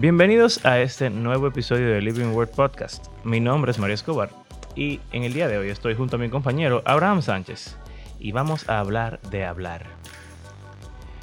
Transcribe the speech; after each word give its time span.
Bienvenidos 0.00 0.64
a 0.64 0.78
este 0.78 1.10
nuevo 1.10 1.48
episodio 1.48 1.88
de 1.88 2.00
Living 2.00 2.26
Word 2.32 2.50
Podcast. 2.50 3.08
Mi 3.24 3.40
nombre 3.40 3.72
es 3.72 3.80
Mario 3.80 3.94
Escobar 3.94 4.30
y 4.76 5.00
en 5.10 5.24
el 5.24 5.32
día 5.32 5.48
de 5.48 5.58
hoy 5.58 5.70
estoy 5.70 5.96
junto 5.96 6.14
a 6.14 6.18
mi 6.20 6.28
compañero 6.28 6.82
Abraham 6.84 7.20
Sánchez 7.20 7.76
y 8.20 8.30
vamos 8.30 8.68
a 8.68 8.78
hablar 8.78 9.20
de 9.22 9.44
hablar. 9.44 9.86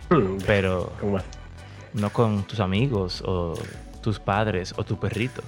Hmm, 0.09 0.39
Pero 0.45 0.91
no 1.93 2.09
con 2.11 2.43
tus 2.43 2.59
amigos 2.59 3.23
o 3.25 3.53
tus 4.01 4.19
padres 4.19 4.73
o 4.75 4.83
tu 4.83 4.99
perrito. 4.99 5.41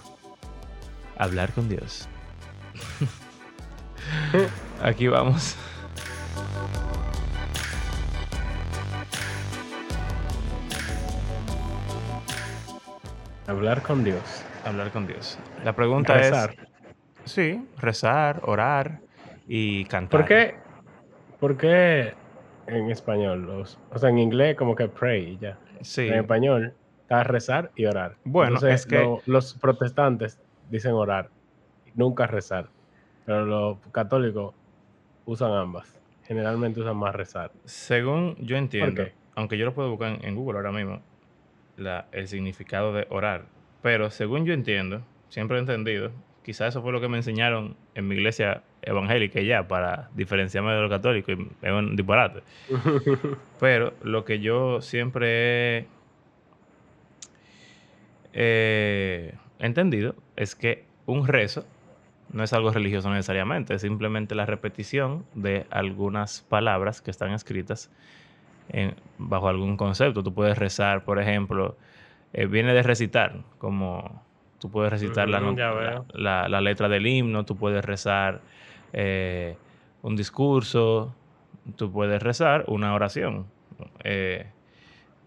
Hablar 1.17 1.51
con 1.51 1.67
Dios. 1.67 2.07
Aquí 4.81 5.09
vamos. 5.09 5.57
Hablar 13.57 13.81
con 13.81 14.03
Dios. 14.03 14.21
Hablar 14.65 14.91
con 14.91 15.07
Dios. 15.07 15.39
La 15.65 15.73
pregunta 15.73 16.13
Rezar. 16.13 16.55
es... 17.23 17.31
Sí, 17.31 17.67
rezar, 17.79 18.39
orar 18.43 18.99
y 19.47 19.83
cantar. 19.85 20.19
¿Por 20.21 20.27
qué, 20.27 20.53
¿Por 21.39 21.57
qué 21.57 22.13
en 22.67 22.91
español? 22.91 23.47
Los, 23.47 23.79
o 23.91 23.97
sea, 23.97 24.09
en 24.11 24.19
inglés 24.19 24.55
como 24.55 24.75
que 24.75 24.87
pray 24.87 25.29
y 25.33 25.37
ya. 25.39 25.57
Sí. 25.81 26.07
En 26.07 26.13
español 26.19 26.75
está 27.01 27.23
rezar 27.23 27.71
y 27.75 27.85
orar. 27.85 28.15
Bueno, 28.25 28.57
Entonces, 28.57 28.81
es 28.81 28.85
que- 28.85 28.99
lo- 28.99 29.21
los 29.25 29.55
protestantes 29.55 30.39
dicen 30.69 30.93
orar, 30.93 31.29
nunca 31.95 32.27
rezar. 32.27 32.67
Pero 33.25 33.43
los 33.47 33.77
católicos 33.91 34.53
usan 35.25 35.51
ambas. 35.51 35.99
Generalmente 36.25 36.79
usan 36.81 36.95
más 36.97 37.15
rezar. 37.15 37.51
Según 37.65 38.35
yo 38.39 38.55
entiendo, 38.55 39.03
aunque 39.33 39.57
yo 39.57 39.65
lo 39.65 39.73
puedo 39.73 39.89
buscar 39.89 40.19
en 40.23 40.35
Google 40.35 40.59
ahora 40.59 40.71
mismo, 40.71 41.01
la- 41.77 42.07
el 42.11 42.27
significado 42.27 42.93
de 42.93 43.07
orar, 43.09 43.45
pero 43.81 44.09
según 44.09 44.45
yo 44.45 44.53
entiendo, 44.53 45.01
siempre 45.29 45.57
he 45.57 45.59
entendido, 45.61 46.11
quizás 46.43 46.69
eso 46.69 46.81
fue 46.81 46.91
lo 46.91 46.99
que 47.01 47.07
me 47.07 47.17
enseñaron 47.17 47.75
en 47.95 48.07
mi 48.07 48.15
iglesia 48.15 48.63
evangélica 48.81 49.39
y 49.39 49.47
ya, 49.47 49.67
para 49.67 50.09
diferenciarme 50.15 50.71
de 50.73 50.81
los 50.81 50.89
católicos, 50.89 51.37
y 51.37 51.65
es 51.65 51.71
un 51.71 51.95
disparate. 51.95 52.41
Pero 53.59 53.93
lo 54.03 54.23
que 54.25 54.39
yo 54.39 54.81
siempre 54.81 55.77
he 55.77 55.85
eh, 58.33 59.33
entendido 59.59 60.15
es 60.35 60.55
que 60.55 60.85
un 61.05 61.27
rezo 61.27 61.65
no 62.31 62.43
es 62.43 62.51
algo 62.53 62.71
religioso 62.71 63.09
necesariamente, 63.09 63.73
es 63.73 63.81
simplemente 63.81 64.35
la 64.35 64.45
repetición 64.45 65.25
de 65.33 65.65
algunas 65.69 66.41
palabras 66.41 67.01
que 67.01 67.09
están 67.11 67.31
escritas 67.31 67.89
en- 68.69 68.95
bajo 69.17 69.47
algún 69.49 69.77
concepto. 69.77 70.23
Tú 70.23 70.33
puedes 70.33 70.57
rezar, 70.57 71.03
por 71.03 71.19
ejemplo, 71.19 71.75
eh, 72.33 72.45
viene 72.45 72.73
de 72.73 72.83
recitar, 72.83 73.35
como 73.57 74.23
tú 74.59 74.69
puedes 74.71 74.91
recitar 74.91 75.29
la, 75.29 75.39
ya 75.39 75.71
la- 75.71 75.73
veo. 75.73 76.05
la- 76.13 76.49
la 76.49 76.61
letra 76.61 76.89
del 76.89 77.05
himno, 77.07 77.45
tú 77.45 77.55
puedes 77.55 77.83
rezar 77.85 78.41
eh, 78.93 79.57
un 80.01 80.15
discurso, 80.15 81.13
tú 81.75 81.91
puedes 81.91 82.21
rezar 82.23 82.63
una 82.67 82.93
oración. 82.93 83.45
Eh, 84.03 84.45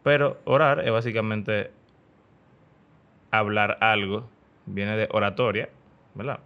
pero 0.02 0.38
orar 0.44 0.80
es 0.80 0.91
básicamente 0.91 1.70
hablar 3.30 3.78
algo, 3.80 4.28
viene 4.66 4.97
de 4.97 5.08
oratoria, 5.12 5.69
¿verdad? 6.14 6.41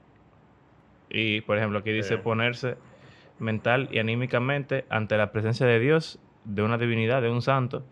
Y 1.09 1.41
por 1.43 1.57
ejemplo, 1.57 1.79
aquí 1.79 1.93
dice 1.93 2.19
ponerse 2.19 2.77
mental 3.39 3.89
y 3.91 3.99
anímicamente 3.99 4.85
ante 4.91 5.17
la 5.17 5.33
presencia 5.33 5.67
de 5.67 5.79
Dios, 5.79 6.19
de 6.45 6.63
una 6.63 6.79
divinidad, 6.79 7.23
de 7.23 7.31
un 7.31 7.43
santo, 7.43 7.85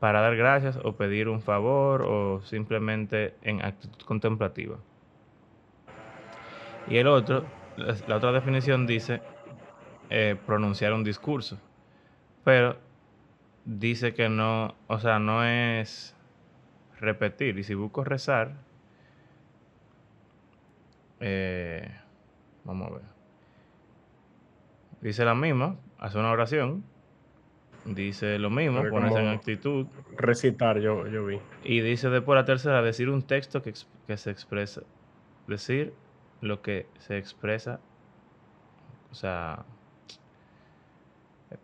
para 0.00 0.20
dar 0.20 0.36
gracias 0.36 0.78
o 0.82 0.96
pedir 0.96 1.28
un 1.28 1.42
favor 1.42 2.02
o 2.02 2.40
simplemente 2.42 3.34
en 3.42 3.64
actitud 3.64 4.04
contemplativa. 4.06 4.76
Y 6.88 6.96
el 6.96 7.06
otro, 7.06 7.44
la 8.08 8.16
otra 8.16 8.32
definición 8.32 8.86
dice 8.86 9.20
eh, 10.08 10.36
pronunciar 10.46 10.92
un 10.92 11.04
discurso, 11.04 11.58
pero 12.42 12.76
dice 13.64 14.14
que 14.14 14.28
no, 14.28 14.74
o 14.86 14.98
sea, 14.98 15.18
no 15.18 15.44
es 15.44 16.16
repetir. 16.98 17.58
Y 17.58 17.64
si 17.64 17.74
busco 17.74 18.02
rezar, 18.02 18.54
eh, 21.20 21.88
vamos 22.64 22.90
a 22.90 22.94
ver. 22.94 23.02
Dice 25.00 25.24
la 25.24 25.34
misma, 25.34 25.76
hace 25.98 26.18
una 26.18 26.30
oración, 26.30 26.84
dice 27.84 28.38
lo 28.38 28.50
mismo, 28.50 28.82
ponerse 28.90 29.18
en 29.20 29.28
actitud, 29.28 29.86
Recitar, 30.16 30.78
yo, 30.80 31.06
yo 31.06 31.24
vi. 31.26 31.38
y 31.64 31.80
dice 31.80 32.10
después 32.10 32.36
la 32.36 32.44
tercera, 32.44 32.82
decir 32.82 33.08
un 33.08 33.22
texto 33.22 33.62
que, 33.62 33.72
que 34.06 34.16
se 34.16 34.30
expresa, 34.30 34.82
decir 35.46 35.92
lo 36.40 36.62
que 36.62 36.86
se 36.98 37.18
expresa, 37.18 37.80
o 39.10 39.14
sea, 39.14 39.64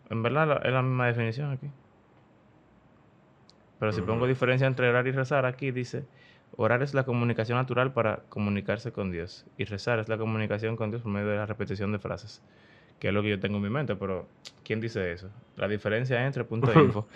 en 0.09 0.23
verdad 0.23 0.47
la- 0.47 0.55
es 0.57 0.73
la 0.73 0.81
misma 0.81 1.07
definición 1.07 1.51
aquí. 1.51 1.67
Pero 3.79 3.91
si 3.91 4.01
pongo 4.01 4.21
Ujú. 4.21 4.27
diferencia 4.27 4.67
entre 4.67 4.89
orar 4.89 5.07
y 5.07 5.11
rezar, 5.11 5.45
aquí 5.45 5.71
dice, 5.71 6.03
orar 6.55 6.81
es 6.81 6.93
la 6.93 7.03
comunicación 7.05 7.57
natural 7.57 7.93
para 7.93 8.23
comunicarse 8.29 8.91
con 8.91 9.11
Dios, 9.11 9.45
y 9.57 9.65
rezar 9.65 9.99
es 9.99 10.09
la 10.09 10.17
comunicación 10.17 10.75
con 10.75 10.89
Dios 10.89 11.03
por 11.03 11.11
medio 11.11 11.27
de 11.27 11.37
la 11.37 11.45
repetición 11.45 11.91
de 11.91 11.99
frases, 11.99 12.41
que 12.99 13.07
es 13.09 13.13
lo 13.13 13.21
que 13.21 13.29
yo 13.29 13.39
tengo 13.39 13.57
en 13.57 13.63
mi 13.63 13.69
mente, 13.69 13.95
pero 13.95 14.27
¿quién 14.63 14.81
dice 14.81 15.11
eso? 15.11 15.29
La 15.55 15.67
diferencia 15.67 16.25
entre 16.25 16.43
punto 16.45 16.71
info. 16.79 17.07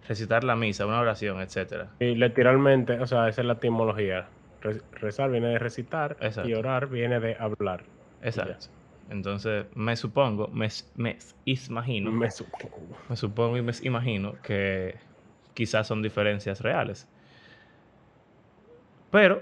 Recitar 0.02 0.44
la 0.44 0.58
misa, 0.58 0.86
una 0.86 1.00
oración, 1.00 1.40
etcétera. 1.40 1.96
Y 2.00 2.16
literalmente, 2.16 3.00
o 3.00 3.06
sea, 3.08 3.28
esa 3.30 3.42
es 3.42 3.48
la 3.48 3.54
etimología. 3.54 4.34
Re- 4.62 4.84
rezar 4.92 5.32
viene 5.32 5.50
de 5.50 5.60
recitar 5.60 6.18
Exacto. 6.20 6.48
y 6.48 6.54
orar 6.54 6.88
viene 6.90 7.20
de 7.20 7.36
hablar. 7.38 7.92
Exacto. 8.22 8.68
Entonces, 9.08 9.68
me 9.76 9.96
supongo, 9.96 10.50
me, 10.50 10.70
me 10.96 11.18
imagino, 11.46 12.12
me, 12.12 12.28
Me 12.28 12.30
supongo. 12.32 12.98
supongo 13.16 13.58
y 13.58 13.62
me 13.64 13.74
imagino 13.84 14.42
que 14.42 15.00
quizás 15.54 15.88
son 15.88 16.02
diferencias 16.04 16.62
reales. 16.62 17.12
Pero, 19.12 19.42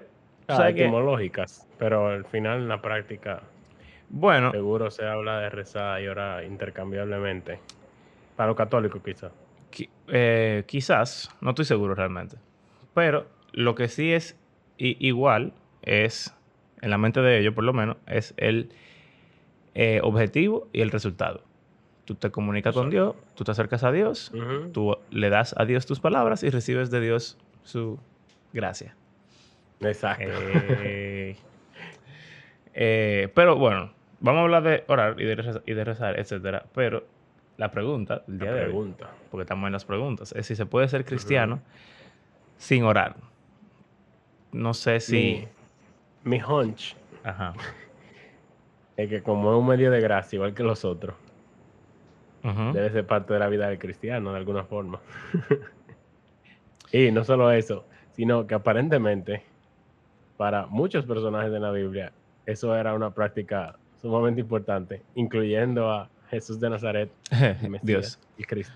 Ah, 0.49 0.69
etimológicas, 0.69 1.67
pero 1.77 2.07
al 2.07 2.23
final 2.25 2.59
en 2.59 2.67
la 2.69 2.81
práctica 2.81 3.41
Bueno, 4.07 4.51
seguro 4.51 4.89
se 4.91 5.05
habla 5.05 5.39
de 5.41 5.49
rezar 5.49 6.01
y 6.01 6.07
orar 6.07 6.45
intercambiablemente. 6.45 7.59
Para 8.37 8.47
los 8.47 8.55
católicos 8.55 9.01
quizás. 9.03 9.31
qui- 9.71 9.89
eh, 10.07 10.63
quizás, 10.67 11.29
no 11.41 11.49
estoy 11.49 11.65
seguro 11.65 11.93
realmente. 11.95 12.37
Pero 12.93 13.27
lo 13.51 13.75
que 13.75 13.89
sí 13.89 14.13
es 14.13 14.37
igual 14.77 15.51
es, 15.81 16.33
en 16.81 16.89
la 16.91 16.97
mente 16.97 17.19
de 17.21 17.39
ellos 17.39 17.53
por 17.53 17.65
lo 17.65 17.73
menos, 17.73 17.97
es 18.07 18.33
el 18.37 18.71
eh, 19.75 19.99
objetivo 20.01 20.69
y 20.71 20.79
el 20.81 20.91
resultado. 20.91 21.43
Tú 22.05 22.15
te 22.15 22.31
comunicas 22.31 22.73
con 22.73 22.89
Dios, 22.89 23.15
tú 23.35 23.43
te 23.43 23.51
acercas 23.51 23.83
a 23.83 23.91
Dios, 23.91 24.31
tú 24.71 24.95
le 25.11 25.29
das 25.29 25.53
a 25.57 25.65
Dios 25.65 25.85
tus 25.85 25.99
palabras 25.99 26.41
y 26.43 26.49
recibes 26.49 26.89
de 26.89 27.01
Dios 27.01 27.37
su 27.63 27.99
gracia. 28.53 28.95
Exacto. 29.81 30.25
Eh, 30.27 31.35
eh, 32.73 33.29
pero 33.33 33.55
bueno, 33.55 33.91
vamos 34.19 34.39
a 34.39 34.43
hablar 34.43 34.63
de 34.63 34.83
orar 34.87 35.19
y 35.19 35.25
de 35.25 35.35
rezar, 35.35 35.63
y 35.65 35.73
de 35.73 35.83
rezar, 35.83 36.19
etcétera. 36.19 36.65
Pero 36.73 37.05
la 37.57 37.71
pregunta 37.71 38.23
del 38.27 38.39
La 38.39 38.45
día 38.45 38.53
de 38.53 38.59
hoy, 38.61 38.65
pregunta. 38.67 39.09
porque 39.31 39.43
estamos 39.43 39.67
en 39.67 39.73
las 39.73 39.85
preguntas, 39.85 40.31
es 40.33 40.45
si 40.45 40.55
se 40.55 40.65
puede 40.65 40.87
ser 40.87 41.05
cristiano 41.05 41.61
sin 42.57 42.83
orar. 42.83 43.15
No 44.51 44.73
sé 44.73 44.99
si. 44.99 45.47
Mi, 46.23 46.37
mi 46.37 46.43
hunch 46.43 46.95
Ajá. 47.23 47.53
es 48.97 49.09
que 49.09 49.21
como 49.21 49.51
es 49.51 49.59
un 49.59 49.67
medio 49.67 49.91
de 49.91 50.01
gracia, 50.01 50.37
igual 50.37 50.53
que 50.53 50.63
los 50.63 50.85
otros, 50.85 51.15
debe 52.73 52.89
ser 52.91 53.05
parte 53.05 53.33
de 53.33 53.39
la 53.39 53.47
vida 53.49 53.67
del 53.67 53.77
cristiano 53.77 54.31
de 54.31 54.37
alguna 54.37 54.63
forma. 54.63 55.01
y 56.93 57.11
no 57.11 57.23
solo 57.25 57.51
eso, 57.51 57.85
sino 58.13 58.47
que 58.47 58.55
aparentemente 58.55 59.43
para 60.37 60.67
muchos 60.67 61.05
personajes 61.05 61.51
de 61.51 61.59
la 61.59 61.71
Biblia 61.71 62.11
eso 62.45 62.73
era 62.75 62.93
una 62.93 63.11
práctica 63.11 63.77
sumamente 64.01 64.39
importante, 64.39 65.03
incluyendo 65.15 65.91
a 65.91 66.09
Jesús 66.29 66.59
de 66.61 66.69
Nazaret, 66.69 67.11
Mesías, 67.69 67.81
Dios. 67.83 68.19
el 68.37 68.47
Cristo. 68.47 68.73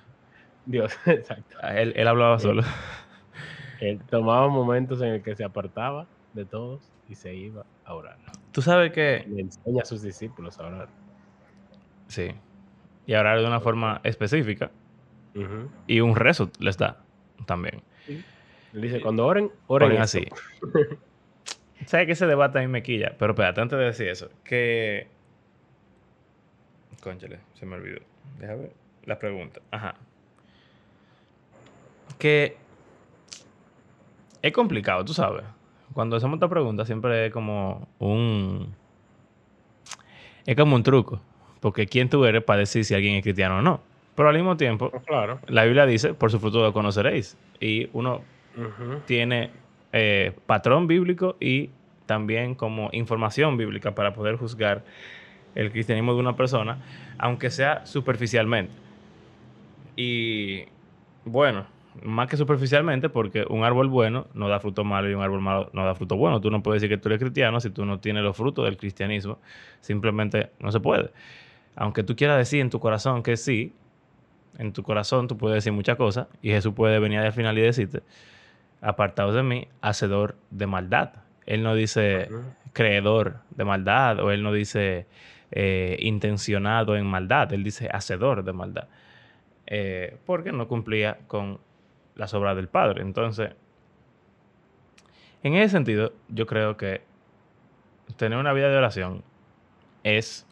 Dios, 0.65 0.93
exacto. 1.05 1.55
Ah, 1.61 1.79
Él, 1.79 1.93
él 1.95 2.07
hablaba 2.07 2.37
Sí. 2.39 2.47
solo. 2.47 2.63
Él 3.79 3.99
tomaba 4.09 4.47
momentos 4.47 5.01
en 5.01 5.07
el 5.07 5.23
que 5.23 5.35
se 5.35 5.43
apartaba 5.43 6.07
de 6.33 6.45
todos 6.45 6.83
y 7.07 7.15
se 7.15 7.33
iba 7.33 7.65
a 7.83 7.93
orar. 7.95 8.17
Tú 8.51 8.61
sabes 8.61 8.91
que... 8.91 9.25
Le 9.27 9.41
enseña 9.41 9.81
a 9.81 9.85
sus 9.85 10.03
discípulos 10.03 10.59
a 10.59 10.67
orar. 10.67 10.89
Sí. 12.07 12.29
Y 13.07 13.13
orar 13.15 13.39
de 13.39 13.47
una 13.47 13.59
forma 13.59 13.99
específica. 14.03 14.69
Ujú. 15.33 15.71
Y 15.87 15.99
un 16.01 16.15
rezo 16.15 16.51
les 16.59 16.77
da 16.77 17.03
también. 17.47 17.81
Él 18.07 18.23
dice, 18.81 19.01
cuando 19.01 19.25
oren, 19.25 19.49
oren, 19.67 19.87
Oren 19.87 20.01
así. 20.03 20.27
¿Sabes 21.85 22.05
que 22.05 22.11
ese 22.13 22.27
debate 22.27 22.59
a 22.59 22.61
mí 22.61 22.67
me 22.67 22.83
quilla? 22.83 23.15
Pero 23.17 23.33
espérate, 23.33 23.61
antes 23.61 23.77
de 23.79 23.85
decir 23.85 24.07
eso, 24.07 24.29
que... 24.43 25.07
Cónchale, 27.01 27.39
se 27.55 27.65
me 27.65 27.75
olvidó. 27.75 27.99
Déjame 28.39 28.61
ver 28.61 28.71
la 29.05 29.17
pregunta. 29.17 29.59
Ajá. 29.71 29.95
Que 32.19 32.55
es 34.41 34.51
complicado, 34.53 35.03
tú 35.05 35.13
sabes. 35.13 35.43
Cuando 35.93 36.15
hacemos 36.15 36.35
esta 36.35 36.47
pregunta 36.49 36.85
siempre 36.85 37.27
es 37.27 37.33
como 37.33 37.87
un... 37.99 38.73
Es 40.45 40.55
como 40.55 40.75
un 40.75 40.83
truco. 40.83 41.19
Porque 41.59 41.85
¿quién 41.87 42.09
tú 42.09 42.25
eres 42.25 42.43
para 42.43 42.59
decir 42.59 42.85
si 42.85 42.93
alguien 42.95 43.15
es 43.15 43.23
cristiano 43.23 43.57
o 43.59 43.61
no? 43.61 43.81
Pero 44.15 44.29
al 44.29 44.35
mismo 44.35 44.57
tiempo, 44.57 44.89
Pues 44.91 45.03
Claro. 45.03 45.39
la 45.47 45.63
Biblia 45.63 45.85
dice, 45.85 46.13
por 46.13 46.31
su 46.31 46.39
fruto 46.39 46.61
lo 46.61 46.73
conoceréis. 46.73 47.37
Y 47.59 47.89
uno 47.93 48.21
tiene 49.05 49.51
eh, 49.93 50.33
patrón 50.45 50.87
bíblico 50.87 51.37
y 51.39 51.69
también 52.05 52.55
como 52.55 52.89
información 52.93 53.57
bíblica 53.57 53.95
para 53.95 54.13
poder 54.13 54.35
juzgar 54.35 54.83
el 55.55 55.71
cristianismo 55.71 56.13
de 56.13 56.19
una 56.19 56.35
persona, 56.35 56.79
aunque 57.17 57.49
sea 57.49 57.85
superficialmente. 57.85 58.73
Y 59.95 60.65
bueno, 61.25 61.65
más 62.03 62.29
que 62.29 62.37
superficialmente, 62.37 63.09
porque 63.09 63.45
un 63.49 63.63
árbol 63.63 63.89
bueno 63.89 64.27
no 64.33 64.47
da 64.47 64.59
fruto 64.59 64.83
malo 64.83 65.09
y 65.09 65.13
un 65.13 65.21
árbol 65.21 65.41
malo 65.41 65.69
no 65.73 65.85
da 65.85 65.95
fruto 65.95 66.15
bueno. 66.15 66.39
Tú 66.39 66.49
no 66.49 66.63
puedes 66.63 66.81
decir 66.81 66.95
que 66.95 67.01
tú 67.01 67.09
eres 67.09 67.19
cristiano 67.19 67.59
si 67.59 67.69
tú 67.69 67.85
no 67.85 67.99
tienes 67.99 68.23
los 68.23 68.35
frutos 68.35 68.65
del 68.65 68.77
cristianismo. 68.77 69.39
Simplemente 69.81 70.51
no 70.59 70.71
se 70.71 70.79
puede. 70.79 71.11
Aunque 71.75 72.03
tú 72.03 72.15
quieras 72.15 72.37
decir 72.37 72.61
en 72.61 72.69
tu 72.69 72.79
corazón 72.79 73.23
que 73.23 73.37
sí, 73.37 73.73
en 74.57 74.73
tu 74.73 74.83
corazón 74.83 75.27
tú 75.27 75.37
puedes 75.37 75.55
decir 75.55 75.73
muchas 75.73 75.97
cosas 75.97 76.27
y 76.41 76.49
Jesús 76.49 76.73
puede 76.73 76.99
venir 76.99 77.19
al 77.19 77.33
final 77.33 77.57
y 77.57 77.61
decirte, 77.61 78.01
apartados 78.81 79.35
de 79.35 79.43
mí, 79.43 79.67
hacedor 79.81 80.35
de 80.49 80.67
maldad. 80.67 81.13
Él 81.45 81.63
no 81.63 81.75
dice 81.75 82.29
creedor 82.73 83.37
de 83.51 83.65
maldad 83.65 84.19
o 84.19 84.31
él 84.31 84.43
no 84.43 84.51
dice 84.51 85.05
eh, 85.51 85.97
intencionado 85.99 86.95
en 86.95 87.05
maldad, 87.05 87.51
él 87.53 87.63
dice 87.63 87.89
hacedor 87.91 88.43
de 88.43 88.53
maldad. 88.53 88.87
Eh, 89.67 90.17
porque 90.25 90.51
no 90.51 90.67
cumplía 90.67 91.19
con 91.27 91.59
las 92.15 92.33
obras 92.33 92.55
del 92.55 92.67
Padre. 92.67 93.01
Entonces, 93.01 93.51
en 95.43 95.55
ese 95.55 95.69
sentido, 95.69 96.13
yo 96.27 96.45
creo 96.45 96.77
que 96.77 97.01
tener 98.17 98.37
una 98.37 98.53
vida 98.53 98.69
de 98.69 98.77
oración 98.77 99.23
es... 100.03 100.45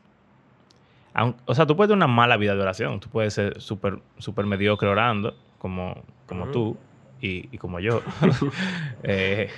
O 1.46 1.54
sea, 1.54 1.66
tú 1.66 1.76
puedes 1.76 1.90
tener 1.90 1.98
una 1.98 2.08
mala 2.08 2.38
vida 2.38 2.56
de 2.56 2.62
oración. 2.62 3.00
Tú 3.00 3.10
puedes 3.10 3.34
ser 3.34 3.60
súper 3.60 4.00
súper 4.20 4.46
mediocre 4.46 4.88
orando, 4.88 5.36
como, 5.58 6.02
como 6.26 6.48
tú 6.48 6.78
y, 7.22 7.50
y 7.52 7.58
como 7.58 7.80
yo. 7.80 8.02
Eh, 9.04 9.50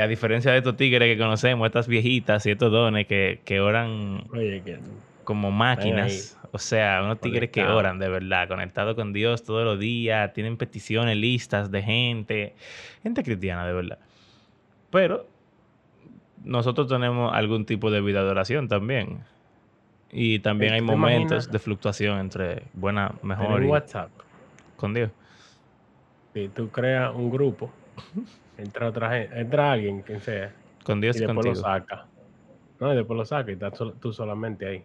a 0.00 0.06
diferencia 0.06 0.52
de 0.52 0.58
estos 0.58 0.76
tigres 0.76 1.12
que 1.12 1.18
conocemos, 1.20 1.66
estas 1.66 1.88
viejitas 1.88 2.44
y 2.46 2.50
estos 2.50 2.70
dones 2.70 3.06
que, 3.06 3.40
que 3.44 3.60
oran 3.60 4.24
Oye, 4.32 4.62
que 4.64 4.78
como 5.24 5.50
máquinas. 5.50 6.38
O 6.52 6.58
sea, 6.58 7.00
unos 7.02 7.20
tigres 7.20 7.50
que 7.50 7.64
oran 7.64 7.98
de 7.98 8.08
verdad, 8.08 8.46
conectados 8.48 8.94
con 8.94 9.12
Dios 9.12 9.42
todos 9.42 9.64
los 9.64 9.78
días, 9.78 10.32
tienen 10.34 10.56
peticiones 10.58 11.16
listas 11.16 11.70
de 11.70 11.82
gente, 11.82 12.54
gente 13.02 13.22
cristiana 13.22 13.66
de 13.66 13.72
verdad. 13.72 13.98
Pero 14.90 15.26
nosotros 16.44 16.88
tenemos 16.88 17.32
algún 17.32 17.64
tipo 17.64 17.90
de 17.90 18.00
vida 18.02 18.22
de 18.22 18.30
oración 18.30 18.68
también. 18.68 19.20
Y 20.10 20.40
también 20.40 20.74
hay 20.74 20.80
¿tú 20.80 20.86
te 20.86 20.92
momentos 20.92 21.46
imaginas? 21.46 21.52
de 21.52 21.58
fluctuación 21.58 22.18
entre 22.18 22.64
buena, 22.74 23.12
mejor 23.22 23.64
y 23.64 23.66
WhatsApp. 23.66 24.10
con 24.76 24.92
Dios. 24.92 25.10
Si 26.34 26.48
tú 26.48 26.70
creas 26.70 27.14
un 27.14 27.30
grupo, 27.30 27.72
entra 28.56 28.88
otra 28.88 29.10
gente, 29.10 29.38
entra 29.40 29.72
alguien, 29.72 30.02
quien 30.02 30.20
sea, 30.20 30.54
Con 30.84 31.00
Dios 31.00 31.16
y 31.16 31.20
después 31.20 31.34
contigo. 31.36 31.54
lo 31.54 31.60
saca. 31.60 32.08
No, 32.80 32.92
y 32.92 32.96
después 32.96 33.16
lo 33.16 33.24
saca 33.24 33.50
y 33.50 33.54
estás 33.54 33.76
sol- 33.76 33.96
tú 34.00 34.12
solamente 34.12 34.66
ahí. 34.66 34.84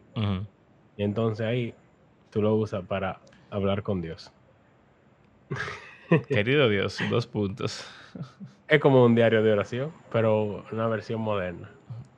Y 0.98 1.04
entonces 1.04 1.46
ahí 1.46 1.76
tú 2.32 2.42
lo 2.42 2.56
usas 2.56 2.86
para 2.86 3.22
hablar 3.50 3.84
con 3.84 4.02
Dios. 4.02 4.32
Querido 6.28 6.70
Dios, 6.70 7.00
dos 7.10 7.28
puntos. 7.28 7.86
Es 8.68 8.80
como 8.82 9.06
un 9.06 9.16
diario 9.16 9.42
de 9.44 9.52
oración, 9.52 9.94
pero 10.12 10.66
una 10.72 10.88
versión 10.88 11.22
moderna. 11.22 11.72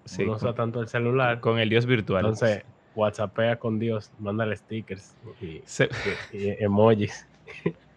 Sí, 0.05 0.25
no 0.25 0.33
usa 0.33 0.53
tanto 0.55 0.81
el 0.81 0.87
celular. 0.87 1.39
con 1.39 1.59
el 1.59 1.69
Dios 1.69 1.85
virtual. 1.85 2.25
Entonces, 2.25 2.63
WhatsAppea 2.95 3.57
con 3.59 3.77
Dios, 3.77 4.11
mándale 4.17 4.55
stickers 4.55 5.15
y, 5.39 5.61
Se- 5.65 5.89
y- 6.33 6.37
y 6.49 6.63
emojis. 6.63 7.27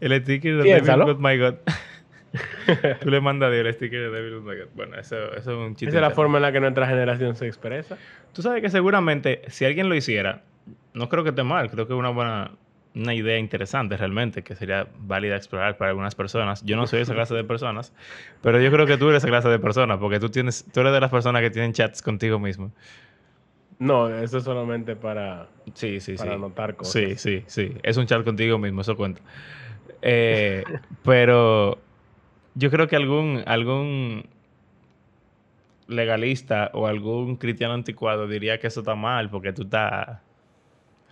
el 0.00 0.22
sticker 0.22 0.56
de 0.58 0.62
Piénsalo. 0.62 1.06
Devil 1.06 1.16
With 1.16 1.30
My 1.30 1.38
God. 1.38 1.54
Tú 3.00 3.10
le 3.10 3.20
mandas 3.20 3.48
a 3.48 3.52
Dios 3.52 3.66
el 3.66 3.74
sticker 3.74 4.00
de 4.00 4.10
Devil 4.10 4.34
With 4.36 4.42
My 4.42 4.60
God. 4.60 4.68
Bueno, 4.74 4.96
eso, 4.98 5.32
eso 5.34 5.52
es 5.52 5.56
un 5.56 5.76
chiste. 5.76 5.88
Esa 5.88 5.98
es 5.98 6.02
la 6.02 6.10
forma 6.10 6.38
en 6.38 6.42
la 6.42 6.52
que 6.52 6.60
nuestra 6.60 6.86
generación 6.86 7.36
se 7.36 7.46
expresa. 7.46 7.96
Tú 8.32 8.42
sabes 8.42 8.62
que 8.62 8.70
seguramente 8.70 9.42
si 9.48 9.64
alguien 9.64 9.88
lo 9.88 9.94
hiciera, 9.94 10.42
no 10.92 11.08
creo 11.08 11.22
que 11.22 11.30
esté 11.30 11.42
mal, 11.42 11.70
creo 11.70 11.86
que 11.86 11.92
es 11.92 11.98
una 11.98 12.10
buena 12.10 12.52
una 12.94 13.14
idea 13.14 13.38
interesante 13.38 13.96
realmente, 13.96 14.42
que 14.42 14.54
sería 14.54 14.86
válida 14.98 15.36
explorar 15.36 15.76
para 15.76 15.90
algunas 15.90 16.14
personas. 16.14 16.62
Yo 16.64 16.76
no 16.76 16.86
soy 16.86 17.00
esa 17.00 17.12
clase 17.12 17.34
de 17.34 17.44
personas, 17.44 17.92
pero 18.40 18.60
yo 18.60 18.70
creo 18.70 18.86
que 18.86 18.96
tú 18.96 19.08
eres 19.08 19.22
esa 19.22 19.28
clase 19.28 19.48
de 19.48 19.58
personas, 19.58 19.98
porque 19.98 20.20
tú 20.20 20.28
tienes, 20.28 20.64
tú 20.72 20.80
eres 20.80 20.92
de 20.92 21.00
las 21.00 21.10
personas 21.10 21.42
que 21.42 21.50
tienen 21.50 21.72
chats 21.72 22.02
contigo 22.02 22.38
mismo. 22.38 22.72
No, 23.78 24.08
eso 24.08 24.38
es 24.38 24.44
solamente 24.44 24.96
para, 24.96 25.48
Sí, 25.74 26.00
sí, 26.00 26.14
para 26.16 26.30
sí. 26.30 26.34
anotar 26.36 26.76
cosas. 26.76 26.92
Sí, 26.92 27.16
sí, 27.16 27.42
sí. 27.46 27.76
Es 27.82 27.96
un 27.96 28.06
chat 28.06 28.24
contigo 28.24 28.58
mismo, 28.58 28.80
eso 28.82 28.96
cuenta. 28.96 29.20
Eh, 30.02 30.64
pero 31.02 31.78
yo 32.54 32.70
creo 32.70 32.86
que 32.86 32.96
algún, 32.96 33.42
algún 33.46 34.24
legalista 35.86 36.70
o 36.72 36.86
algún 36.86 37.36
cristiano 37.36 37.74
anticuado 37.74 38.26
diría 38.26 38.58
que 38.58 38.68
eso 38.68 38.80
está 38.80 38.94
mal 38.94 39.28
porque 39.28 39.52
tú 39.52 39.62
estás 39.62 40.18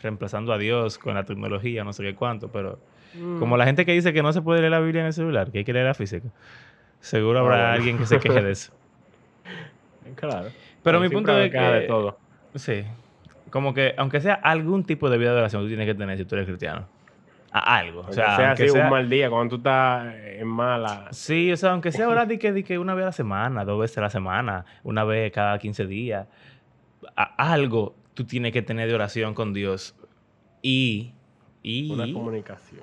reemplazando 0.00 0.52
a 0.52 0.59
Dios 0.59 0.99
con 0.99 1.14
la 1.14 1.25
tecnología, 1.25 1.85
no 1.85 1.92
sé 1.92 2.02
qué 2.02 2.14
cuánto, 2.14 2.49
pero 2.49 2.78
Mm. 3.14 3.38
como 3.38 3.57
la 3.59 3.66
gente 3.66 3.85
que 3.85 3.92
dice 3.92 4.12
que 4.14 4.23
no 4.23 4.33
se 4.33 4.40
puede 4.40 4.61
leer 4.61 4.71
la 4.71 4.81
Biblia 4.81 5.00
en 5.02 5.09
el 5.09 5.12
celular, 5.12 5.50
que 5.52 5.59
hay 5.59 5.64
que 5.64 5.73
leer 5.75 5.85
la 5.87 5.95
física, 5.95 6.28
seguro 7.00 7.38
Ah, 7.38 7.42
habrá 7.42 7.73
alguien 7.75 7.99
que 7.99 8.07
se 8.07 8.19
queje 8.19 8.42
de 8.42 8.52
eso. 8.52 8.73
Claro. 10.16 10.50
Pero 10.83 10.99
mi 11.00 11.09
punto 11.09 11.38
es 11.38 11.50
queja 11.50 11.71
de 11.73 11.81
que- 11.83 11.87
todo. 11.87 12.19
Sí. 12.54 12.85
Como 13.50 13.75
que, 13.75 13.94
aunque 13.99 14.21
sea 14.21 14.35
algún 14.35 14.85
tipo 14.85 15.11
de 15.11 15.18
vida 15.18 15.32
de 15.32 15.38
oración, 15.38 15.62
tú 15.62 15.68
tienes 15.68 15.87
que 15.87 15.94
tener 15.94 16.16
si 16.18 16.25
tú 16.25 16.35
eres 16.37 16.47
cristiano. 16.47 16.87
A 17.54 17.76
algo. 17.76 18.00
O 18.09 18.12
sea, 18.12 18.37
sea 18.37 18.49
aunque 18.49 18.62
así 18.64 18.73
sea- 18.73 18.85
un 18.85 18.90
mal 18.90 19.11
día, 19.11 19.28
cuando 19.28 19.50
tú 19.50 19.56
estás 19.56 20.14
en 20.16 20.47
mala. 20.49 21.09
Sí, 21.11 21.52
o 21.52 21.56
sea, 21.56 21.73
aunque 21.73 21.92
sea 21.92 22.06
ahora 22.06 22.25
de 22.25 22.38
que, 22.38 22.50
de 22.52 22.64
que 22.64 22.78
una 22.78 22.94
vez 22.94 23.02
a 23.02 23.06
la 23.06 23.12
semana, 23.12 23.64
dos 23.66 23.78
veces 23.78 23.99
a 23.99 24.02
la 24.02 24.11
semana, 24.11 24.64
una 24.85 25.04
vez 25.04 25.30
cada 25.32 25.59
15 25.59 25.87
días, 25.87 26.26
a- 27.14 27.52
algo 27.52 27.94
tú 28.14 28.25
tienes 28.25 28.52
que 28.52 28.62
tener 28.62 28.88
de 28.88 28.94
oración 28.94 29.35
con 29.35 29.52
Dios. 29.52 29.94
Y, 30.62 31.12
Una 31.90 32.06
y 32.06 32.12
comunicación. 32.14 32.80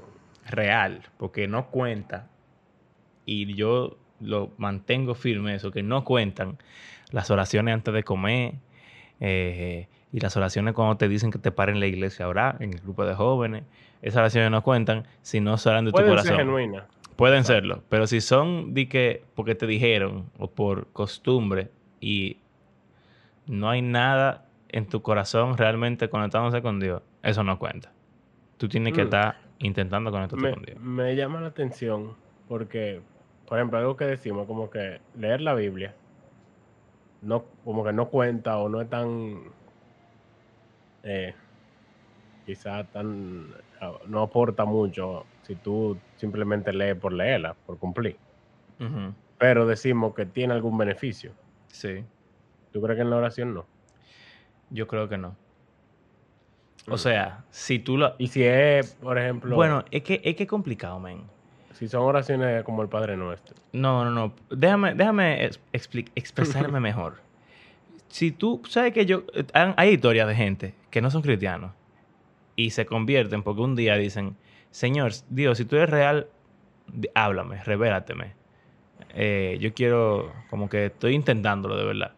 real, 0.47 1.01
porque 1.17 1.47
no 1.47 1.67
cuenta, 1.67 2.27
y 3.25 3.53
yo 3.55 3.97
lo 4.19 4.51
mantengo 4.57 5.15
firme 5.15 5.55
eso, 5.55 5.71
que 5.71 5.81
no 5.81 6.03
cuentan 6.03 6.57
las 7.11 7.31
oraciones 7.31 7.73
antes 7.73 7.93
de 7.93 8.03
comer, 8.03 8.53
eh, 9.19 9.87
y 10.11 10.19
las 10.19 10.35
oraciones 10.37 10.73
cuando 10.73 10.97
te 10.97 11.07
dicen 11.07 11.31
que 11.31 11.39
te 11.39 11.51
paren 11.51 11.75
en 11.75 11.79
la 11.81 11.87
iglesia 11.87 12.25
a 12.25 12.29
orar, 12.29 12.57
en 12.61 12.73
el 12.73 12.79
grupo 12.79 13.05
de 13.05 13.13
jóvenes, 13.15 13.63
esas 14.01 14.17
oraciones 14.19 14.49
no 14.51 14.63
cuentan 14.63 15.05
si 15.21 15.39
no 15.39 15.57
salen 15.57 15.85
de 15.85 15.91
tu 15.91 15.95
Pueden 15.95 16.09
corazón. 16.11 16.29
ser 16.29 16.37
genuinas. 16.45 16.83
Pueden 17.15 17.39
Exacto. 17.39 17.53
serlo, 17.61 17.83
pero 17.89 18.07
si 18.07 18.21
son 18.21 18.73
de 18.73 18.87
que 18.87 19.23
porque 19.35 19.53
te 19.55 19.67
dijeron 19.67 20.29
o 20.37 20.49
por 20.49 20.87
costumbre 20.93 21.69
y 21.99 22.37
no 23.45 23.69
hay 23.69 23.81
nada 23.81 24.45
en 24.69 24.85
tu 24.87 25.01
corazón 25.01 25.57
realmente 25.57 26.09
conectándose 26.09 26.61
con 26.61 26.79
Dios, 26.79 27.01
eso 27.23 27.43
no 27.43 27.59
cuenta. 27.59 27.91
Tú 28.57 28.69
tienes 28.69 28.93
que 28.93 29.01
Mm. 29.01 29.05
estar 29.05 29.35
intentando 29.59 30.11
conectarte 30.11 30.45
Me, 30.45 30.53
con 30.53 30.63
Dios. 30.63 30.79
me 30.79 31.15
llama 31.15 31.41
la 31.41 31.47
atención 31.47 32.13
porque, 32.47 33.01
por 33.47 33.57
ejemplo, 33.57 33.79
algo 33.79 33.97
que 33.97 34.05
decimos 34.05 34.47
como 34.47 34.69
que 34.69 35.01
leer 35.17 35.41
la 35.41 35.53
Biblia 35.55 35.93
no, 37.21 37.45
como 37.63 37.83
que 37.83 37.93
no 37.93 38.09
cuenta 38.09 38.57
o 38.57 38.69
no 38.69 38.81
es 38.81 38.89
tan, 38.89 39.39
eh, 41.03 41.33
quizá 42.45 42.83
tan, 42.85 43.47
no 44.07 44.21
aporta 44.21 44.65
mucho 44.65 45.25
si 45.43 45.55
tú 45.55 45.97
simplemente 46.17 46.73
lees 46.73 46.95
por 46.95 47.13
leerla, 47.13 47.55
por 47.65 47.77
cumplir. 47.77 48.17
Pero 49.37 49.65
decimos 49.65 50.13
que 50.15 50.25
tiene 50.25 50.53
algún 50.53 50.77
beneficio. 50.77 51.33
Sí, 51.67 52.03
¿Tú 52.71 52.81
crees 52.81 52.97
que 52.97 53.01
en 53.01 53.09
la 53.09 53.17
oración 53.17 53.53
no? 53.53 53.65
yo 54.69 54.87
creo 54.87 55.09
que 55.09 55.17
no. 55.17 55.35
O 56.87 56.97
sea, 56.97 57.43
si 57.49 57.79
tú 57.79 57.97
lo... 57.97 58.15
Y 58.17 58.27
si 58.27 58.43
es, 58.43 58.95
por 58.95 59.17
ejemplo, 59.17 59.55
Bueno, 59.55 59.83
es 59.91 60.03
que 60.03 60.21
es 60.23 60.35
que 60.35 60.43
es 60.43 60.49
complicado, 60.49 60.99
men. 60.99 61.23
Si 61.79 61.87
son 61.87 62.01
oraciones 62.01 62.63
como 62.63 62.81
el 62.81 62.89
Padre 62.89 63.15
Nuestro. 63.15 63.55
No, 63.71 64.03
no, 64.03 64.11
no. 64.11 64.33
Déjame, 64.49 64.95
déjame 64.95 65.49
expresarme 65.71 66.79
mejor. 66.79 67.15
Si 68.09 68.31
tú 68.31 68.63
sabes 68.67 68.91
que 68.91 69.05
yo. 69.05 69.21
Hay 69.53 69.89
historias 69.91 70.27
de 70.27 70.33
gente 70.33 70.73
que 70.89 70.99
no 70.99 71.11
son 71.11 71.21
cristianos 71.21 71.73
y 72.55 72.71
se 72.71 72.87
convierten 72.87 73.43
porque 73.43 73.61
un 73.61 73.75
día 73.75 73.97
dicen: 73.97 74.35
Señor, 74.71 75.11
Dios, 75.29 75.59
si 75.59 75.65
tú 75.65 75.75
eres 75.75 75.91
real, 75.91 76.27
háblame, 77.13 77.63
revélateme. 77.63 78.33
Eh, 79.13 79.59
yo 79.61 79.75
quiero, 79.75 80.33
como 80.49 80.69
que 80.69 80.87
estoy 80.87 81.13
intentándolo 81.13 81.77
de 81.77 81.85
verdad. 81.85 82.13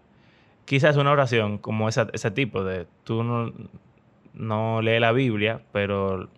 Quizás 0.63 0.95
una 0.95 1.11
oración 1.11 1.57
como 1.57 1.89
esa, 1.89 2.07
ese 2.13 2.31
tipo 2.31 2.63
de 2.63 2.87
tú 3.03 3.25
no, 3.25 3.51
no 4.33 4.81
lees 4.81 5.01
la 5.01 5.11
Biblia, 5.11 5.61
pero 5.73 6.29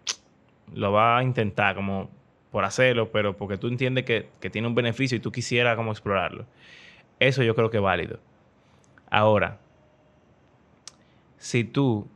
lo 0.73 0.91
vas 0.91 1.21
a 1.21 1.23
intentar 1.23 1.75
como 1.75 2.09
por 2.53 2.65
hacerlo, 2.65 3.11
pero 3.11 3.37
porque 3.37 3.57
tú 3.59 3.67
entiendes 3.67 4.05
que, 4.05 4.29
que 4.41 4.51
tiene 4.51 4.69
un 4.69 4.75
beneficio 4.75 5.17
y 5.17 5.21
tú 5.21 5.33
quisieras 5.33 5.75
como 5.77 5.91
explorarlo. 5.91 6.47
Eso 7.19 7.43
yo 7.43 7.55
creo 7.55 7.69
que 7.71 7.77
es 7.77 7.83
válido. 7.83 8.19
Ahora, 9.11 9.59
si 11.37 11.63
tú 11.63 12.07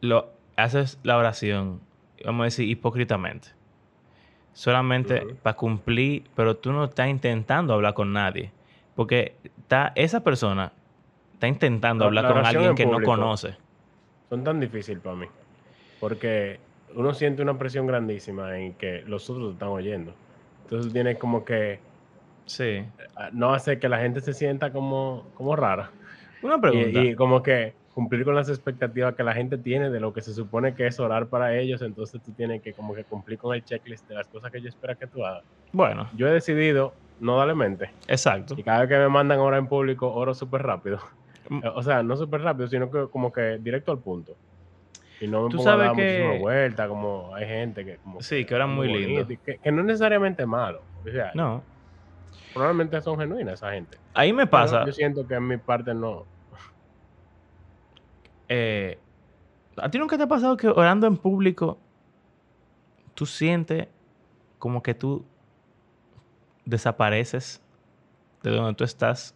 lo 0.00 0.30
haces 0.56 0.98
la 1.02 1.16
oración, 1.16 1.80
vamos 2.24 2.42
a 2.42 2.44
decir 2.46 2.68
hipócritamente, 2.68 3.48
solamente 4.52 5.22
para 5.42 5.56
cumplir, 5.56 6.24
pero 6.34 6.56
tú 6.56 6.72
no 6.72 6.84
estás 6.84 7.08
intentando 7.08 7.74
hablar 7.74 7.94
con 7.94 8.12
nadie, 8.12 8.52
porque 8.94 9.36
está, 9.44 9.92
esa 9.94 10.24
persona 10.24 10.72
está 11.34 11.48
intentando 11.48 12.04
La- 12.04 12.08
hablar 12.08 12.24
la 12.24 12.28
con 12.28 12.46
alguien 12.46 12.70
en 12.70 12.74
que 12.76 12.86
no 12.86 13.02
conoce. 13.02 13.56
Son 14.28 14.44
tan 14.44 14.60
difíciles 14.60 15.02
para 15.02 15.16
mí. 15.16 15.26
Porque 15.98 16.60
uno 16.94 17.14
siente 17.14 17.42
una 17.42 17.58
presión 17.58 17.86
grandísima 17.86 18.58
en 18.58 18.74
que 18.74 19.02
los 19.06 19.28
otros 19.30 19.48
te 19.48 19.52
están 19.54 19.68
oyendo. 19.68 20.14
Entonces 20.64 20.92
tienes 20.92 21.18
como 21.18 21.44
que 21.44 21.80
Sí. 22.46 22.82
ah, 23.16 23.28
no 23.32 23.52
hacer 23.52 23.78
que 23.78 23.88
la 23.88 23.98
gente 23.98 24.20
se 24.20 24.32
sienta 24.32 24.72
como, 24.72 25.26
como 25.34 25.54
rara. 25.56 25.90
Una 26.42 26.60
pregunta. 26.60 27.00
y 27.00 27.14
como 27.14 27.42
que 27.42 27.74
cumplir 27.92 28.24
con 28.24 28.34
las 28.36 28.48
expectativas 28.48 29.14
que 29.14 29.24
la 29.24 29.34
gente 29.34 29.58
tiene 29.58 29.90
de 29.90 29.98
lo 29.98 30.12
que 30.12 30.20
se 30.22 30.32
supone 30.32 30.74
que 30.74 30.86
es 30.86 31.00
orar 31.00 31.26
para 31.26 31.56
ellos. 31.56 31.82
Entonces 31.82 32.22
tú 32.22 32.32
tienes 32.32 32.62
que 32.62 32.72
como 32.72 32.94
que 32.94 33.04
cumplir 33.04 33.38
con 33.38 33.54
el 33.54 33.64
checklist 33.64 34.08
de 34.08 34.14
las 34.14 34.26
cosas 34.28 34.50
que 34.52 34.60
yo 34.60 34.68
espero 34.68 34.96
que 34.96 35.06
tú 35.06 35.24
hagas. 35.24 35.42
Bueno, 35.72 36.08
Yo 36.16 36.28
he 36.28 36.32
decidido 36.32 36.94
no 37.20 37.36
darle 37.36 37.54
mente. 37.54 37.90
exacto. 38.06 38.54
Y 38.56 38.62
cada 38.62 38.80
vez 38.80 38.88
que 38.88 38.98
me 38.98 39.08
mandan 39.08 39.40
orar 39.40 39.58
en 39.58 39.66
público, 39.66 40.12
oro 40.12 40.32
súper 40.34 40.62
rápido. 40.62 41.00
Mm. 41.50 41.60
O 41.74 41.82
sea, 41.82 42.02
no 42.02 42.16
súper 42.16 42.42
rápido, 42.42 42.68
sino 42.68 42.90
que 42.90 43.08
como 43.10 43.32
que 43.32 43.58
directo 43.58 43.90
al 43.90 43.98
punto. 43.98 44.36
Y 45.20 45.26
no 45.26 45.44
me 45.44 45.50
Tú 45.50 45.56
pongo 45.58 45.70
a 45.70 45.76
dar 45.76 45.96
que- 45.96 46.02
muchísima 46.02 46.38
vuelta, 46.38 46.88
como 46.88 47.34
hay 47.34 47.46
gente 47.46 47.84
que... 47.84 47.96
Como 47.98 48.20
Sí, 48.20 48.44
que 48.44 48.54
oran 48.54 48.70
muy 48.70 48.86
bonito 48.88 49.08
lindo. 49.08 49.32
y 49.32 49.36
Que, 49.38 49.58
que 49.58 49.72
no 49.72 49.80
es 49.80 49.86
necesariamente 49.86 50.46
malo. 50.46 50.82
O 51.04 51.10
sea, 51.10 51.32
No. 51.34 51.62
probablemente 52.54 53.00
son 53.02 53.18
genuinas 53.18 53.54
esa 53.54 53.72
gente. 53.72 53.98
Ahí 54.14 54.32
me 54.32 54.46
Pero 54.46 54.50
pasa. 54.50 54.84
yo 54.86 54.92
siento 54.92 55.26
que 55.26 55.34
en 55.34 55.46
mi 55.48 55.56
parte 55.56 55.92
no. 55.94 56.24
eh, 58.48 58.98
¿A 59.76 59.90
ti 59.90 59.98
nunca 59.98 60.16
te 60.16 60.24
ha 60.24 60.28
pasado 60.28 60.56
que 60.56 60.68
orando 60.68 61.06
en 61.06 61.16
público 61.16 61.78
tú 63.14 63.26
sientes 63.26 63.88
como 64.58 64.82
que 64.82 64.94
tú 64.94 65.24
desapareces 66.64 67.62
de 68.42 68.50
donde 68.50 68.74
tú 68.74 68.84
estás 68.84 69.34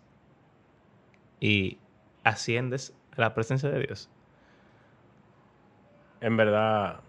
y 1.40 1.78
asciendes 2.24 2.94
a 3.16 3.20
la 3.20 3.34
presencia 3.34 3.68
de 3.70 3.80
Dios? 3.80 4.10
En 6.23 6.37
verdad, 6.37 7.00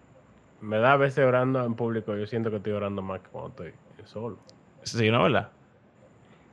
me 0.60 0.78
da 0.78 0.92
a 0.92 0.96
veces 0.96 1.24
orando 1.24 1.64
en 1.64 1.74
público, 1.74 2.16
yo 2.16 2.26
siento 2.26 2.50
que 2.50 2.56
estoy 2.56 2.72
orando 2.72 3.00
más 3.00 3.20
que 3.20 3.28
cuando 3.28 3.50
estoy 3.50 3.72
solo. 4.04 4.38
Sí, 4.82 5.10
¿no? 5.10 5.22
¿Verdad? 5.22 5.50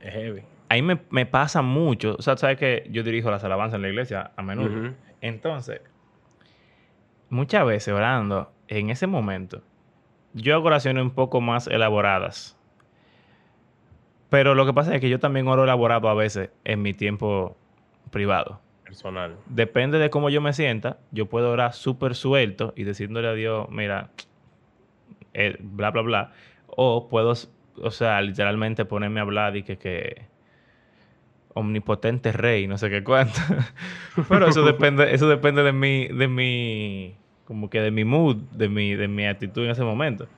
Es 0.00 0.14
heavy. 0.14 0.42
Ahí 0.68 0.80
me, 0.80 1.00
me 1.10 1.26
pasa 1.26 1.60
mucho. 1.60 2.16
O 2.18 2.22
sea, 2.22 2.36
sabes 2.36 2.58
que 2.58 2.88
yo 2.90 3.02
dirijo 3.02 3.30
las 3.30 3.44
alabanzas 3.44 3.76
en 3.76 3.82
la 3.82 3.88
iglesia 3.88 4.30
a 4.36 4.42
menudo. 4.42 4.94
Entonces, 5.20 5.82
muchas 7.28 7.66
veces 7.66 7.92
orando, 7.92 8.50
en 8.68 8.88
ese 8.88 9.06
momento, 9.06 9.62
yo 10.32 10.54
hago 10.54 10.68
oraciones 10.68 11.02
un 11.02 11.10
poco 11.10 11.40
más 11.40 11.66
elaboradas. 11.66 12.58
Pero 14.30 14.54
lo 14.54 14.64
que 14.64 14.72
pasa 14.72 14.94
es 14.94 15.00
que 15.02 15.10
yo 15.10 15.20
también 15.20 15.46
oro 15.46 15.64
elaborado 15.64 16.08
a 16.08 16.14
veces 16.14 16.50
en 16.64 16.80
mi 16.80 16.94
tiempo 16.94 17.54
privado. 18.10 18.61
Personal. 18.92 19.38
Depende 19.46 19.98
de 19.98 20.10
cómo 20.10 20.28
yo 20.28 20.42
me 20.42 20.52
sienta, 20.52 20.98
yo 21.12 21.24
puedo 21.24 21.50
orar 21.50 21.72
súper 21.72 22.14
suelto 22.14 22.74
y 22.76 22.84
diciéndole 22.84 23.26
a 23.26 23.32
Dios, 23.32 23.66
mira, 23.70 24.10
eh, 25.32 25.56
bla, 25.60 25.90
bla, 25.90 26.02
bla. 26.02 26.32
O 26.66 27.08
puedo, 27.08 27.32
o 27.80 27.90
sea, 27.90 28.20
literalmente 28.20 28.84
ponerme 28.84 29.20
a 29.20 29.22
hablar 29.22 29.56
y 29.56 29.62
que, 29.62 29.78
que 29.78 30.26
omnipotente 31.54 32.32
rey, 32.32 32.66
no 32.66 32.76
sé 32.76 32.90
qué 32.90 33.02
cuánto. 33.02 33.40
Pero 34.28 34.48
eso 34.48 34.62
depende, 34.62 35.14
eso 35.14 35.26
depende 35.26 35.62
de 35.62 35.72
mi, 35.72 36.08
de 36.08 36.28
mi, 36.28 37.16
como 37.46 37.70
que 37.70 37.80
de 37.80 37.90
mi 37.90 38.04
mood, 38.04 38.36
de 38.52 38.68
mi, 38.68 38.94
de 38.94 39.08
mi 39.08 39.24
actitud 39.24 39.64
en 39.64 39.70
ese 39.70 39.84
momento. 39.84 40.28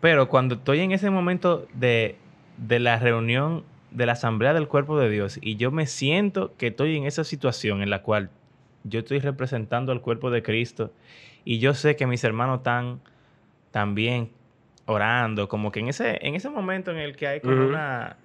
Pero 0.00 0.28
cuando 0.28 0.54
estoy 0.54 0.78
en 0.78 0.92
ese 0.92 1.10
momento 1.10 1.66
de, 1.74 2.14
de 2.56 2.78
la 2.78 3.00
reunión 3.00 3.64
de 3.90 4.06
la 4.06 4.12
asamblea 4.12 4.54
del 4.54 4.68
cuerpo 4.68 4.98
de 4.98 5.10
Dios 5.10 5.38
y 5.42 5.56
yo 5.56 5.70
me 5.70 5.86
siento 5.86 6.54
que 6.56 6.68
estoy 6.68 6.96
en 6.96 7.04
esa 7.04 7.24
situación 7.24 7.82
en 7.82 7.90
la 7.90 8.02
cual 8.02 8.30
yo 8.84 9.00
estoy 9.00 9.18
representando 9.18 9.92
al 9.92 10.00
cuerpo 10.00 10.30
de 10.30 10.42
Cristo 10.42 10.92
y 11.44 11.58
yo 11.58 11.74
sé 11.74 11.96
que 11.96 12.06
mis 12.06 12.22
hermanos 12.24 12.58
están 12.58 13.00
también 13.70 14.30
orando, 14.86 15.48
como 15.48 15.70
que 15.70 15.80
en 15.80 15.88
ese, 15.88 16.18
en 16.26 16.34
ese 16.34 16.50
momento 16.50 16.90
en 16.90 16.98
el 16.98 17.16
que 17.16 17.26
hay 17.26 17.40
como 17.40 17.66
una, 17.66 18.16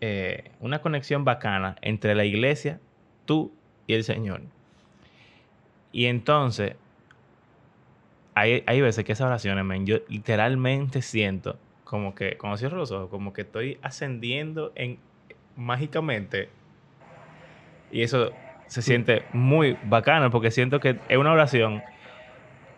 eh, 0.00 0.50
una 0.60 0.80
conexión 0.80 1.24
bacana 1.24 1.76
entre 1.82 2.14
la 2.14 2.24
iglesia, 2.24 2.80
tú 3.24 3.52
y 3.86 3.94
el 3.94 4.04
Señor. 4.04 4.42
Y 5.90 6.06
entonces, 6.06 6.76
hay, 8.34 8.62
hay 8.66 8.80
veces 8.80 9.04
que 9.04 9.12
esas 9.12 9.26
oraciones, 9.26 9.64
men, 9.64 9.86
yo 9.86 9.98
literalmente 10.08 11.02
siento 11.02 11.58
como 11.88 12.14
que, 12.14 12.36
cuando 12.36 12.58
cierro 12.58 12.76
los 12.76 12.90
ojos, 12.92 13.08
como 13.08 13.32
que 13.32 13.40
estoy 13.42 13.78
ascendiendo 13.80 14.72
en, 14.74 14.98
mágicamente. 15.56 16.50
Y 17.90 18.02
eso 18.02 18.30
se 18.66 18.82
siente 18.82 19.24
muy 19.32 19.78
bacano 19.84 20.30
porque 20.30 20.50
siento 20.50 20.80
que 20.80 20.98
es 21.08 21.16
una 21.16 21.32
oración, 21.32 21.82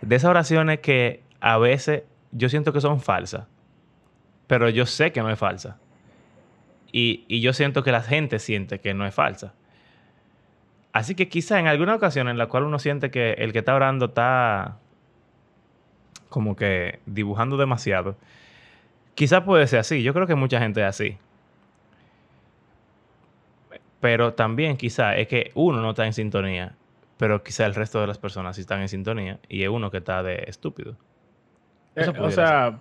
de 0.00 0.14
esas 0.14 0.30
oraciones 0.30 0.78
que 0.78 1.24
a 1.40 1.58
veces 1.58 2.04
yo 2.30 2.48
siento 2.48 2.72
que 2.72 2.80
son 2.80 3.00
falsas, 3.00 3.48
pero 4.46 4.68
yo 4.68 4.86
sé 4.86 5.10
que 5.10 5.22
no 5.22 5.30
es 5.30 5.38
falsa. 5.40 5.76
Y, 6.92 7.24
y 7.26 7.40
yo 7.40 7.52
siento 7.52 7.82
que 7.82 7.90
la 7.90 8.02
gente 8.02 8.38
siente 8.38 8.78
que 8.78 8.94
no 8.94 9.04
es 9.06 9.14
falsa. 9.14 9.54
Así 10.92 11.16
que 11.16 11.28
quizá 11.28 11.58
en 11.58 11.66
alguna 11.66 11.96
ocasión 11.96 12.28
en 12.28 12.38
la 12.38 12.46
cual 12.46 12.62
uno 12.62 12.78
siente 12.78 13.10
que 13.10 13.32
el 13.32 13.52
que 13.52 13.58
está 13.58 13.74
orando 13.74 14.06
está 14.06 14.78
como 16.28 16.54
que 16.54 17.00
dibujando 17.06 17.56
demasiado, 17.56 18.16
quizá 19.14 19.44
puede 19.44 19.66
ser 19.66 19.80
así. 19.80 20.02
Yo 20.02 20.14
creo 20.14 20.26
que 20.26 20.34
mucha 20.34 20.58
gente 20.60 20.80
es 20.80 20.86
así. 20.86 21.18
Pero 24.00 24.32
también 24.34 24.76
quizá 24.76 25.16
es 25.16 25.28
que 25.28 25.50
uno 25.54 25.80
no 25.82 25.90
está 25.90 26.06
en 26.06 26.14
sintonía, 26.14 26.74
pero 27.18 27.42
quizá 27.42 27.66
el 27.66 27.74
resto 27.74 28.00
de 28.00 28.06
las 28.06 28.18
personas 28.18 28.56
sí 28.56 28.62
están 28.62 28.80
en 28.80 28.88
sintonía 28.88 29.38
y 29.48 29.62
es 29.62 29.68
uno 29.68 29.90
que 29.90 29.98
está 29.98 30.22
de 30.22 30.44
estúpido. 30.46 30.96
Eso 31.94 32.12
Eh, 32.14 32.20
o 32.20 32.30
sea, 32.30 32.80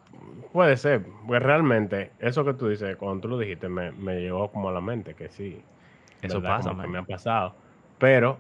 puede 0.53 0.77
ser. 0.77 1.05
Pues 1.27 1.43
realmente, 1.43 2.11
eso 2.19 2.45
que 2.45 2.53
tú 2.53 2.69
dices, 2.69 2.95
cuando 2.95 3.21
tú 3.21 3.27
lo 3.27 3.37
dijiste, 3.37 3.67
me, 3.67 3.91
me 3.91 4.21
llegó 4.21 4.49
como 4.49 4.69
a 4.69 4.71
la 4.71 4.81
mente, 4.81 5.13
que 5.13 5.29
sí. 5.29 5.61
Eso 6.21 6.39
¿verdad? 6.39 6.57
pasa, 6.57 6.73
me 6.73 6.99
ha 6.99 7.03
pasado. 7.03 7.55
Pero 7.97 8.37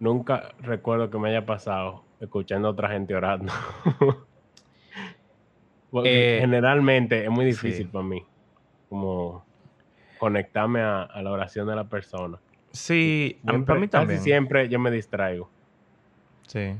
nunca 0.00 0.54
recuerdo 0.60 1.08
que 1.08 1.18
me 1.18 1.28
haya 1.30 1.46
pasado 1.46 2.04
escuchando 2.20 2.68
a 2.68 2.70
otra 2.72 2.88
gente 2.88 3.14
orando. 3.14 3.52
Porque 6.00 6.36
Eh, 6.36 6.40
generalmente 6.40 7.24
es 7.24 7.30
muy 7.30 7.44
sí. 7.46 7.50
difícil 7.52 7.88
para 7.88 8.04
mí 8.04 8.22
como 8.90 9.44
conectarme 10.18 10.80
a, 10.82 11.02
a 11.04 11.22
la 11.22 11.30
oración 11.30 11.66
de 11.66 11.74
la 11.74 11.84
persona. 11.84 12.38
Sí, 12.70 13.38
a 13.42 13.46
mí- 13.46 13.50
Siempre- 13.52 13.66
para 13.66 13.80
mí 13.80 13.86
casi 13.88 13.90
también. 14.02 14.20
siempre 14.20 14.68
yo 14.68 14.78
me 14.78 14.90
distraigo. 14.90 15.48
Sí. 16.46 16.74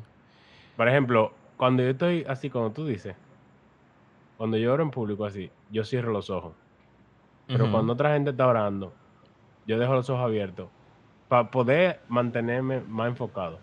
Por 0.76 0.86
ejemplo, 0.88 1.32
cuando 1.56 1.82
yo 1.82 1.88
estoy 1.90 2.24
así, 2.28 2.50
como 2.50 2.72
tú 2.72 2.86
dices, 2.86 3.16
cuando 4.36 4.58
yo 4.58 4.72
oro 4.74 4.82
en 4.82 4.90
público 4.90 5.24
así, 5.24 5.50
yo 5.70 5.82
cierro 5.84 6.12
los 6.12 6.28
ojos. 6.28 6.52
Pero 7.46 7.70
cuando 7.70 7.94
otra 7.94 8.12
gente 8.12 8.30
está 8.32 8.46
orando, 8.46 8.92
yo 9.66 9.78
dejo 9.78 9.94
los 9.94 10.10
ojos 10.10 10.22
abiertos 10.24 10.68
para 11.28 11.50
poder 11.50 12.00
mantenerme 12.08 12.80
más 12.80 13.08
enfocado. 13.08 13.58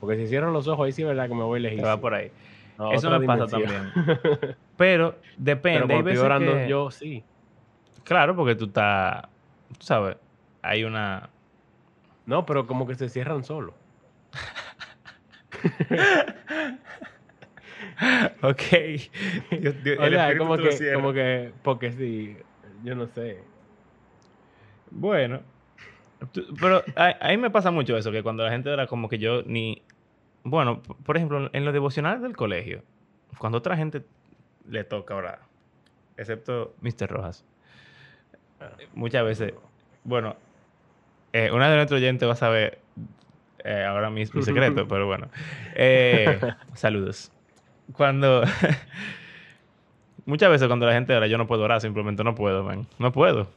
Porque 0.00 0.16
si 0.16 0.28
cierro 0.28 0.50
los 0.52 0.66
ojos, 0.68 0.86
ahí 0.86 0.92
sí 0.92 1.02
es 1.02 1.08
verdad 1.08 1.28
que 1.28 1.34
me 1.34 1.42
voy 1.42 1.60
lejísimo. 1.60 1.86
va 1.88 2.00
por 2.00 2.14
ahí. 2.14 2.30
a 2.78 2.94
Eso 2.94 3.10
me 3.10 3.26
pasa 3.26 3.46
también. 3.46 3.92
Pero 4.80 5.14
depende. 5.36 5.80
Pero 5.80 5.88
cuando 5.88 6.08
estoy 6.08 6.24
orando, 6.24 6.54
que- 6.54 6.66
yo 6.66 6.90
sí. 6.90 7.22
Claro, 8.02 8.34
porque 8.34 8.54
tú 8.54 8.64
estás, 8.64 9.24
tú 9.78 9.84
sabes, 9.84 10.16
hay 10.62 10.84
una... 10.84 11.28
No, 12.24 12.46
pero 12.46 12.66
como 12.66 12.86
que 12.86 12.94
se 12.94 13.10
cierran 13.10 13.44
solo. 13.44 13.74
ok. 18.42 18.62
Dios, 19.60 19.74
Dios, 19.84 19.98
o 19.98 20.08
sea, 20.08 20.38
como 20.38 20.56
que, 20.56 20.92
como 20.94 21.12
que, 21.12 21.52
porque 21.62 21.92
sí, 21.92 22.38
yo 22.82 22.94
no 22.94 23.06
sé. 23.06 23.44
Bueno, 24.90 25.42
pero 26.58 26.82
a, 26.96 27.28
mí 27.28 27.36
me 27.36 27.50
pasa 27.50 27.70
mucho 27.70 27.98
eso, 27.98 28.10
que 28.10 28.22
cuando 28.22 28.44
la 28.44 28.50
gente 28.50 28.72
era 28.72 28.86
como 28.86 29.10
que 29.10 29.18
yo 29.18 29.42
ni... 29.42 29.82
Bueno, 30.42 30.80
por 31.04 31.18
ejemplo, 31.18 31.50
en 31.52 31.64
los 31.66 31.74
devocionales 31.74 32.22
del 32.22 32.34
colegio, 32.34 32.82
cuando 33.38 33.58
otra 33.58 33.76
gente 33.76 34.06
le 34.70 34.84
toca 34.84 35.14
orar, 35.14 35.40
excepto 36.16 36.74
Mr. 36.80 37.08
Rojas, 37.08 37.44
ah. 38.60 38.70
muchas 38.94 39.24
veces, 39.24 39.54
bueno, 40.04 40.36
eh, 41.32 41.50
una 41.52 41.68
de 41.68 41.76
nuestros 41.76 42.00
oyentes 42.00 42.28
va 42.28 42.32
a 42.32 42.36
saber 42.36 42.78
eh, 43.64 43.84
ahora 43.84 44.10
mismo 44.10 44.38
mi 44.38 44.44
secreto, 44.44 44.88
pero 44.88 45.06
bueno. 45.06 45.28
Eh, 45.74 46.40
saludos. 46.74 47.30
Cuando... 47.92 48.42
muchas 50.24 50.50
veces 50.50 50.66
cuando 50.66 50.86
la 50.86 50.92
gente 50.92 51.14
ora, 51.14 51.26
yo 51.26 51.38
no 51.38 51.46
puedo 51.46 51.62
orar, 51.64 51.80
simplemente 51.80 52.24
no 52.24 52.34
puedo, 52.34 52.64
man. 52.64 52.86
No 52.98 53.12
puedo 53.12 53.48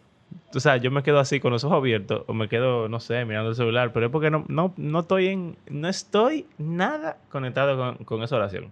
o 0.56 0.60
sea, 0.60 0.78
yo 0.78 0.92
me 0.92 1.04
quedo 1.04 1.20
así 1.20 1.40
con 1.40 1.52
los 1.52 1.64
ojos 1.64 1.78
abiertos 1.78 2.24
o 2.28 2.34
me 2.34 2.48
quedo, 2.48 2.88
no 2.90 3.00
sé, 3.00 3.26
mirando 3.26 3.50
el 3.50 3.56
celular, 3.56 3.92
pero 3.94 4.08
es 4.08 4.12
porque 4.12 4.30
no, 4.30 4.46
no, 4.48 4.74
no 4.78 5.00
estoy 5.00 5.28
en, 5.28 5.58
no 5.70 5.88
estoy 5.88 6.46
nada 6.58 7.18
conectado 7.30 7.78
con, 7.78 8.06
con 8.06 8.24
esa 8.24 8.36
oración. 8.36 8.72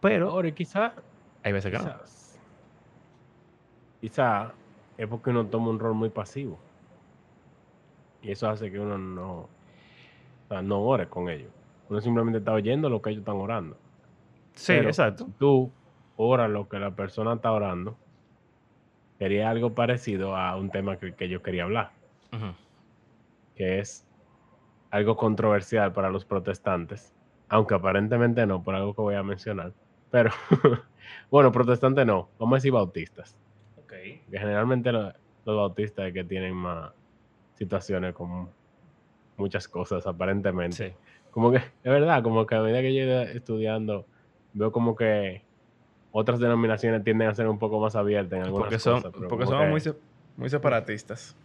Pero, 0.00 0.30
ahora 0.30 0.50
quizá, 0.52 0.94
hay 1.42 1.52
veces 1.52 1.72
que 1.72 1.78
no. 1.78 1.94
Quizá 4.00 4.52
es 4.96 5.06
porque 5.06 5.30
uno 5.30 5.46
toma 5.46 5.70
un 5.70 5.78
rol 5.78 5.94
muy 5.94 6.10
pasivo. 6.10 6.58
Y 8.22 8.30
eso 8.32 8.48
hace 8.48 8.70
que 8.70 8.78
uno 8.78 8.98
no, 8.98 9.32
o 9.32 9.48
sea, 10.48 10.62
no 10.62 10.80
ore 10.82 11.08
con 11.08 11.28
ellos. 11.28 11.50
Uno 11.88 12.00
simplemente 12.00 12.38
está 12.38 12.52
oyendo 12.52 12.88
lo 12.88 13.00
que 13.00 13.10
ellos 13.10 13.20
están 13.20 13.36
orando. 13.36 13.76
Sí, 14.54 14.74
exacto. 14.74 15.26
Tú 15.38 15.70
oras 16.16 16.50
lo 16.50 16.68
que 16.68 16.78
la 16.78 16.90
persona 16.90 17.34
está 17.34 17.50
orando 17.50 17.96
sería 19.18 19.50
algo 19.50 19.74
parecido 19.74 20.36
a 20.36 20.56
un 20.56 20.70
tema 20.70 20.98
que, 20.98 21.28
yo 21.28 21.42
quería 21.42 21.64
hablar, 21.64 21.92
que 23.54 23.78
es 23.78 24.06
algo 24.90 25.16
controversial 25.16 25.92
para 25.92 26.10
los 26.10 26.24
protestantes, 26.24 27.14
aunque 27.48 27.74
aparentemente 27.74 28.46
no, 28.46 28.62
por 28.62 28.74
algo 28.74 28.94
que 28.94 29.02
voy 29.02 29.14
a 29.14 29.22
mencionar. 29.22 29.72
Pero, 30.10 30.30
bueno, 31.30 31.52
protestantes 31.52 32.06
no, 32.06 32.28
vamos 32.38 32.54
a 32.54 32.56
decir 32.58 32.72
bautistas. 32.72 33.36
Okay. 33.84 34.22
Que 34.30 34.38
generalmente 34.38 34.92
los, 34.92 35.14
bautistas 35.44 36.08
es 36.08 36.14
que 36.14 36.24
tienen 36.24 36.54
más 36.54 36.92
situaciones 37.56 38.14
con 38.14 38.48
muchas 39.36 39.66
cosas, 39.68 40.06
aparentemente. 40.06 40.94
Como 41.30 41.50
que, 41.50 41.58
es 41.58 41.64
verdad, 41.82 42.22
como 42.22 42.46
que 42.46 42.54
a 42.54 42.62
medida 42.62 42.80
que 42.80 42.94
yo 42.94 43.02
iba 43.02 43.22
estudiando, 43.22 44.06
veo 44.52 44.72
como 44.72 44.96
que 44.96 45.42
otras 46.12 46.40
denominaciones 46.40 47.04
tienden 47.04 47.28
a 47.28 47.34
ser 47.34 47.48
un 47.48 47.58
poco 47.58 47.80
más 47.80 47.94
abiertas 47.96 48.38
en 48.38 48.44
algunas 48.44 48.64
porque 48.64 48.78
son, 48.78 49.02
cosas. 49.02 49.28
Porque 49.28 49.46
son 49.46 49.70
muy, 49.70 49.82
muy 50.36 50.50
separatistas. 50.50 51.36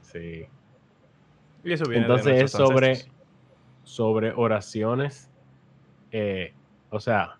Sí. 0.00 0.46
Y 1.64 1.72
eso 1.72 1.84
viene 1.84 2.04
Entonces 2.04 2.42
es 2.42 2.50
sobre, 2.50 2.98
sobre 3.84 4.32
oraciones. 4.32 5.30
Eh, 6.10 6.54
o 6.90 7.00
sea, 7.00 7.38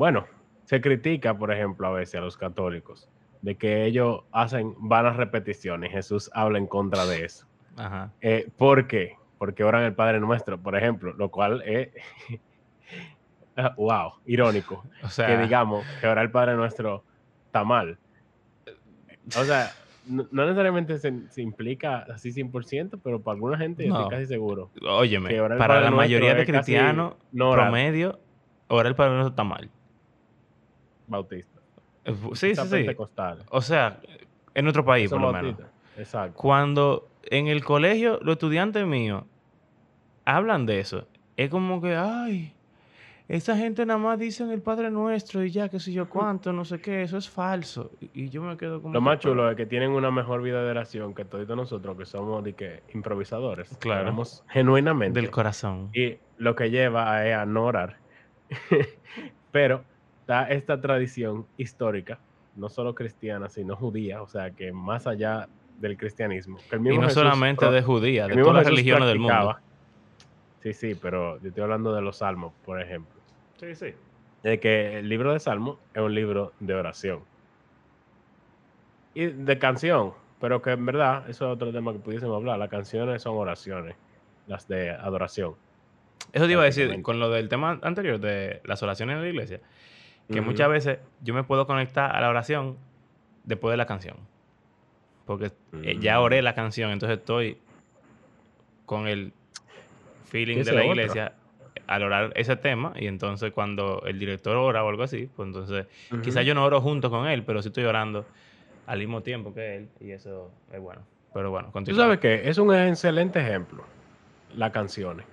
bueno, 0.00 0.24
se 0.64 0.80
critica, 0.80 1.36
por 1.36 1.52
ejemplo, 1.52 1.86
a 1.86 1.90
veces 1.90 2.14
a 2.14 2.20
los 2.22 2.38
católicos 2.38 3.06
de 3.42 3.56
que 3.56 3.84
ellos 3.84 4.22
hacen 4.32 4.74
vanas 4.78 5.16
repeticiones. 5.16 5.92
Jesús 5.92 6.30
habla 6.32 6.56
en 6.56 6.66
contra 6.66 7.04
de 7.04 7.26
eso. 7.26 7.46
Ajá. 7.76 8.10
Eh, 8.22 8.48
¿Por 8.56 8.86
qué? 8.86 9.18
Porque 9.36 9.62
oran 9.62 9.82
el 9.82 9.92
Padre 9.92 10.18
Nuestro, 10.18 10.58
por 10.58 10.74
ejemplo, 10.74 11.12
lo 11.12 11.30
cual 11.30 11.62
es 11.66 11.90
wow, 13.76 14.12
irónico. 14.24 14.86
O 15.02 15.08
sea, 15.08 15.26
que 15.26 15.36
digamos 15.36 15.84
que 16.00 16.06
ahora 16.06 16.22
el 16.22 16.30
Padre 16.30 16.56
Nuestro 16.56 17.04
está 17.44 17.62
mal. 17.62 17.98
O 19.38 19.44
sea, 19.44 19.70
no, 20.06 20.24
necesariamente 20.32 20.98
se, 20.98 21.42
implica 21.42 22.06
así 22.10 22.30
100%, 22.30 22.98
pero 23.04 23.20
para 23.20 23.34
alguna 23.34 23.58
gente 23.58 23.86
estoy 23.86 24.08
casi 24.08 24.24
seguro. 24.24 24.70
Óyeme, 24.80 25.36
para 25.58 25.82
la 25.82 25.90
mayoría 25.90 26.34
de 26.34 26.46
cristianos 26.46 27.16
promedio, 27.30 28.18
ahora 28.66 28.88
el 28.88 28.94
Padre 28.94 29.12
Nuestro 29.16 29.32
está 29.32 29.44
mal. 29.44 29.70
Bautista. 31.10 31.60
Eh, 32.04 32.14
sí, 32.32 32.54
sí, 32.54 32.62
sí. 32.68 32.86
O 33.50 33.60
sea, 33.60 34.00
en 34.54 34.68
otro 34.68 34.84
país, 34.84 35.10
por 35.10 35.20
lo 35.20 35.32
menos. 35.32 35.56
Exacto. 35.96 36.38
Cuando 36.38 37.08
en 37.24 37.48
el 37.48 37.62
colegio 37.64 38.18
los 38.22 38.34
estudiantes 38.34 38.86
míos 38.86 39.24
hablan 40.24 40.64
de 40.64 40.80
eso, 40.80 41.06
es 41.36 41.50
como 41.50 41.82
que, 41.82 41.96
ay, 41.96 42.54
esa 43.28 43.56
gente 43.56 43.86
nada 43.86 43.98
más 43.98 44.18
dicen 44.18 44.50
el 44.50 44.60
Padre 44.60 44.90
Nuestro 44.90 45.44
y 45.44 45.50
ya, 45.50 45.68
qué 45.68 45.78
sé 45.78 45.92
yo 45.92 46.08
cuánto, 46.08 46.52
no 46.52 46.64
sé 46.64 46.80
qué, 46.80 47.02
eso 47.02 47.16
es 47.16 47.28
falso. 47.28 47.92
Y, 48.12 48.28
yo 48.28 48.42
me 48.42 48.56
quedo 48.56 48.82
como... 48.82 48.94
Lo 48.94 49.00
más 49.00 49.18
chulo 49.20 49.48
es 49.50 49.56
que 49.56 49.66
tienen 49.66 49.90
una 49.90 50.10
mejor 50.10 50.42
vida 50.42 50.62
de 50.64 50.70
oración 50.70 51.14
que 51.14 51.24
todos 51.24 51.46
nosotros, 51.56 51.96
que 51.96 52.06
somos 52.06 52.42
de 52.42 52.54
que 52.54 52.82
improvisadores. 52.92 53.68
Claro. 53.78 54.24
genuinamente. 54.48 55.20
Del 55.20 55.30
corazón. 55.30 55.90
Y 55.92 56.16
lo 56.38 56.56
que 56.56 56.70
lleva 56.70 57.18
a, 57.18 57.42
a 57.42 57.46
no 57.46 57.64
orar. 57.64 57.98
Pero 59.52 59.84
está 60.30 60.44
esta 60.44 60.80
tradición 60.80 61.44
histórica, 61.56 62.20
no 62.54 62.68
solo 62.68 62.94
cristiana, 62.94 63.48
sino 63.48 63.74
judía, 63.74 64.22
o 64.22 64.28
sea, 64.28 64.52
que 64.52 64.72
más 64.72 65.08
allá 65.08 65.48
del 65.80 65.96
cristianismo. 65.96 66.58
y 66.72 66.98
no 66.98 67.10
solamente 67.10 67.68
de 67.68 67.82
judía, 67.82 68.28
de 68.28 68.36
todas 68.36 68.54
las 68.54 68.66
religiones 68.66 69.08
del 69.08 69.18
mundo. 69.18 69.56
Sí, 70.60 70.72
sí, 70.72 70.94
pero 70.94 71.40
yo 71.40 71.48
estoy 71.48 71.64
hablando 71.64 71.92
de 71.92 72.02
los 72.02 72.18
salmos, 72.18 72.52
por 72.64 72.80
ejemplo. 72.80 73.18
Sí, 73.56 73.74
sí. 73.74 73.94
De 74.44 74.60
que 74.60 74.98
el 74.98 75.08
libro 75.08 75.32
de 75.32 75.40
Salmo 75.40 75.78
es 75.94 76.00
un 76.00 76.14
libro 76.14 76.52
de 76.60 76.74
oración. 76.74 77.20
Y 79.14 79.26
de 79.26 79.58
canción, 79.58 80.12
pero 80.40 80.62
que 80.62 80.70
en 80.70 80.86
verdad, 80.86 81.28
eso 81.28 81.46
es 81.46 81.54
otro 81.54 81.72
tema 81.72 81.92
que 81.92 81.98
pudiésemos 81.98 82.36
hablar. 82.36 82.58
Las 82.58 82.68
canciones 82.68 83.22
son 83.22 83.36
oraciones, 83.36 83.96
las 84.46 84.68
de 84.68 84.90
adoración. 84.90 85.54
Eso 86.32 86.46
te 86.46 86.52
iba 86.52 86.62
a 86.62 86.66
decir, 86.66 87.02
con 87.02 87.18
lo 87.18 87.30
del 87.30 87.48
tema 87.48 87.80
anterior 87.82 88.20
de 88.20 88.60
las 88.64 88.82
oraciones 88.82 89.16
en 89.16 89.22
la 89.22 89.28
iglesia, 89.28 89.60
que 90.32 90.40
muchas 90.40 90.68
veces 90.68 90.98
yo 91.22 91.34
me 91.34 91.42
puedo 91.42 91.66
conectar 91.66 92.14
a 92.14 92.20
la 92.20 92.28
oración 92.28 92.76
después 93.44 93.72
de 93.72 93.76
la 93.76 93.86
canción. 93.86 94.16
Porque 95.26 95.52
eh, 95.82 95.98
ya 96.00 96.18
mm. 96.18 96.22
oré 96.22 96.42
la 96.42 96.54
canción, 96.54 96.90
entonces 96.90 97.18
estoy 97.18 97.58
con 98.86 99.06
el 99.06 99.32
feeling 100.24 100.64
de 100.64 100.72
la 100.72 100.84
iglesia 100.84 101.32
al 101.86 102.04
orar 102.04 102.32
ese 102.36 102.56
tema 102.56 102.92
y 102.96 103.06
entonces 103.06 103.52
cuando 103.52 104.02
el 104.06 104.18
director 104.18 104.56
ora 104.56 104.84
o 104.84 104.88
algo 104.88 105.02
así, 105.02 105.28
pues 105.34 105.46
entonces 105.48 105.86
quizás 106.22 106.44
yo 106.44 106.54
no 106.54 106.64
oro 106.64 106.80
junto 106.80 107.10
con 107.10 107.26
él, 107.26 107.42
pero 107.44 107.62
sí 107.62 107.68
estoy 107.68 107.84
orando 107.84 108.24
al 108.86 108.98
mismo 108.98 109.22
tiempo 109.22 109.52
que 109.52 109.76
él 109.76 109.88
y 110.00 110.12
eso 110.12 110.50
es 110.72 110.80
bueno. 110.80 111.02
Pero 111.32 111.50
bueno, 111.50 111.70
continúa. 111.70 111.96
Tú 111.96 112.02
sabes 112.02 112.20
que 112.20 112.48
es 112.48 112.58
un 112.58 112.74
excelente 112.74 113.40
ejemplo, 113.40 113.84
las 114.56 114.70
canciones. 114.70 115.26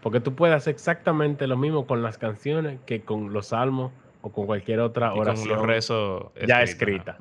Porque 0.00 0.20
tú 0.20 0.34
puedes 0.34 0.54
hacer 0.54 0.74
exactamente 0.74 1.46
lo 1.46 1.56
mismo 1.56 1.86
con 1.86 2.02
las 2.02 2.18
canciones 2.18 2.78
que 2.86 3.00
con 3.02 3.32
los 3.32 3.48
salmos 3.48 3.92
o 4.24 4.32
con 4.32 4.46
cualquier 4.46 4.80
otra 4.80 5.12
oración. 5.12 5.48
con 5.48 5.58
los 5.58 5.66
rezos 5.66 6.32
ya 6.46 6.62
escrita. 6.62 7.18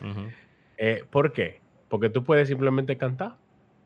Eh, 0.78 1.04
¿Por 1.10 1.34
qué? 1.34 1.60
Porque 1.90 2.10
tú 2.10 2.24
puedes 2.24 2.48
simplemente 2.48 2.98
cantar. 2.98 3.36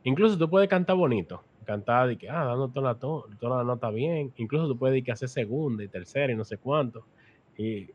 Incluso 0.03 0.37
tú 0.37 0.47
puedes 0.47 0.69
cantar 0.69 0.95
bonito 0.95 1.43
cantada 1.65 2.09
y 2.13 2.15
que, 2.15 2.29
ah, 2.29 2.45
dando 2.45 2.69
toda 2.69 2.93
la, 2.93 2.99
toda 2.99 3.57
la 3.57 3.63
nota 3.63 3.89
bien. 3.89 4.31
Incluso 4.37 4.67
tú 4.67 4.77
puedes 4.77 5.03
que 5.03 5.11
hacer 5.11 5.27
segunda 5.27 5.83
y 5.83 5.87
tercera 5.87 6.31
y 6.31 6.35
no 6.35 6.45
sé 6.45 6.59
cuánto. 6.59 7.05
Y 7.57 7.89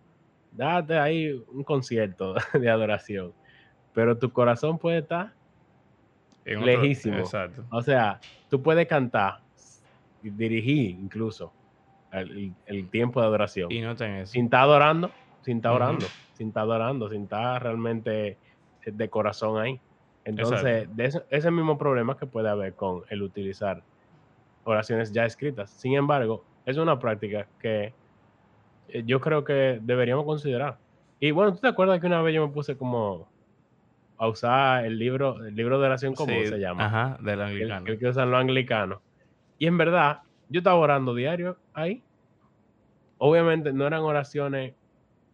date 0.51 0.99
ahí 0.99 1.43
un 1.49 1.63
concierto 1.63 2.35
de 2.53 2.69
adoración. 2.69 3.33
Pero 3.95 4.19
tu 4.19 4.31
corazón 4.31 4.77
puede 4.77 4.99
estar 4.99 5.33
lejísimo. 6.45 7.19
Exacto. 7.19 7.65
O 7.71 7.81
sea, 7.81 8.21
tú 8.51 8.61
puedes 8.61 8.89
cantar, 8.89 9.41
dirigir 10.21 10.91
incluso 10.91 11.53
el, 12.13 12.89
tiempo 12.91 13.21
de 13.21 13.27
adoración. 13.27 13.73
Y 13.73 13.81
no 13.81 13.97
tenés. 13.97 14.31
Sin 14.31 14.45
estar 14.47 14.61
adorando, 14.61 15.11
sin 15.43 15.57
estar 15.57 15.73
orando, 15.73 16.07
sin 16.35 16.49
estar 16.49 16.63
adorando, 16.63 17.09
sin 17.09 17.23
estar 17.23 17.63
realmente 17.63 18.37
de 18.85 19.09
corazón 19.09 19.61
ahí. 19.61 19.81
Entonces, 20.25 20.89
de 20.95 21.23
ese, 21.31 21.51
mismo 21.51 21.79
problema 21.79 22.17
que 22.17 22.27
puede 22.27 22.49
haber 22.49 22.75
con 22.75 23.03
el 23.09 23.23
utilizar 23.23 23.83
oraciones 24.65 25.13
ya 25.13 25.25
escritas. 25.25 25.71
Sin 25.71 25.95
embargo, 25.95 26.45
es 26.65 26.77
una 26.77 26.99
práctica 26.99 27.49
que 27.59 27.93
eh, 28.89 29.03
yo 29.05 29.21
creo 29.21 29.43
que 29.43 29.81
deberíamos 29.83 30.25
considerar. 30.25 30.79
Y 31.19 31.33
bueno, 31.33 31.53
¿tú 31.53 31.61
te 31.61 31.69
acuerdas 31.69 32.01
que 32.01 32.07
una 32.07 32.23
vez 32.23 32.35
yo 32.35 32.47
me 32.47 32.53
puse 32.53 32.77
como 32.77 33.29
a 34.19 34.29
usar 34.29 34.85
el 34.85 34.99
libro, 34.99 35.45
el 35.45 35.57
libro 35.57 35.81
de 35.81 35.87
oración 35.87 36.15
como 36.15 36.33
se 36.33 36.59
llama? 36.59 36.87
Ajá, 36.87 37.19
del 37.21 37.41
anglicano. 37.41 37.87
El, 37.87 37.99
que 37.99 38.07
usan 38.07 38.31
los 38.31 38.41
anglicanos. 38.41 39.01
Y 39.59 39.67
en 39.67 39.79
verdad, 39.79 40.21
yo 40.53 40.59
estaba 40.59 40.77
orando 40.77 41.15
diario 41.15 41.57
ahí. 41.75 42.03
Obviamente 43.19 43.73
no 43.73 43.87
eran 43.87 44.03
oraciones 44.03 44.75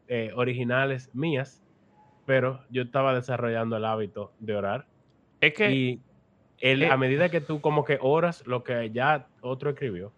eh, 0.07 0.31
originales 0.35 1.11
mías, 1.15 1.63
pero 2.25 2.61
yo 2.71 2.83
estaba 2.83 3.15
desarrollando 3.15 3.77
el 3.77 3.85
hábito 3.85 4.33
de 4.39 4.57
orar. 4.57 4.87
Es 5.41 5.55
que... 5.55 5.71
Y 5.71 6.01
a 6.91 6.97
medida 6.97 7.29
que 7.29 7.41
tú 7.41 7.61
como 7.61 7.85
que 7.85 7.99
oras 8.01 8.45
lo 8.47 8.65
que 8.65 8.91
ya 8.91 9.29
otro 9.43 9.71
escribió, 9.71 10.13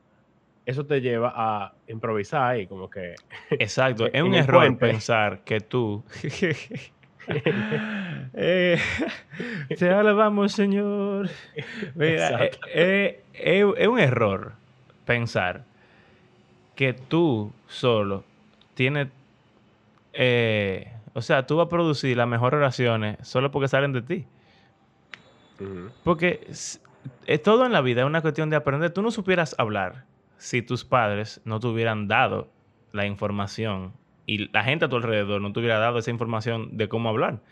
eso 0.64 0.86
te 0.86 1.00
lleva 1.00 1.32
a 1.34 1.74
improvisar 1.88 2.60
y 2.60 2.66
como 2.66 2.88
que... 2.88 3.14
Exacto, 3.50 4.06
es 4.06 4.22
un 4.22 4.34
el 4.34 4.40
error 4.44 4.60
puente. 4.60 4.86
pensar 4.86 5.40
que 5.44 5.60
tú... 5.60 6.04
eh, 8.34 8.78
te 9.78 9.90
alabamos, 9.90 10.52
Señor. 10.52 11.28
Mira, 11.94 12.44
eh, 12.44 12.50
eh, 12.74 13.22
eh, 13.34 13.74
es 13.76 13.88
un 13.88 13.98
error 13.98 14.59
pensar 15.04 15.64
que 16.74 16.92
tú 16.94 17.52
solo 17.66 18.24
tienes... 18.74 19.08
eh, 20.12 20.92
o 21.14 21.22
sea, 21.22 21.46
tú 21.46 21.56
vas 21.56 21.66
a 21.66 21.68
producir 21.68 22.16
las 22.16 22.28
mejores 22.28 22.58
oraciones 22.58 23.16
solo 23.26 23.50
porque 23.50 23.68
salen 23.68 23.92
de 23.92 24.02
ti. 24.02 24.26
Porque 26.02 26.46
s- 26.48 26.80
eh, 27.26 27.38
todo 27.38 27.66
en 27.66 27.72
la 27.72 27.80
vida 27.80 28.02
es 28.02 28.06
una 28.06 28.22
cuestión 28.22 28.50
de 28.50 28.56
aprender. 28.56 28.92
Tú 28.92 29.02
no 29.02 29.10
supieras 29.10 29.54
hablar 29.58 30.06
si 30.36 30.62
tus 30.62 30.84
padres 30.84 31.40
no 31.44 31.60
te 31.60 31.66
hubieran 31.66 32.08
dado 32.08 32.48
la 32.92 33.06
información 33.06 33.92
y 34.26 34.48
la 34.52 34.64
gente 34.64 34.84
a 34.86 34.88
tu 34.88 34.96
alrededor 34.96 35.40
no 35.40 35.52
te 35.52 35.60
hubiera 35.60 35.78
dado 35.78 35.98
esa 35.98 36.10
información 36.10 36.76
de 36.76 36.88
cómo 36.88 37.08
hablar. 37.08 37.42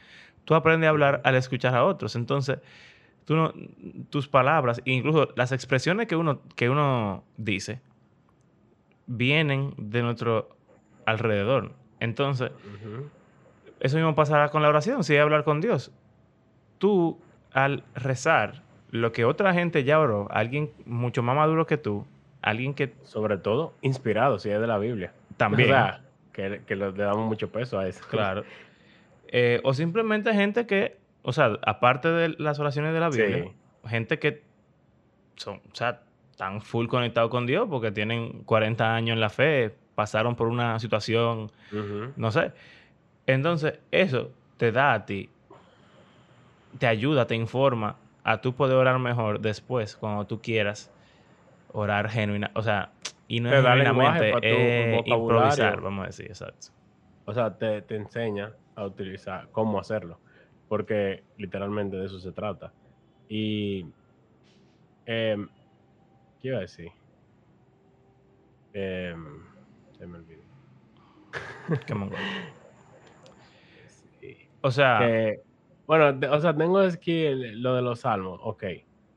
Tú 0.44 0.54
aprendes 0.54 0.86
a 0.86 0.90
hablar 0.90 1.20
al 1.24 1.36
escuchar 1.36 1.74
a 1.74 1.84
otros. 1.84 2.16
Entonces, 2.16 2.60
tú 3.28 3.36
no, 3.36 3.52
tus 4.08 4.26
palabras, 4.26 4.80
e 4.86 4.92
incluso 4.92 5.28
las 5.36 5.52
expresiones 5.52 6.06
que 6.06 6.16
uno, 6.16 6.40
que 6.56 6.70
uno 6.70 7.24
dice, 7.36 7.82
vienen 9.06 9.74
de 9.76 10.00
nuestro 10.00 10.48
alrededor. 11.04 11.72
Entonces, 12.00 12.50
eso 13.80 13.96
mismo 13.98 14.14
pasará 14.14 14.48
con 14.48 14.62
la 14.62 14.70
oración, 14.70 15.04
si 15.04 15.14
es 15.14 15.20
hablar 15.20 15.44
con 15.44 15.60
Dios. 15.60 15.92
Tú, 16.78 17.20
al 17.52 17.84
rezar, 17.94 18.62
lo 18.92 19.12
que 19.12 19.26
otra 19.26 19.52
gente 19.52 19.84
ya 19.84 20.00
oró, 20.00 20.28
alguien 20.30 20.70
mucho 20.86 21.22
más 21.22 21.36
maduro 21.36 21.66
que 21.66 21.76
tú, 21.76 22.06
alguien 22.40 22.72
que 22.72 22.94
Sobre 23.02 23.36
todo 23.36 23.74
inspirado, 23.82 24.38
si 24.38 24.48
es 24.48 24.58
de 24.58 24.66
la 24.66 24.78
Biblia. 24.78 25.12
también, 25.36 25.68
O 25.68 25.72
sea, 25.74 26.00
que, 26.32 26.76
le 26.76 26.92
damos 26.92 27.26
mucho 27.26 27.52
peso 27.52 27.78
a 27.78 27.86
eso. 27.86 28.02
claro, 28.08 28.44
eh, 29.26 29.60
o 29.64 29.74
simplemente 29.74 30.32
gente 30.32 30.66
que, 30.66 30.96
o 31.22 31.32
sea, 31.32 31.58
aparte 31.64 32.08
de 32.08 32.28
las 32.38 32.58
oraciones 32.58 32.92
de 32.94 33.00
la 33.00 33.10
Sí. 33.12 33.22
Biblia, 33.22 33.52
gente 33.86 34.18
que 34.18 34.42
son, 35.36 35.56
o 35.70 35.74
sea, 35.74 36.00
están 36.30 36.60
full 36.62 36.86
conectados 36.86 37.30
con 37.30 37.46
Dios 37.46 37.66
porque 37.68 37.90
tienen 37.92 38.44
40 38.44 38.94
años 38.94 39.14
en 39.14 39.20
la 39.20 39.30
fe, 39.30 39.74
pasaron 39.94 40.36
por 40.36 40.48
una 40.48 40.78
situación. 40.78 41.50
No 42.16 42.30
sé. 42.30 42.52
Entonces, 43.26 43.78
eso 43.90 44.30
te 44.56 44.72
da 44.72 44.94
a 44.94 45.04
ti, 45.06 45.28
te 46.78 46.86
ayuda, 46.86 47.26
te 47.26 47.34
informa 47.34 47.96
a 48.24 48.40
tú 48.40 48.54
poder 48.54 48.76
orar 48.76 48.98
mejor 48.98 49.40
después, 49.40 49.96
cuando 49.96 50.26
tú 50.26 50.40
quieras 50.40 50.90
orar 51.72 52.08
genuina, 52.08 52.50
o 52.54 52.62
sea, 52.62 52.90
y 53.26 53.40
no 53.40 53.50
Te 53.50 53.58
es 53.58 53.64
genuinamente, 53.64 54.28
es 54.30 54.96
vocabulario. 54.96 55.16
improvisar, 55.16 55.80
vamos 55.80 56.04
a 56.04 56.06
decir, 56.06 56.26
exacto. 56.26 56.68
O 57.26 57.34
sea, 57.34 57.56
te, 57.58 57.82
te 57.82 57.96
enseña 57.96 58.52
a 58.74 58.84
utilizar 58.86 59.48
cómo 59.52 59.78
hacerlo. 59.78 60.18
Porque 60.68 61.24
literalmente 61.36 61.96
de 61.96 62.06
eso 62.06 62.18
se 62.18 62.32
trata. 62.32 62.72
Y. 63.28 63.86
em, 65.06 65.48
¿Qué 66.40 66.48
iba 66.48 66.58
a 66.58 66.60
decir? 66.62 66.88
Em, 68.72 69.42
se 69.98 70.06
me 70.06 70.18
olvidó. 70.18 70.42
Qué. 71.86 71.94
Sí. 74.20 74.36
O 74.60 74.70
sea, 74.70 74.98
Que, 75.00 75.40
bueno, 75.86 76.18
o 76.32 76.40
sea, 76.40 76.56
tengo 76.56 76.78
aquí 76.78 77.24
el- 77.24 77.60
lo 77.62 77.74
de 77.74 77.82
los 77.82 78.00
salmos, 78.00 78.38
ok. 78.42 78.64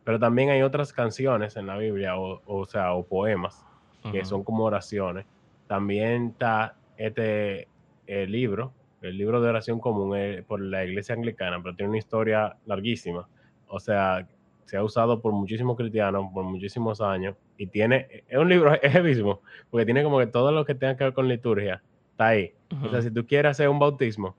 Pero 0.03 0.19
también 0.19 0.49
hay 0.49 0.61
otras 0.63 0.93
canciones 0.93 1.55
en 1.57 1.67
la 1.67 1.77
Biblia, 1.77 2.17
o, 2.17 2.41
o 2.45 2.65
sea, 2.65 2.93
o 2.93 3.05
poemas, 3.05 3.63
que 4.11 4.25
son 4.25 4.43
como 4.43 4.63
oraciones. 4.65 5.27
También 5.67 6.29
está 6.31 6.75
este 6.97 7.67
eh, 8.07 8.25
libro, 8.27 8.73
el 9.01 9.17
libro 9.17 9.41
de 9.41 9.49
oración 9.49 9.79
común 9.79 10.15
eh, 10.15 10.43
por 10.47 10.61
la 10.61 10.85
iglesia 10.85 11.15
anglicana, 11.15 11.61
pero 11.61 11.75
tiene 11.75 11.89
una 11.89 11.97
historia 11.97 12.57
larguísima. 12.65 13.27
O 13.67 13.79
sea, 13.79 14.27
se 14.65 14.77
ha 14.77 14.83
usado 14.83 15.21
por 15.21 15.33
muchísimos 15.33 15.75
cristianos 15.75 16.27
por 16.33 16.45
muchísimos 16.45 17.01
años 17.01 17.35
y 17.57 17.67
tiene, 17.67 18.23
es 18.27 18.37
un 18.37 18.47
libro 18.47 18.73
es 18.73 18.79
heavísimo, 18.95 19.41
porque 19.69 19.85
tiene 19.85 20.03
como 20.03 20.19
que 20.19 20.27
todo 20.27 20.51
lo 20.51 20.65
que 20.65 20.75
tenga 20.75 20.95
que 20.95 21.03
ver 21.03 21.13
con 21.13 21.27
liturgia 21.27 21.81
está 22.11 22.27
ahí. 22.27 22.53
O 22.83 22.89
sea, 22.89 23.01
si 23.01 23.11
tú 23.11 23.25
quieres 23.25 23.51
hacer 23.51 23.67
un 23.67 23.79
bautismo, 23.79 24.35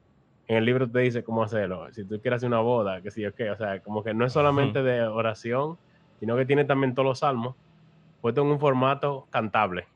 en 0.48 0.56
el 0.56 0.64
libro 0.64 0.90
te 0.90 1.00
dice 1.00 1.22
cómo 1.22 1.42
hacerlo. 1.42 1.86
Si 1.92 2.04
tú 2.04 2.20
quieres 2.20 2.38
hacer 2.38 2.48
una 2.48 2.60
boda, 2.60 3.00
que 3.02 3.10
sí, 3.10 3.24
ok. 3.26 3.40
O 3.52 3.56
sea, 3.56 3.80
como 3.80 4.02
que 4.02 4.14
no 4.14 4.24
es 4.24 4.32
solamente 4.32 4.82
de 4.82 5.02
oración, 5.02 5.76
sino 6.18 6.36
que 6.36 6.46
tiene 6.46 6.64
también 6.64 6.94
todos 6.94 7.06
los 7.06 7.18
salmos, 7.20 7.54
puesto 8.20 8.42
en 8.42 8.48
un 8.48 8.60
formato 8.60 9.26
cantable. 9.30 9.86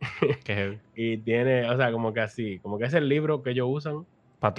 Y 0.94 1.18
tiene, 1.18 1.68
o 1.70 1.76
sea, 1.76 1.92
como 1.92 2.12
que 2.12 2.20
así, 2.20 2.58
como 2.60 2.78
que 2.78 2.84
es 2.84 2.94
el 2.94 3.08
libro 3.08 3.42
que 3.42 3.50
ellos 3.50 3.66
usan. 3.70 4.06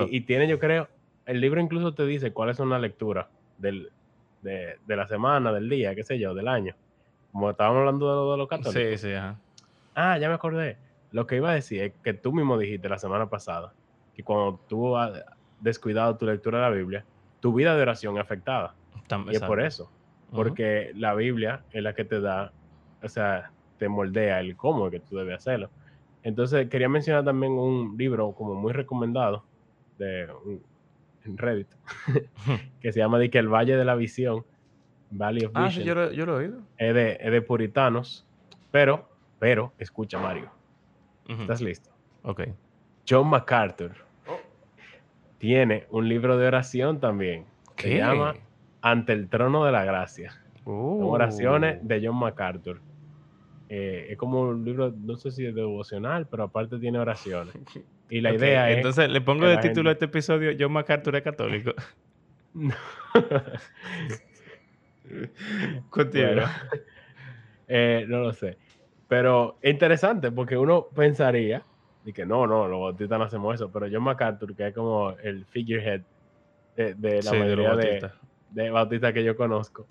Y, 0.07 0.17
y 0.17 0.21
tiene, 0.21 0.47
yo 0.47 0.59
creo, 0.59 0.87
el 1.25 1.39
libro 1.41 1.61
incluso 1.61 1.93
te 1.93 2.05
dice 2.05 2.31
cuáles 2.33 2.57
son 2.57 2.69
las 2.69 2.81
lecturas 2.81 3.27
del, 3.57 3.91
de, 4.41 4.77
de 4.85 4.95
la 4.95 5.07
semana, 5.07 5.51
del 5.53 5.69
día, 5.69 5.93
qué 5.95 6.03
sé 6.03 6.17
yo, 6.19 6.33
del 6.33 6.47
año. 6.47 6.75
Como 7.31 7.49
estábamos 7.51 7.79
hablando 7.79 8.09
de 8.09 8.15
lo 8.15 8.31
de 8.31 8.37
los 8.37 8.47
católicos. 8.47 8.99
Sí, 9.01 9.07
sí, 9.09 9.13
ajá. 9.13 9.37
Ah, 9.95 10.17
ya 10.17 10.27
me 10.29 10.35
acordé. 10.35 10.77
Lo 11.11 11.25
que 11.27 11.37
iba 11.37 11.51
a 11.51 11.53
decir 11.53 11.81
es 11.81 11.93
que 12.03 12.13
tú 12.13 12.33
mismo 12.33 12.57
dijiste 12.57 12.89
la 12.89 12.97
semana 12.99 13.29
pasada 13.29 13.73
que 14.15 14.23
cuando 14.23 14.59
tú 14.67 14.97
has 14.97 15.23
descuidado 15.59 16.15
tu 16.17 16.25
lectura 16.25 16.57
de 16.59 16.63
la 16.69 16.75
Biblia, 16.75 17.05
tu 17.39 17.53
vida 17.53 17.75
de 17.75 17.81
oración 17.81 18.15
es 18.15 18.21
afectada. 18.21 18.73
Tam- 19.07 19.25
Y 19.31 19.35
es 19.35 19.41
por 19.47 19.61
eso. 19.61 19.91
Porque 20.35 20.91
la 20.95 21.13
Biblia 21.15 21.61
es 21.71 21.81
la 21.83 21.93
que 21.93 22.03
te 22.03 22.19
da, 22.19 22.51
o 23.01 23.07
sea, 23.09 23.51
te 23.77 23.87
moldea 23.89 24.39
el 24.39 24.55
cómo 24.55 24.89
que 24.89 24.99
tú 24.99 25.17
debes 25.17 25.35
hacerlo. 25.35 25.69
Entonces, 26.23 26.67
quería 26.69 26.89
mencionar 26.89 27.23
también 27.23 27.53
un 27.53 27.95
libro 27.97 28.31
como 28.33 28.53
muy 28.55 28.73
recomendado 28.73 29.43
de 29.97 30.27
en 31.25 31.37
Reddit, 31.37 31.67
que 32.81 32.91
se 32.93 32.99
llama 32.99 33.19
de 33.19 33.29
que 33.29 33.37
El 33.37 33.49
Valle 33.49 33.75
de 33.75 33.83
la 33.85 33.95
Visión, 33.95 34.45
Valley 35.11 35.45
of 35.45 35.51
Ah, 35.55 35.69
sí, 35.69 35.79
Vision. 35.79 35.85
yo 35.85 35.95
lo, 35.95 36.11
yo 36.11 36.25
lo 36.25 36.33
he 36.41 36.45
oído. 36.45 36.59
es, 36.77 36.93
de, 36.93 37.17
es 37.19 37.31
de 37.31 37.41
puritanos, 37.41 38.25
pero, 38.71 39.07
pero, 39.39 39.73
escucha 39.77 40.19
Mario. 40.19 40.49
¿estás 41.27 41.61
listo? 41.61 41.89
Ok. 42.23 42.43
John 43.09 43.27
MacArthur 43.29 43.91
tiene 45.37 45.85
un 45.91 46.07
libro 46.09 46.37
de 46.37 46.47
oración 46.47 46.99
también. 46.99 47.45
Se 47.77 47.89
¿Qué? 47.89 47.97
llama 47.97 48.35
Ante 48.81 49.13
el 49.13 49.27
Trono 49.29 49.65
de 49.65 49.71
la 49.71 49.83
Gracia. 49.85 50.31
Uh. 50.65 51.07
oraciones 51.09 51.85
de 51.87 52.05
John 52.05 52.17
MacArthur. 52.17 52.81
Eh, 53.69 54.07
es 54.11 54.17
como 54.17 54.41
un 54.41 54.63
libro, 54.63 54.93
no 54.97 55.17
sé 55.17 55.31
si 55.31 55.45
es 55.45 55.53
devocional, 55.53 56.25
pero 56.27 56.43
aparte 56.43 56.79
tiene 56.79 56.99
oraciones. 56.99 57.53
Y 58.09 58.21
la 58.21 58.33
idea 58.33 58.71
es... 58.71 58.77
Entonces, 58.77 59.09
le 59.09 59.19
pongo 59.19 59.45
de 59.47 59.57
título 59.57 59.89
a 59.89 59.91
este 59.91 60.05
episodio 60.05 60.53
John 60.57 60.71
MacArthur 60.71 61.17
es 61.17 61.23
católico. 61.23 61.73
Continúa. 65.89 66.31
Bueno, 66.31 66.47
eh, 67.67 68.05
no 68.07 68.19
lo 68.19 68.33
sé. 68.33 68.57
Pero 69.09 69.57
es 69.61 69.71
interesante 69.73 70.31
porque 70.31 70.57
uno 70.57 70.87
pensaría 70.95 71.63
y 72.05 72.13
que 72.13 72.25
no, 72.25 72.47
no, 72.47 72.65
los 72.67 72.79
bautistas 72.79 73.19
no 73.19 73.25
hacemos 73.25 73.55
eso, 73.55 73.69
pero 73.71 73.87
John 73.91 74.03
MacArthur, 74.03 74.55
que 74.55 74.67
es 74.67 74.73
como 74.73 75.11
el 75.21 75.43
figurehead 75.45 76.01
de, 76.77 76.93
de 76.93 77.21
la 77.21 77.31
Sí, 77.31 77.37
de 77.37 77.55
los 77.55 77.57
mayoría 77.65 77.75
de, 77.75 77.75
bautistas. 77.75 78.13
de 78.51 78.69
bautistas 78.69 79.13
que 79.13 79.23
yo 79.25 79.35
conozco, 79.35 79.85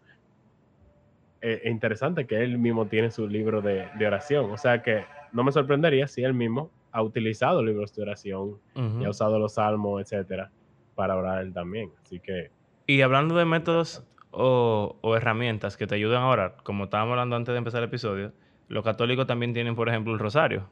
eh, 1.46 1.60
es 1.62 1.70
interesante 1.70 2.26
que 2.26 2.42
él 2.42 2.58
mismo 2.58 2.86
tiene 2.86 3.12
su 3.12 3.28
libro 3.28 3.62
de, 3.62 3.86
de 3.96 4.06
oración. 4.06 4.50
O 4.50 4.58
sea 4.58 4.82
que 4.82 5.04
no 5.30 5.44
me 5.44 5.52
sorprendería 5.52 6.08
si 6.08 6.24
él 6.24 6.34
mismo 6.34 6.72
ha 6.90 7.02
utilizado 7.02 7.62
libros 7.62 7.94
de 7.94 8.02
oración 8.02 8.58
y 9.00 9.04
ha 9.04 9.10
usado 9.10 9.38
los 9.38 9.54
salmos, 9.54 10.02
etcétera, 10.02 10.50
para 10.96 11.14
orar 11.14 11.42
él 11.42 11.52
también. 11.52 11.92
Así 12.02 12.18
que 12.18 12.50
Y 12.88 13.00
hablando 13.02 13.36
de 13.36 13.44
métodos 13.44 14.02
o, 14.32 14.96
o 15.00 15.16
herramientas 15.16 15.76
que 15.76 15.86
te 15.86 15.94
ayudan 15.94 16.22
a 16.22 16.28
orar, 16.28 16.56
como 16.64 16.84
estábamos 16.84 17.12
hablando 17.12 17.36
antes 17.36 17.52
de 17.52 17.58
empezar 17.58 17.80
el 17.80 17.90
episodio, 17.90 18.32
los 18.66 18.82
católicos 18.82 19.28
también 19.28 19.52
tienen, 19.52 19.76
por 19.76 19.88
ejemplo, 19.88 20.12
el 20.12 20.18
rosario. 20.18 20.68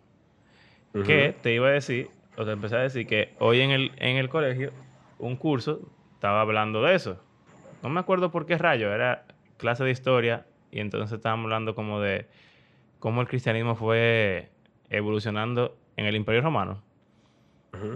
Que 1.06 1.37
te 1.40 1.54
iba 1.54 1.68
a 1.68 1.72
decir, 1.72 2.08
o 2.37 2.44
te 2.44 2.50
empecé 2.50 2.76
a 2.76 2.80
decir 2.80 3.06
que 3.06 3.34
hoy 3.38 3.60
en 3.60 3.70
el, 3.70 3.92
en 3.98 4.16
el 4.16 4.28
colegio, 4.28 4.72
un 5.18 5.37
curso 5.37 5.88
estaba 6.14 6.40
hablando 6.40 6.82
de 6.82 6.94
eso. 6.96 7.20
No 7.82 7.90
me 7.90 8.00
acuerdo 8.00 8.32
por 8.32 8.46
qué 8.46 8.58
rayo, 8.58 8.92
era 8.92 9.24
clase 9.56 9.84
de 9.84 9.90
historia 9.90 10.46
y 10.74 10.80
entonces 10.80 11.16
estábamos 11.16 11.44
hablando 11.44 11.76
como 11.76 12.00
de 12.00 12.26
cómo 12.98 13.20
el 13.20 13.28
cristianismo 13.28 13.76
fue 13.76 14.50
evolucionando 14.90 15.76
en 15.96 16.06
el 16.06 16.16
Imperio 16.16 16.42
Romano. 16.42 16.82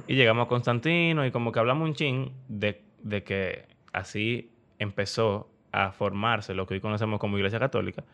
Y 0.06 0.14
llegamos 0.14 0.46
a 0.46 0.48
Constantino 0.48 1.26
y 1.26 1.30
como 1.30 1.52
que 1.52 1.58
hablamos 1.58 1.88
un 1.88 1.94
chin 1.94 2.32
de, 2.48 2.80
de 3.02 3.22
que 3.24 3.66
así 3.92 4.50
empezó 4.78 5.48
a 5.72 5.90
formarse 5.90 6.54
lo 6.54 6.66
que 6.66 6.74
hoy 6.74 6.80
conocemos 6.80 7.18
como 7.20 7.36
Iglesia 7.36 7.58
Católica, 7.58 8.04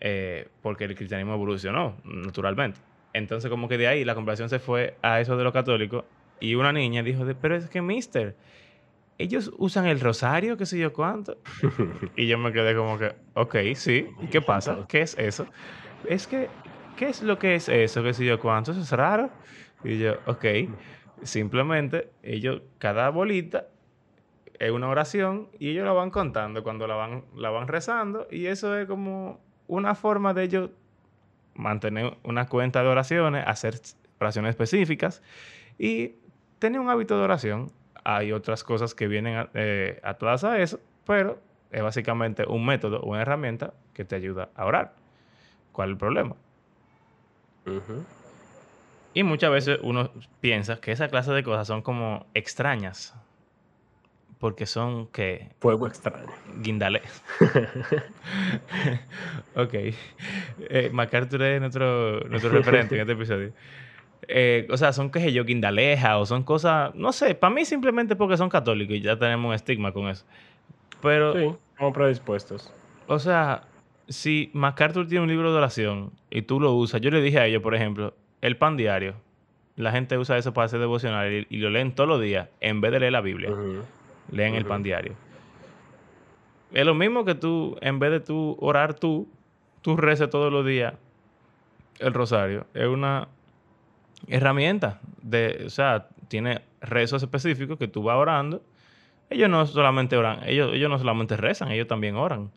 eh, 0.00 0.48
porque 0.62 0.84
el 0.84 0.94
cristianismo 0.94 1.34
evolucionó 1.34 1.96
naturalmente. 2.04 2.80
Entonces 3.12 3.50
como 3.50 3.68
que 3.68 3.78
de 3.78 3.88
ahí 3.88 4.04
la 4.04 4.14
conversación 4.14 4.48
se 4.48 4.60
fue 4.60 4.96
a 5.02 5.20
eso 5.20 5.36
de 5.36 5.42
los 5.42 5.52
católicos 5.52 6.04
y 6.38 6.54
una 6.54 6.72
niña 6.72 7.02
dijo, 7.02 7.24
de, 7.24 7.34
pero 7.34 7.56
es 7.56 7.68
que, 7.68 7.82
mister, 7.82 8.36
ellos 9.22 9.52
usan 9.58 9.86
el 9.86 10.00
rosario, 10.00 10.56
qué 10.56 10.66
sé 10.66 10.78
yo 10.78 10.92
cuánto. 10.92 11.38
Y 12.16 12.26
yo 12.26 12.38
me 12.38 12.52
quedé 12.52 12.74
como 12.74 12.98
que, 12.98 13.14
ok, 13.34 13.56
sí, 13.74 14.08
¿y 14.22 14.26
qué 14.26 14.40
pasa? 14.40 14.86
¿Qué 14.88 15.02
es 15.02 15.16
eso? 15.18 15.46
es 16.06 16.26
que, 16.26 16.48
¿qué 16.96 17.08
es 17.08 17.22
lo 17.22 17.38
que 17.38 17.54
es 17.54 17.68
eso? 17.68 18.02
¿Qué 18.02 18.14
sé 18.14 18.24
yo 18.24 18.38
cuánto? 18.38 18.72
Eso 18.72 18.80
es 18.80 18.92
raro. 18.92 19.30
Y 19.84 19.98
yo, 19.98 20.14
ok, 20.26 20.44
simplemente 21.22 22.10
ellos, 22.22 22.62
cada 22.78 23.10
bolita 23.10 23.68
es 24.58 24.70
una 24.70 24.88
oración 24.88 25.48
y 25.58 25.70
ellos 25.70 25.84
la 25.84 25.92
van 25.92 26.10
contando 26.10 26.62
cuando 26.62 26.86
la 26.86 26.94
van, 26.94 27.24
la 27.34 27.50
van 27.50 27.68
rezando 27.68 28.26
y 28.30 28.46
eso 28.46 28.76
es 28.76 28.86
como 28.86 29.40
una 29.66 29.94
forma 29.94 30.34
de 30.34 30.44
ellos 30.44 30.70
mantener 31.54 32.16
una 32.24 32.46
cuenta 32.46 32.82
de 32.82 32.88
oraciones, 32.88 33.44
hacer 33.46 33.80
oraciones 34.18 34.50
específicas 34.50 35.22
y 35.78 36.14
tener 36.58 36.80
un 36.80 36.90
hábito 36.90 37.16
de 37.16 37.24
oración. 37.24 37.72
Hay 38.04 38.32
otras 38.32 38.64
cosas 38.64 38.94
que 38.94 39.08
vienen 39.08 39.48
eh, 39.54 40.00
atadas 40.02 40.44
a 40.44 40.58
eso, 40.58 40.80
pero 41.06 41.38
es 41.70 41.82
básicamente 41.82 42.44
un 42.46 42.64
método, 42.64 43.00
una 43.02 43.22
herramienta 43.22 43.74
que 43.94 44.04
te 44.04 44.16
ayuda 44.16 44.50
a 44.54 44.64
orar. 44.64 44.94
¿Cuál 45.72 45.90
es 45.90 45.92
el 45.92 45.98
problema? 45.98 46.36
Y 49.14 49.22
muchas 49.22 49.50
veces 49.50 49.78
uno 49.82 50.10
piensa 50.40 50.80
que 50.80 50.92
esa 50.92 51.08
clase 51.08 51.32
de 51.32 51.42
cosas 51.42 51.66
son 51.66 51.82
como 51.82 52.26
extrañas. 52.34 53.14
Porque 54.38 54.64
son 54.64 55.08
que... 55.08 55.50
Fuego 55.60 55.86
extraño. 55.86 56.32
Guindale. 56.62 57.02
ok. 59.54 59.74
Eh, 59.74 60.90
MacArthur 60.92 61.42
es 61.42 61.60
nuestro, 61.60 62.20
nuestro 62.20 62.50
referente 62.50 62.94
en 62.94 63.02
este 63.02 63.12
episodio. 63.12 63.52
Eh, 64.28 64.66
o 64.70 64.76
sea, 64.76 64.92
son 64.92 65.10
que 65.10 65.32
yo 65.32 65.44
guindaleja 65.44 66.18
o 66.18 66.26
son 66.26 66.42
cosas, 66.42 66.94
no 66.94 67.12
sé, 67.12 67.34
para 67.34 67.54
mí 67.54 67.64
simplemente 67.64 68.16
porque 68.16 68.36
son 68.36 68.48
católicos 68.48 68.96
y 68.96 69.00
ya 69.00 69.18
tenemos 69.18 69.48
un 69.48 69.54
estigma 69.54 69.92
con 69.92 70.08
eso. 70.08 70.24
Pero... 71.02 71.32
Sí, 71.34 71.56
como 71.78 71.92
predispuestos. 71.92 72.72
O 73.06 73.18
sea, 73.18 73.62
si 74.08 74.50
MacArthur 74.52 75.08
tiene 75.08 75.22
un 75.22 75.30
libro 75.30 75.50
de 75.50 75.58
oración 75.58 76.12
y 76.30 76.42
tú 76.42 76.60
lo 76.60 76.72
usas, 76.74 77.00
yo 77.00 77.10
le 77.10 77.22
dije 77.22 77.38
a 77.38 77.46
ellos, 77.46 77.62
por 77.62 77.74
ejemplo, 77.74 78.14
el 78.40 78.56
pan 78.56 78.76
diario. 78.76 79.14
La 79.76 79.92
gente 79.92 80.18
usa 80.18 80.36
eso 80.36 80.52
para 80.52 80.66
hacer 80.66 80.78
devocional 80.78 81.46
y, 81.48 81.56
lo 81.56 81.70
leen 81.70 81.92
todos 81.94 82.08
los 82.08 82.20
días 82.20 82.48
en 82.60 82.80
vez 82.80 82.92
de 82.92 83.00
leer 83.00 83.12
la 83.12 83.20
Biblia. 83.22 83.50
Leen 84.30 84.54
el 84.54 84.66
pan 84.66 84.82
diario. 84.82 85.14
Es 86.72 86.84
lo 86.84 86.94
mismo 86.94 87.24
que 87.24 87.34
tú, 87.34 87.76
en 87.80 87.98
vez 87.98 88.10
de 88.10 88.20
tú 88.20 88.56
orar 88.60 88.94
tú, 88.94 89.26
tú 89.80 89.96
reces 89.96 90.28
todos 90.28 90.52
los 90.52 90.66
días 90.66 90.94
el 91.98 92.12
rosario. 92.12 92.66
Es 92.74 92.86
una 92.86 93.28
herramienta 94.28 95.00
de, 95.22 95.64
o 95.66 95.70
sea, 95.70 96.08
tiene 96.28 96.62
rezos 96.80 97.22
específicos 97.22 97.78
que 97.78 97.88
tú 97.88 98.02
vas 98.02 98.16
orando. 98.16 98.62
Ellos 99.28 99.48
no 99.48 99.64
solamente 99.66 100.16
oran, 100.16 100.40
ellos, 100.46 100.72
ellos 100.72 100.90
no 100.90 100.98
solamente 100.98 101.36
rezan, 101.36 101.70
ellos 101.70 101.86
también 101.86 102.16
oran. 102.16 102.50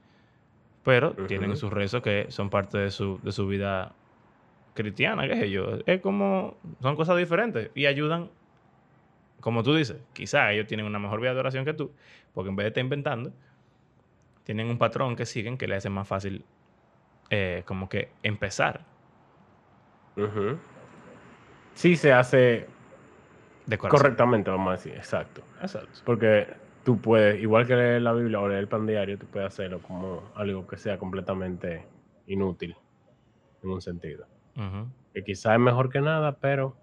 Pero 0.84 1.12
tienen 1.12 1.56
sus 1.56 1.72
rezos 1.72 2.02
que 2.02 2.26
son 2.30 2.50
parte 2.50 2.78
de 2.78 2.92
su, 2.92 3.20
de 3.24 3.32
su 3.32 3.48
vida 3.48 3.94
cristiana, 4.74 5.28
qué 5.28 5.36
sé 5.36 5.50
yo. 5.50 5.78
Es 5.86 6.02
como, 6.02 6.58
son 6.82 6.96
cosas 6.96 7.18
diferentes 7.18 7.70
y 7.76 7.86
ayudan, 7.86 8.30
como 9.40 9.64
tú 9.64 9.76
dices, 9.76 9.98
quizás 10.14 10.52
ellos 10.52 10.68
tienen 10.68 10.86
una 10.86 11.00
mejor 11.00 11.22
vida 11.22 11.34
de 11.34 11.40
oración 11.40 11.64
que 11.64 11.74
tú, 11.74 11.92
porque 12.34 12.50
en 12.50 12.56
vez 12.56 12.66
de 12.66 12.68
estar 12.70 12.84
inventando, 12.84 13.32
tienen 14.44 14.68
un 14.68 14.78
patrón 14.78 15.16
que 15.16 15.26
siguen 15.26 15.58
que 15.58 15.68
le 15.68 15.76
hace 15.76 15.90
más 15.90 16.08
fácil 16.08 16.44
eh, 17.30 17.64
como 17.66 17.88
que 17.88 18.10
empezar. 18.24 18.86
Sí 21.74 21.96
se 21.96 22.14
hace 22.14 22.68
correctamente, 23.78 24.50
vamos 24.50 24.70
a 24.70 24.72
decir, 24.74 24.94
exacto. 24.94 25.42
Exacto. 25.62 26.02
Porque 26.06 26.48
tú 26.84 27.00
puedes, 27.00 27.42
igual 27.42 27.66
que 27.66 27.76
leer 27.76 28.02
la 28.02 28.14
Biblia 28.14 28.40
o 28.40 28.48
leer 28.48 28.62
el 28.62 28.68
pan 28.68 28.86
diario, 28.86 29.18
tú 29.18 29.26
puedes 29.28 29.48
hacerlo 29.48 29.80
como 29.80 30.32
algo 30.36 30.68
que 30.68 30.78
sea 30.78 30.98
completamente 30.98 31.86
inútil 32.28 32.76
en 33.64 33.70
un 33.70 33.82
sentido. 33.82 34.28
Que 35.14 35.24
quizás 35.24 35.54
es 35.54 35.60
mejor 35.60 35.90
que 35.90 36.02
nada, 36.02 36.38
pero 36.38 36.76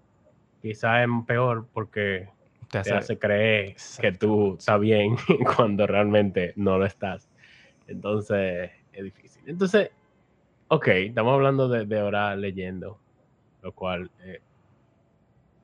quizás 0.61 1.03
es 1.03 1.25
peor 1.25 1.67
porque 1.73 2.29
te 2.69 2.79
hace, 2.79 3.17
creer 3.17 3.75
que 3.99 4.11
tú 4.13 4.55
estás 4.57 4.79
bien 4.79 5.15
cuando 5.55 5.87
realmente 5.87 6.53
no 6.55 6.77
lo 6.77 6.85
estás. 6.85 7.29
Entonces, 7.87 8.71
es 8.93 9.03
difícil. 9.03 9.43
Entonces, 9.45 9.91
ok, 10.69 10.87
estamos 10.87 11.33
hablando 11.33 11.67
de, 11.67 12.01
orar 12.01 12.37
leyendo, 12.37 12.97
lo 13.61 13.73
cual 13.73 14.09
eh, 14.23 14.41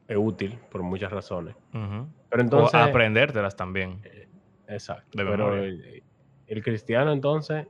es 0.08 0.17
útil 0.17 0.58
por 0.72 0.84
muchas 0.84 1.12
razones. 1.12 1.56
Pero 1.72 2.41
entonces... 2.41 2.74
O 2.74 2.78
aprendértelas 2.84 3.56
también. 3.56 4.00
Eh, 4.04 4.28
exacto. 4.67 5.10
pero 5.13 5.56
el, 5.56 6.04
el, 6.48 6.63
cristiano 6.63 7.12
entonces 7.12 7.67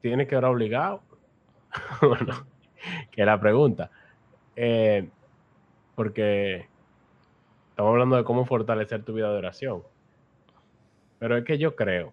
tiene 0.00 0.26
que 0.26 0.36
orar 0.36 0.50
obligado. 0.50 1.02
bueno, 2.02 2.46
que 3.10 3.24
la 3.24 3.40
pregunta. 3.40 3.90
Eh, 4.56 5.08
porque 5.94 6.68
estamos 7.70 7.90
hablando 7.90 8.16
de 8.16 8.24
cómo 8.24 8.44
fortalecer 8.44 9.02
tu 9.04 9.14
vida 9.14 9.30
de 9.30 9.38
oración. 9.38 9.82
Pero 11.18 11.36
es 11.36 11.44
que 11.44 11.56
yo 11.56 11.76
creo 11.76 12.12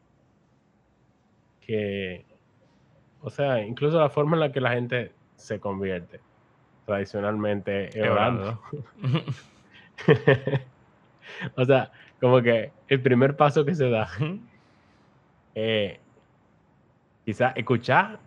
que, 1.61 2.25
o 3.21 3.29
sea, 3.29 3.61
incluso 3.61 3.99
la 3.99 4.09
forma 4.09 4.35
en 4.35 4.41
la 4.41 4.51
que 4.51 4.61
la 4.61 4.71
gente 4.71 5.11
se 5.35 5.59
convierte 5.59 6.21
tradicionalmente 6.89 7.91
orando. 8.01 8.59
o 11.55 11.65
sea, 11.65 11.91
como 12.19 12.41
que 12.41 12.71
el 12.87 12.99
primer 12.99 13.35
paso 13.35 13.63
que 13.63 13.75
se 13.75 13.91
da, 13.91 14.09
eh, 15.53 15.99
quizás 17.25 17.55
escuchar 17.55 18.17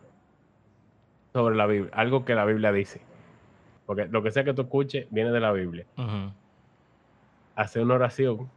sobre 1.33 1.57
la 1.57 1.67
Biblia, 1.67 1.91
algo 1.93 2.25
que 2.25 2.37
la 2.37 2.45
Biblia 2.45 2.71
dice. 2.71 3.01
Porque 3.85 4.07
lo 4.07 4.23
que 4.23 4.31
sea 4.31 4.45
que 4.45 4.55
tú 4.55 4.63
escuches 4.63 5.09
viene 5.11 5.33
de 5.33 5.41
la 5.41 5.51
Biblia. 5.51 5.85
Hacer 7.57 7.83
una 7.83 7.95
oración, 7.95 8.49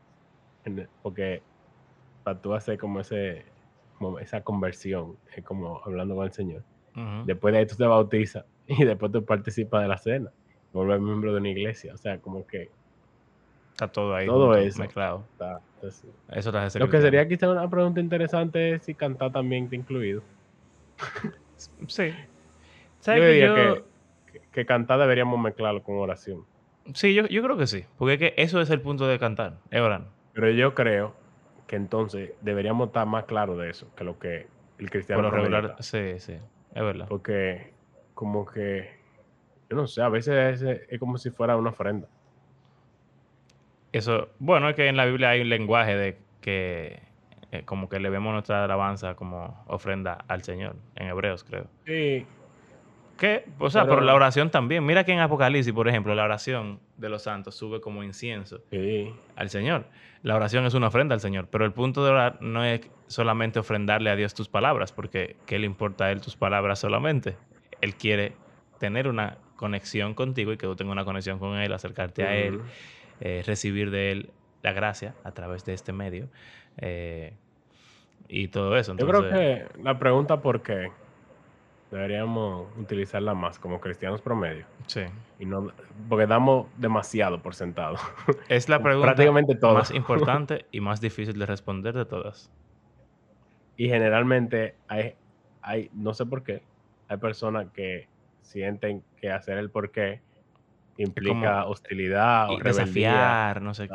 porque 1.02 1.42
para 2.24 2.40
tú 2.40 2.54
hacer 2.54 2.78
como 2.78 3.00
ese 3.00 3.44
esa 4.22 4.42
conversión, 4.42 5.18
es 5.36 5.44
como 5.44 5.82
hablando 5.84 6.16
con 6.16 6.26
el 6.26 6.32
Señor. 6.32 6.62
Después 7.26 7.54
de 7.54 7.60
ahí 7.60 7.66
tú 7.66 7.76
te 7.76 7.86
bautizas 7.86 8.46
y 8.80 8.84
después 8.84 9.12
tú 9.12 9.24
participas 9.24 9.82
de 9.82 9.88
la 9.88 9.98
cena, 9.98 10.32
vuelves 10.74 11.02
miembro 11.02 11.34
de 11.34 11.40
una 11.40 11.50
iglesia. 11.50 11.94
O 11.94 11.98
sea, 11.98 12.20
como 12.20 12.46
que 12.46 12.70
Está 13.72 13.90
todo 13.90 14.16
ahí. 14.16 14.26
Todo 14.26 14.56
eso. 14.56 14.80
Mezclado. 14.80 15.26
eso 16.32 16.52
te 16.52 16.80
Lo 16.80 16.90
que 16.90 17.02
sería 17.02 17.28
quizá 17.28 17.50
una 17.50 17.70
pregunta 17.70 18.00
interesante 18.00 18.76
es 18.76 18.84
si 18.84 18.94
cantar 18.94 19.34
también 19.34 19.66
está 19.66 19.76
incluido. 19.76 20.24
sí 21.88 22.14
yo 23.14 23.84
que, 24.52 24.66
cantar 24.66 25.00
deberíamos 25.00 25.40
mezclarlo 25.40 25.84
con 25.84 25.98
oración. 25.98 26.46
Sí, 26.94 27.14
yo, 27.14 27.28
yo 27.28 27.44
creo 27.44 27.58
que 27.58 27.68
sí. 27.68 27.86
Porque 27.98 28.14
es 28.14 28.20
que 28.20 28.34
eso 28.38 28.62
es 28.62 28.70
el 28.70 28.82
punto 28.82 29.08
de 29.08 29.20
cantar, 29.20 29.58
es 29.72 29.82
orar. 29.82 30.06
Pero 30.34 30.50
yo 30.52 30.74
creo 30.74 31.16
que 31.68 31.76
entonces 31.76 32.32
deberíamos 32.42 32.88
estar 32.88 33.08
más 33.08 33.26
claros 33.26 33.58
de 33.58 33.70
eso 33.70 33.88
que 33.96 34.04
lo 34.04 34.20
que 34.20 34.48
el 34.78 34.90
cristiano. 34.90 35.24
Por 35.24 35.32
lo 35.32 35.38
regular, 35.38 35.76
sí, 35.80 36.20
sí, 36.20 36.34
es 36.34 36.84
verdad. 36.84 37.08
Porque 37.08 37.74
como 38.16 38.46
que, 38.46 38.90
yo 39.70 39.78
no 39.78 39.86
sé, 39.86 40.02
a 40.02 40.10
veces 40.10 40.64
es, 40.90 41.00
como 41.00 41.20
si 41.20 41.30
fuera 41.30 41.56
una 41.56 41.70
ofrenda. 41.70 42.08
Eso, 43.92 44.30
bueno, 44.40 44.70
es 44.70 44.76
que 44.76 44.88
en 44.88 44.98
la 44.98 45.06
Biblia 45.06 45.30
hay 45.30 45.42
un 45.42 45.50
lenguaje 45.50 45.96
de 45.96 46.18
que 46.42 47.00
eh, 47.52 47.64
como 47.64 47.88
que 47.88 48.00
le 48.00 48.10
vemos 48.10 48.34
nuestra 48.34 48.64
alabanza 48.64 49.16
como 49.16 49.64
ofrenda 49.68 50.26
al 50.28 50.42
Señor, 50.42 50.76
en 50.96 51.08
Hebreos 51.08 51.44
creo. 51.44 51.68
Sí, 51.86 52.26
que, 53.18 53.46
o 53.60 53.70
sea, 53.70 53.88
por 53.88 54.04
la 54.04 54.14
oración 54.14 54.50
también. 54.50 54.86
Mira 54.86 55.06
que 55.06 55.14
en 55.14 55.20
Apocalipsis, 55.20 55.72
por 55.72 55.88
ejemplo, 55.88 56.14
la 56.16 56.26
oración 56.26 56.80
de 56.98 57.08
los 57.08 57.24
santos 57.24 57.56
sube 57.56 57.80
como 57.80 58.04
incienso 58.04 58.62
al 59.36 59.50
Señor. 59.50 59.86
La 60.22 60.36
oración 60.36 60.66
es 60.66 60.74
una 60.74 60.88
ofrenda 60.88 61.16
al 61.16 61.22
Señor, 61.22 61.48
pero 61.50 61.66
el 61.66 61.72
punto 61.72 62.04
de 62.04 62.12
orar 62.12 62.38
no 62.42 62.66
es 62.66 62.82
solamente 63.08 63.60
ofrendarle 63.60 64.10
a 64.10 64.16
Dios 64.18 64.34
tus 64.34 64.50
palabras, 64.50 64.92
porque 64.92 65.38
¿qué 65.46 65.60
le 65.60 65.66
importa 65.66 66.06
a 66.06 66.12
Él 66.12 66.20
tus 66.20 66.36
palabras 66.36 66.80
solamente? 66.80 67.38
Él 67.82 67.96
quiere 67.96 68.34
tener 68.80 69.08
una 69.08 69.38
conexión 69.56 70.14
contigo 70.14 70.52
y 70.52 70.58
que 70.58 70.68
tú 70.68 70.76
tengas 70.76 70.94
una 70.94 71.06
conexión 71.06 71.40
con 71.40 71.58
Él, 71.58 71.72
acercarte 71.74 72.24
a 72.24 72.36
Él, 72.36 72.62
eh, 73.22 73.44
recibir 73.46 73.92
de 73.92 74.12
Él 74.12 74.30
la 74.62 74.74
gracia 74.74 75.16
a 75.24 75.32
través 75.32 75.64
de 75.66 75.74
este 75.74 75.94
medio 75.94 76.28
eh, 76.78 77.34
y 78.28 78.48
todo 78.48 78.76
eso. 78.78 78.96
Yo 78.98 79.08
creo 79.08 79.30
que 79.30 79.66
la 79.82 79.98
pregunta 80.00 80.42
por 80.42 80.62
qué 80.62 80.90
Deberíamos 81.92 82.68
utilizarla 82.78 83.34
más 83.34 83.60
como 83.60 83.80
cristianos 83.80 84.22
promedio. 84.22 84.66
Sí. 84.88 85.02
Y 85.40 85.46
no, 85.46 85.72
porque 86.10 86.26
damos 86.26 86.68
demasiado 86.78 87.42
por 87.42 87.54
sentado. 87.54 87.96
Es 88.50 88.68
la 88.70 88.80
pregunta 88.84 89.14
Prácticamente 89.14 89.58
más 89.62 89.92
importante 89.92 90.66
y 90.72 90.82
más 90.82 91.00
difícil 91.00 91.38
de 91.38 91.46
responder 91.46 91.94
de 91.94 92.06
todas. 92.06 92.52
Y 93.78 93.88
generalmente 93.88 94.76
hay, 94.88 95.16
hay, 95.62 95.90
no 95.94 96.14
sé 96.14 96.26
por 96.26 96.44
qué, 96.44 96.64
hay 97.08 97.18
personas 97.18 97.68
que 97.74 98.08
sienten 98.42 99.04
que 99.18 99.32
hacer 99.32 99.58
el 99.58 99.70
por 99.70 99.92
qué 99.92 100.22
implica 100.98 101.66
hostilidad 101.66 102.50
o 102.50 102.58
desafiar, 102.60 103.62
no 103.62 103.74
sé 103.74 103.88
qué. 103.88 103.94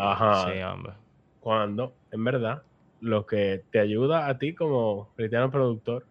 Sí, 0.52 0.62
hombre. 0.62 0.92
Cuando, 1.40 1.94
en 2.10 2.24
verdad, 2.24 2.62
lo 3.00 3.24
que 3.26 3.62
te 3.70 3.80
ayuda 3.80 4.28
a 4.28 4.38
ti 4.38 4.54
como 4.54 5.08
cristiano 5.16 5.50
productor 5.50 6.04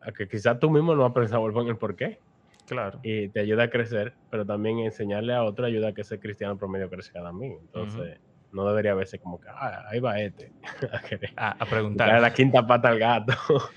a 0.00 0.12
que 0.12 0.28
quizás 0.28 0.60
tú 0.60 0.70
mismo 0.70 0.94
no 0.94 1.04
has 1.06 1.12
pensado 1.12 1.48
en 1.60 1.68
el 1.68 1.76
por 1.76 1.96
qué. 1.96 2.18
Claro. 2.66 2.98
y 3.02 3.28
te 3.28 3.40
ayuda 3.40 3.64
a 3.64 3.68
crecer, 3.68 4.14
pero 4.30 4.46
también 4.46 4.78
enseñarle 4.78 5.34
a 5.34 5.44
otro 5.44 5.66
ayuda 5.66 5.88
a 5.88 5.92
que 5.92 6.00
ese 6.00 6.18
cristiano 6.18 6.56
promedio 6.56 6.88
crezca 6.88 7.22
también. 7.22 7.58
Entonces, 7.60 8.18
no 8.52 8.66
debería 8.66 8.94
verse 8.94 9.18
como 9.18 9.38
que, 9.38 9.48
ah, 9.50 9.84
ahí 9.90 10.00
va 10.00 10.18
este. 10.20 10.50
a 11.36 11.50
A, 11.50 11.56
a 11.62 11.66
preguntar. 11.66 12.20
la 12.20 12.32
quinta 12.32 12.66
pata 12.66 12.88
al 12.88 12.98
gato. 12.98 13.34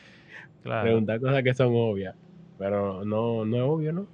Claro. 0.63 0.83
Preguntar 0.83 1.21
cosas 1.21 1.43
que 1.43 1.53
son 1.53 1.69
obvias. 1.73 2.13
Pero 2.57 3.05
no, 3.05 3.45
no 3.45 3.55
es 3.57 3.63
obvio, 3.63 3.93
¿no? 3.93 4.07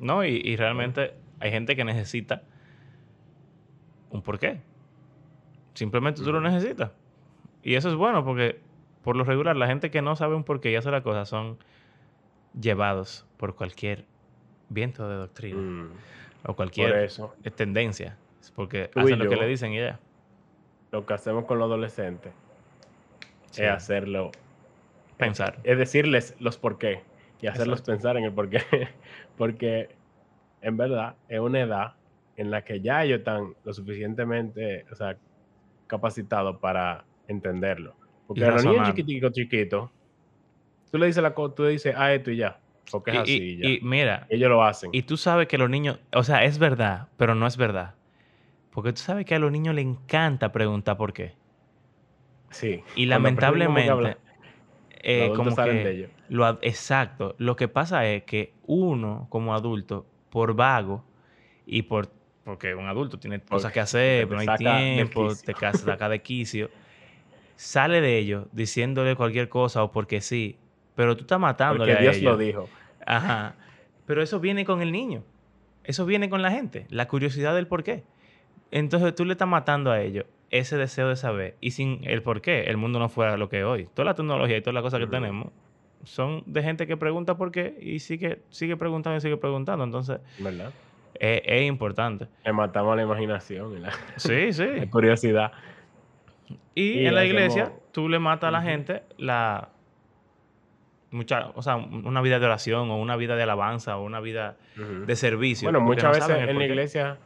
No, 0.00 0.24
y, 0.24 0.40
y 0.44 0.56
realmente 0.56 1.14
hay 1.40 1.50
gente 1.50 1.74
que 1.76 1.84
necesita 1.84 2.42
un 4.10 4.22
porqué. 4.22 4.60
Simplemente 5.74 6.22
tú 6.22 6.32
lo 6.32 6.40
necesitas. 6.40 6.90
Y 7.62 7.74
eso 7.74 7.88
es 7.88 7.94
bueno 7.94 8.24
porque, 8.24 8.60
por 9.02 9.16
lo 9.16 9.24
regular, 9.24 9.56
la 9.56 9.66
gente 9.66 9.90
que 9.90 10.02
no 10.02 10.16
sabe 10.16 10.34
un 10.34 10.44
porqué 10.44 10.70
y 10.70 10.76
hace 10.76 10.90
la 10.90 11.02
cosa 11.02 11.24
son 11.24 11.58
llevados 12.58 13.26
por 13.36 13.54
cualquier 13.54 14.04
viento 14.68 15.08
de 15.08 15.16
doctrina 15.16 15.60
Mm, 15.60 15.90
o 16.46 16.54
cualquier 16.54 16.96
eso, 16.98 17.34
eh, 17.44 17.50
tendencia. 17.50 18.16
Es 18.40 18.50
Porque 18.50 18.88
Tú 18.88 19.00
hacen 19.00 19.18
lo 19.18 19.28
que 19.28 19.36
le 19.36 19.46
dicen 19.46 19.72
y 19.72 19.78
ya. 19.78 19.98
lo 20.92 21.04
que 21.06 21.14
hacemos 21.14 21.44
con 21.44 21.58
los 21.58 21.66
adolescentes 21.66 22.32
Sí. 23.50 23.62
es 23.62 23.70
hacerlo, 23.70 24.30
Pensar. 25.16 25.58
es 25.64 25.78
decirles 25.78 26.34
los 26.38 26.58
por 26.58 26.78
qué 26.78 27.02
y 27.40 27.46
hacerlos 27.46 27.80
Exacto. 27.80 27.92
pensar 27.92 28.16
en 28.16 28.24
el 28.24 28.32
por 28.32 28.48
qué. 28.50 28.60
Porque 29.36 29.90
en 30.60 30.76
verdad 30.76 31.14
es 31.28 31.38
una 31.40 31.60
edad 31.60 31.94
en 32.36 32.50
la 32.50 32.62
que 32.64 32.80
ya 32.80 33.04
ellos 33.04 33.18
están 33.20 33.54
lo 33.64 33.72
suficientemente, 33.72 34.84
o 34.92 34.94
sea, 34.94 35.16
capacitados 35.86 36.58
para 36.58 37.04
entenderlo. 37.26 37.94
Porque 38.26 38.44
a 38.44 38.50
los 38.50 38.64
niños 38.64 38.76
razonar. 38.78 38.94
chiquititos, 38.96 39.32
chiquitos, 39.32 39.90
tú 40.90 40.98
le 40.98 41.06
dices 41.06 41.22
la 41.22 41.34
cosa, 41.34 41.54
tú 41.54 41.62
le 41.64 41.70
dices, 41.70 41.94
ah, 41.96 42.12
esto 42.12 42.30
y 42.30 42.36
ya. 42.36 42.60
Porque 42.90 43.10
es 43.10 43.16
Y, 43.16 43.20
así 43.20 43.32
y- 43.32 43.50
y 43.52 43.56
ya. 43.58 43.68
y 43.68 43.80
mira, 43.82 44.26
ellos 44.30 44.48
lo 44.50 44.62
hacen. 44.62 44.90
y 44.92 45.02
tú 45.02 45.16
sabes 45.16 45.46
que 45.48 45.58
los 45.58 45.68
niños, 45.70 45.98
o 46.14 46.22
sea, 46.22 46.44
es 46.44 46.58
verdad, 46.58 47.08
pero 47.16 47.34
no 47.34 47.46
es 47.46 47.56
verdad. 47.56 47.94
Porque 48.70 48.92
tú 48.92 48.98
sabes 49.00 49.24
que 49.26 49.34
a 49.34 49.38
los 49.38 49.50
niños 49.50 49.74
les 49.74 49.84
encanta 49.84 50.52
preguntar 50.52 50.96
por 50.96 51.12
qué. 51.12 51.34
sí. 52.50 52.82
Y 52.96 53.06
lamentablemente, 53.06 54.16
eh, 55.02 55.32
como 55.34 55.50
salen 55.52 55.84
de 55.84 56.10
lo 56.28 56.58
exacto. 56.62 57.34
Lo 57.38 57.56
que 57.56 57.68
pasa 57.68 58.06
es 58.06 58.24
que 58.24 58.52
uno, 58.66 59.26
como 59.30 59.54
adulto, 59.54 60.06
por 60.30 60.54
vago 60.54 61.04
y 61.66 61.82
por 61.82 62.10
porque 62.44 62.74
un 62.74 62.86
adulto 62.86 63.18
tiene 63.18 63.40
cosas 63.40 63.72
que 63.72 63.80
hacer, 63.80 64.26
pero 64.26 64.40
no 64.42 64.50
hay 64.50 64.56
tiempo, 64.58 65.28
te 65.44 65.52
ca- 65.52 65.74
saca 65.74 66.08
de 66.08 66.22
quicio, 66.22 66.70
sale 67.56 68.00
de 68.00 68.16
ellos 68.16 68.46
diciéndole 68.52 69.16
cualquier 69.16 69.48
cosa 69.50 69.82
o 69.82 69.92
porque 69.92 70.20
sí, 70.22 70.56
pero 70.94 71.14
tú 71.16 71.22
estás 71.22 71.38
matándole 71.38 71.92
Porque 71.92 71.98
a 71.98 72.00
Dios 72.00 72.16
ellos. 72.16 72.32
lo 72.32 72.38
dijo. 72.38 72.68
Ajá. 73.06 73.54
Pero 74.06 74.22
eso 74.22 74.40
viene 74.40 74.64
con 74.64 74.80
el 74.80 74.92
niño. 74.92 75.22
Eso 75.84 76.06
viene 76.06 76.30
con 76.30 76.40
la 76.40 76.50
gente. 76.50 76.86
La 76.88 77.06
curiosidad 77.08 77.54
del 77.54 77.66
por 77.66 77.84
qué. 77.84 78.04
Entonces 78.70 79.14
tú 79.14 79.24
le 79.26 79.32
estás 79.32 79.48
matando 79.48 79.90
a 79.90 80.00
ellos 80.00 80.24
ese 80.50 80.76
deseo 80.76 81.08
de 81.08 81.16
saber. 81.16 81.56
Y 81.60 81.72
sin 81.72 82.00
el 82.04 82.22
por 82.22 82.40
qué, 82.40 82.64
el 82.64 82.76
mundo 82.76 82.98
no 82.98 83.08
fuera 83.08 83.36
lo 83.36 83.48
que 83.48 83.60
es 83.60 83.64
hoy. 83.64 83.88
Toda 83.94 84.06
la 84.06 84.14
tecnología 84.14 84.56
y 84.56 84.60
todas 84.60 84.74
las 84.74 84.82
cosas 84.82 85.00
que 85.00 85.06
tenemos 85.06 85.52
son 86.04 86.42
de 86.46 86.62
gente 86.62 86.86
que 86.86 86.96
pregunta 86.96 87.36
por 87.36 87.50
qué 87.50 87.76
y 87.80 87.98
sigue, 87.98 88.40
sigue 88.50 88.76
preguntando 88.76 89.18
y 89.18 89.20
sigue 89.20 89.36
preguntando. 89.36 89.84
Entonces 89.84 90.20
¿Verdad? 90.38 90.72
es, 91.14 91.42
es 91.44 91.62
importante. 91.66 92.28
Le 92.44 92.52
matamos 92.52 92.96
la 92.96 93.02
imaginación 93.02 93.76
y 93.76 93.80
la, 93.80 93.92
Sí, 94.16 94.52
sí. 94.52 94.66
la 94.76 94.90
curiosidad. 94.90 95.52
Y, 96.74 97.00
Y 97.00 97.06
en 97.06 97.14
la 97.14 97.24
iglesia 97.24 97.72
tú 97.92 98.08
le 98.08 98.18
matas 98.18 98.48
a 98.48 98.50
la 98.50 98.62
gente 98.62 99.02
la 99.18 99.68
mucha, 101.10 101.50
o 101.54 101.62
sea, 101.62 101.76
una 101.76 102.20
vida 102.20 102.38
de 102.38 102.46
oración 102.46 102.90
o 102.90 102.98
una 102.98 103.16
vida 103.16 103.36
de 103.36 103.42
alabanza 103.42 103.96
o 103.96 104.04
una 104.04 104.20
vida 104.20 104.56
de 104.76 105.16
servicio. 105.16 105.66
Bueno, 105.66 105.80
muchas 105.80 106.04
no 106.04 106.10
veces 106.12 106.48
en 106.48 106.58
la 106.58 106.64
iglesia 106.64 107.18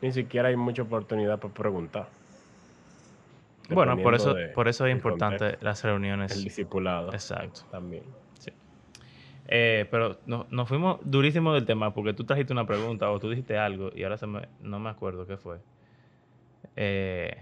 ni 0.00 0.12
siquiera 0.12 0.48
hay 0.48 0.56
mucha 0.56 0.82
oportunidad 0.82 1.38
para 1.38 1.52
preguntar. 1.52 2.08
Bueno, 3.74 3.96
por 4.02 4.14
eso, 4.14 4.34
de- 4.34 4.48
por 4.48 4.68
eso 4.68 4.86
es 4.86 4.92
importante 4.94 5.38
contexto. 5.38 5.64
las 5.64 5.84
reuniones. 5.84 6.32
El 6.32 6.44
discipulado 6.44 7.12
Exacto. 7.12 7.62
también. 7.70 8.04
Eh, 9.52 9.88
pero 9.90 10.20
no- 10.26 10.46
nos 10.50 10.68
fuimos 10.68 11.00
durísimo 11.02 11.52
del 11.52 11.64
tema 11.66 11.92
porque 11.92 12.12
tú 12.12 12.22
trajiste 12.22 12.52
una 12.52 12.66
pregunta 12.66 13.10
o 13.10 13.18
tú 13.18 13.30
dijiste 13.30 13.58
algo 13.58 13.90
y 13.92 14.04
ahora 14.04 14.16
se 14.16 14.28
me, 14.28 14.48
no 14.60 14.78
me 14.78 14.90
acuerdo 14.90 15.26
qué 15.26 15.36
fue. 15.36 15.58
Eh, 16.76 17.36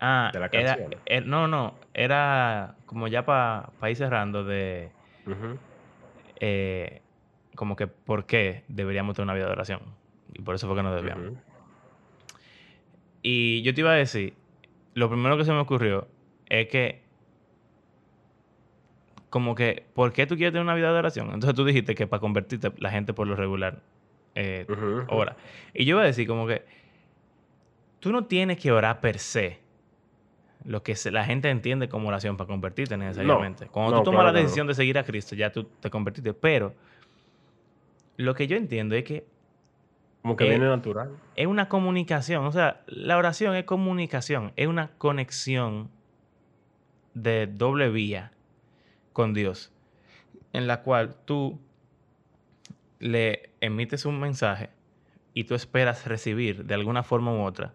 ah, 0.00 0.30
De 0.32 0.40
la 0.40 0.46
era, 0.46 0.76
eh, 1.06 1.20
no, 1.20 1.46
no, 1.46 1.74
era 1.94 2.74
como 2.86 3.06
ya 3.06 3.24
para 3.24 3.70
ir 3.88 3.96
cerrando 3.96 4.42
de 4.42 4.90
eh, 6.40 7.02
como 7.54 7.76
que 7.76 7.86
por 7.86 8.26
qué 8.26 8.64
deberíamos 8.68 9.14
tener 9.14 9.26
una 9.26 9.34
vida 9.34 9.46
de 9.46 9.52
oración. 9.52 9.80
Y 10.32 10.42
por 10.42 10.54
eso 10.56 10.66
fue 10.66 10.76
que 10.76 10.82
nos 10.82 10.94
desviamos. 10.94 11.28
Ujú. 11.28 11.38
Y 13.28 13.62
yo 13.62 13.74
te 13.74 13.80
iba 13.80 13.90
a 13.90 13.96
decir, 13.96 14.34
lo 14.94 15.10
primero 15.10 15.36
que 15.36 15.44
se 15.44 15.50
me 15.50 15.58
ocurrió 15.58 16.06
es 16.48 16.68
que, 16.68 17.02
como 19.30 19.56
que, 19.56 19.84
¿por 19.94 20.12
qué 20.12 20.28
tú 20.28 20.36
quieres 20.36 20.52
tener 20.52 20.62
una 20.62 20.76
vida 20.76 20.92
de 20.92 20.98
oración? 21.00 21.32
Entonces 21.34 21.56
tú 21.56 21.64
dijiste 21.64 21.96
que 21.96 22.06
para 22.06 22.20
convertirte, 22.20 22.70
la 22.78 22.88
gente 22.92 23.14
por 23.14 23.26
lo 23.26 23.34
regular 23.34 23.82
eh, 24.36 24.64
ora. 25.08 25.36
Y 25.74 25.86
yo 25.86 25.96
iba 25.96 26.02
a 26.02 26.06
decir 26.06 26.28
como 26.28 26.46
que, 26.46 26.66
tú 27.98 28.12
no 28.12 28.26
tienes 28.26 28.58
que 28.58 28.70
orar 28.70 29.00
per 29.00 29.18
se. 29.18 29.58
Lo 30.64 30.84
que 30.84 30.94
la 31.10 31.24
gente 31.24 31.50
entiende 31.50 31.88
como 31.88 32.06
oración 32.06 32.36
para 32.36 32.46
convertirte 32.46 32.96
necesariamente. 32.96 33.66
Cuando 33.66 33.90
no, 33.90 33.98
tú 33.98 34.04
tomas 34.04 34.20
claro 34.20 34.36
la 34.36 34.40
decisión 34.40 34.68
de 34.68 34.74
seguir 34.74 34.98
a 34.98 35.02
Cristo, 35.02 35.34
ya 35.34 35.50
tú 35.50 35.64
te 35.64 35.90
convertiste. 35.90 36.32
Pero 36.32 36.74
lo 38.18 38.36
que 38.36 38.46
yo 38.46 38.56
entiendo 38.56 38.94
es 38.94 39.02
que 39.02 39.26
Como 40.26 40.34
que 40.36 40.46
eh, 40.46 40.50
viene 40.50 40.66
natural. 40.66 41.16
es 41.36 41.46
una 41.46 41.68
comunicación. 41.68 42.46
O 42.46 42.50
sea, 42.50 42.82
la 42.88 43.16
oración 43.16 43.54
es 43.54 43.62
comunicación, 43.62 44.52
es 44.56 44.66
una 44.66 44.88
conexión 44.98 45.88
de 47.14 47.46
doble 47.46 47.90
vía 47.90 48.32
con 49.12 49.34
Dios, 49.34 49.72
en 50.52 50.66
la 50.66 50.82
cual 50.82 51.14
tú 51.26 51.60
le 52.98 53.50
emites 53.60 54.04
un 54.04 54.18
mensaje 54.18 54.70
y 55.32 55.44
tú 55.44 55.54
esperas 55.54 56.08
recibir 56.08 56.64
de 56.64 56.74
alguna 56.74 57.04
forma 57.04 57.32
u 57.32 57.44
otra 57.44 57.74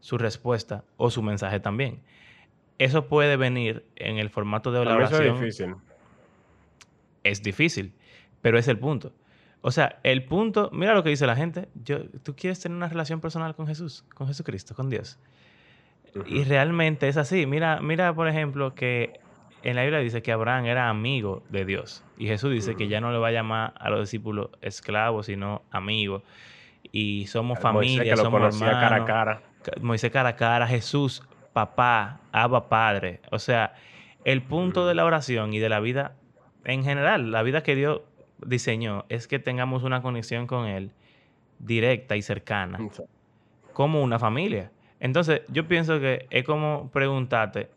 su 0.00 0.18
respuesta 0.18 0.82
o 0.96 1.10
su 1.10 1.22
mensaje 1.22 1.60
también. 1.60 2.02
Eso 2.78 3.06
puede 3.06 3.36
venir 3.36 3.84
en 3.94 4.18
el 4.18 4.30
formato 4.30 4.72
de 4.72 4.80
la 4.80 4.84
También 4.86 5.06
eso 5.06 5.14
oración 5.14 5.36
es 5.36 5.40
difícil. 5.40 5.74
es 7.22 7.42
difícil, 7.44 7.92
pero 8.42 8.58
es 8.58 8.66
el 8.66 8.80
punto. 8.80 9.12
O 9.60 9.70
sea, 9.72 9.98
el 10.04 10.24
punto, 10.24 10.70
mira 10.72 10.94
lo 10.94 11.02
que 11.02 11.10
dice 11.10 11.26
la 11.26 11.34
gente, 11.36 11.68
yo, 11.84 12.08
tú 12.22 12.34
quieres 12.36 12.60
tener 12.60 12.76
una 12.76 12.88
relación 12.88 13.20
personal 13.20 13.54
con 13.56 13.66
Jesús, 13.66 14.04
con 14.14 14.26
Jesucristo, 14.28 14.74
con 14.74 14.88
Dios. 14.88 15.18
Y 16.26 16.44
realmente 16.44 17.08
es 17.08 17.16
así. 17.16 17.44
Mira, 17.46 17.80
mira, 17.80 18.14
por 18.14 18.28
ejemplo, 18.28 18.74
que 18.74 19.20
en 19.62 19.76
la 19.76 19.82
Biblia 19.82 19.98
dice 20.00 20.22
que 20.22 20.32
Abraham 20.32 20.66
era 20.66 20.88
amigo 20.88 21.42
de 21.50 21.64
Dios. 21.64 22.04
Y 22.16 22.26
Jesús 22.26 22.52
dice 22.52 22.76
que 22.76 22.88
ya 22.88 23.00
no 23.00 23.12
le 23.12 23.18
va 23.18 23.28
a 23.28 23.32
llamar 23.32 23.74
a 23.78 23.90
los 23.90 24.00
discípulos 24.00 24.50
esclavos, 24.62 25.26
sino 25.26 25.62
amigos. 25.70 26.22
Y 26.92 27.26
somos 27.26 27.58
Moisés, 27.62 27.62
familia, 27.96 28.04
que 28.04 28.16
lo 28.16 28.22
somos 28.22 28.40
conocía 28.40 28.70
cara 28.70 28.78
a 28.80 28.84
hermanos. 28.98 29.06
cara. 29.06 29.42
Ca- 29.62 29.72
Moisés 29.80 30.10
cara 30.10 30.28
a 30.30 30.36
cara, 30.36 30.66
Jesús, 30.66 31.22
papá, 31.52 32.20
Abba 32.32 32.68
Padre. 32.68 33.20
O 33.30 33.38
sea, 33.38 33.74
el 34.24 34.42
punto 34.42 34.86
de 34.86 34.94
la 34.94 35.04
oración 35.04 35.52
y 35.52 35.58
de 35.58 35.68
la 35.68 35.80
vida 35.80 36.14
en 36.64 36.84
general, 36.84 37.30
la 37.32 37.42
vida 37.42 37.62
que 37.62 37.74
Dios 37.74 38.00
diseñó, 38.44 39.04
es 39.08 39.26
que 39.28 39.38
tengamos 39.38 39.82
una 39.82 40.02
conexión 40.02 40.46
con 40.46 40.66
Él 40.66 40.90
directa 41.58 42.16
y 42.16 42.22
cercana, 42.22 42.78
como 43.72 44.02
una 44.02 44.18
familia. 44.18 44.70
Entonces, 45.00 45.42
yo 45.48 45.66
pienso 45.68 46.00
que 46.00 46.26
es 46.30 46.44
como 46.44 46.90
preguntarte, 46.92 47.70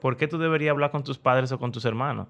¿por 0.00 0.16
qué 0.16 0.26
tú 0.28 0.38
deberías 0.38 0.72
hablar 0.72 0.90
con 0.90 1.04
tus 1.04 1.18
padres 1.18 1.50
o 1.52 1.58
con 1.58 1.72
tus 1.72 1.84
hermanos? 1.84 2.28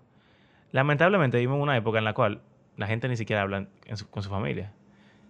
Lamentablemente 0.72 1.38
vivimos 1.38 1.61
una 1.62 1.76
época 1.76 1.99
en 1.99 2.05
la 2.05 2.14
cual 2.14 2.40
la 2.76 2.86
gente 2.86 3.09
ni 3.09 3.16
siquiera 3.16 3.42
habla 3.42 3.66
su- 3.95 4.09
con 4.11 4.22
su 4.22 4.30
familia. 4.30 4.72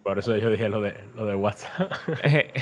Por 0.02 0.18
eso 0.18 0.36
yo 0.36 0.50
dije 0.50 0.68
lo 0.68 0.80
de, 0.80 0.94
lo 1.14 1.26
de 1.26 1.34
WhatsApp. 1.34 1.92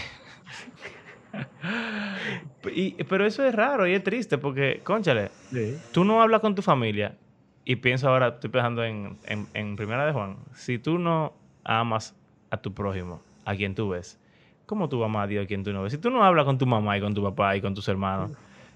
Y- 2.74 3.02
pero 3.04 3.26
eso 3.26 3.44
es 3.44 3.54
raro 3.54 3.86
y 3.86 3.94
es 3.94 4.02
triste 4.04 4.38
porque, 4.38 4.80
conchale, 4.84 5.30
sí. 5.50 5.78
tú 5.92 6.04
no 6.04 6.22
hablas 6.22 6.40
con 6.40 6.54
tu 6.54 6.62
familia 6.62 7.16
y 7.64 7.76
pienso 7.76 8.08
ahora, 8.08 8.28
estoy 8.28 8.50
pensando 8.50 8.84
en, 8.84 9.18
en, 9.26 9.46
en 9.54 9.76
Primera 9.76 10.04
de 10.06 10.12
Juan, 10.12 10.36
si 10.54 10.78
tú 10.78 10.98
no 10.98 11.32
amas 11.64 12.16
a 12.50 12.56
tu 12.58 12.72
prójimo, 12.74 13.22
a 13.44 13.54
quien 13.54 13.74
tú 13.74 13.90
ves, 13.90 14.18
¿cómo 14.66 14.88
tú 14.88 15.02
amas 15.04 15.24
a 15.24 15.26
Dios 15.26 15.44
a 15.44 15.46
quien 15.46 15.62
tú 15.64 15.72
no 15.72 15.82
ves? 15.82 15.92
Si 15.92 15.98
tú 15.98 16.10
no 16.10 16.24
hablas 16.24 16.44
con 16.44 16.58
tu 16.58 16.66
mamá 16.66 16.96
y 16.96 17.00
con 17.00 17.14
tu 17.14 17.22
papá 17.22 17.56
y 17.56 17.60
con 17.60 17.74
tus 17.74 17.86
hermanos 17.88 18.32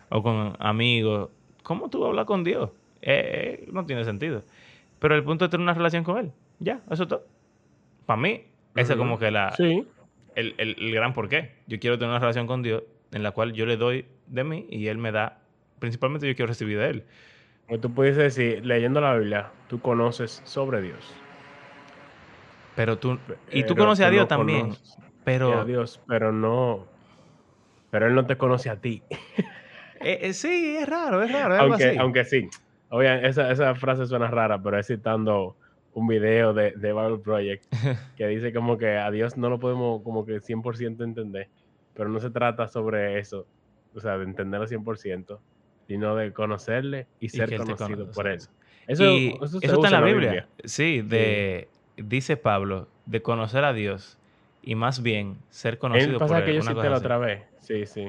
o 0.08 0.22
con 0.22 0.54
amigos, 0.60 1.30
¿cómo 1.62 1.88
tú 1.90 2.04
hablas 2.04 2.26
con 2.26 2.44
Dios? 2.44 2.70
Eh, 3.02 3.64
eh, 3.66 3.68
no 3.72 3.84
tiene 3.86 4.04
sentido. 4.04 4.42
Pero 4.98 5.14
el 5.14 5.22
punto 5.24 5.44
es 5.44 5.50
tener 5.50 5.62
una 5.62 5.74
relación 5.74 6.04
con 6.04 6.18
Él. 6.18 6.32
Ya, 6.58 6.80
eso 6.90 7.02
es 7.04 7.08
todo. 7.08 7.26
Para 8.06 8.20
mí, 8.20 8.44
ese 8.76 8.92
es 8.92 8.98
como 8.98 9.18
que 9.18 9.30
la, 9.30 9.52
Sí. 9.56 9.84
el, 10.36 10.54
el- 10.58 10.76
el 10.78 10.92
gran 10.94 11.12
porqué. 11.12 11.52
Yo 11.66 11.78
quiero 11.80 11.98
tener 11.98 12.10
una 12.10 12.18
relación 12.20 12.46
con 12.46 12.62
Dios 12.62 12.82
en 13.12 13.22
la 13.22 13.32
cual 13.32 13.52
yo 13.52 13.66
le 13.66 13.76
doy 13.76 14.06
de 14.26 14.44
mí 14.44 14.66
y 14.70 14.86
Él 14.86 14.98
me 14.98 15.12
da. 15.12 15.38
Principalmente 15.80 16.26
yo 16.26 16.34
quiero 16.34 16.48
recibir 16.48 16.78
de 16.78 16.88
Él. 16.88 17.04
O 17.68 17.78
tú 17.78 17.92
puedes 17.92 18.16
decir, 18.16 18.64
leyendo 18.64 19.00
la 19.00 19.14
Biblia, 19.14 19.50
tú 19.68 19.80
conoces 19.80 20.40
sobre 20.44 20.82
Dios. 20.82 21.14
Pero 22.76 22.98
tú... 22.98 23.18
Y 23.50 23.62
tú 23.62 23.74
Pero 23.74 23.84
conoces 23.84 24.06
a 24.06 24.10
Dios 24.10 24.24
no 24.24 24.28
también. 24.28 24.74
Pero... 25.24 25.60
a 25.60 25.64
Dios, 25.64 26.00
pero 26.06 26.30
no. 26.30 26.86
Pero 27.90 28.06
él 28.06 28.14
no 28.14 28.26
te 28.26 28.36
conoce 28.36 28.70
a 28.70 28.76
ti. 28.76 29.02
Eh, 29.98 30.28
eh, 30.28 30.32
sí, 30.34 30.76
es 30.76 30.86
raro, 30.86 31.22
es 31.22 31.32
raro. 31.32 31.54
Es 31.54 31.60
algo 31.60 31.72
aunque, 31.72 31.88
así. 31.88 31.98
aunque 31.98 32.24
sí. 32.26 32.50
Oye, 32.90 33.26
esa, 33.26 33.50
esa 33.50 33.74
frase 33.74 34.04
suena 34.04 34.28
rara, 34.28 34.62
pero 34.62 34.78
es 34.78 34.86
citando 34.86 35.56
un 35.96 36.06
video 36.06 36.52
de, 36.52 36.72
de 36.72 36.92
Bible 36.92 37.18
Project 37.24 37.64
que 38.16 38.26
dice 38.26 38.52
como 38.52 38.76
que 38.76 38.98
a 38.98 39.10
Dios 39.10 39.38
no 39.38 39.48
lo 39.48 39.58
podemos 39.58 40.02
como 40.02 40.26
que 40.26 40.42
100% 40.42 41.02
entender, 41.02 41.48
pero 41.94 42.10
no 42.10 42.20
se 42.20 42.28
trata 42.28 42.68
sobre 42.68 43.18
eso, 43.18 43.46
o 43.94 44.00
sea, 44.00 44.18
de 44.18 44.24
entenderlo 44.24 44.66
100%, 44.66 45.38
sino 45.86 46.14
de 46.16 46.32
conocerle 46.32 47.06
y 47.20 47.26
Y 47.26 47.28
ser 47.30 47.52
él 47.52 47.58
conocido 47.60 48.10
por 48.10 48.26
él. 48.28 48.38
Eso, 48.86 49.04
y 49.16 49.38
eso 49.42 49.58
está 49.58 49.86
en 49.88 49.92
la 49.92 50.00
Biblia. 50.00 50.48
Sí, 50.64 51.00
Sí. 51.00 51.02
de... 51.02 51.68
Dice 51.96 52.36
Pablo, 52.36 52.88
de 53.06 53.22
conocer 53.22 53.64
a 53.64 53.72
Dios 53.72 54.18
y 54.62 54.74
más 54.74 55.02
bien 55.02 55.38
ser 55.48 55.78
conocido 55.78 56.18
por 56.18 56.28
pasaje 56.28 56.40
él. 56.42 56.46
que 56.46 56.54
yo 56.56 56.62
cité 56.62 56.90
la 56.90 56.98
otra 56.98 57.16
vez. 57.18 57.42
Sí, 57.60 57.86
sí. 57.86 58.08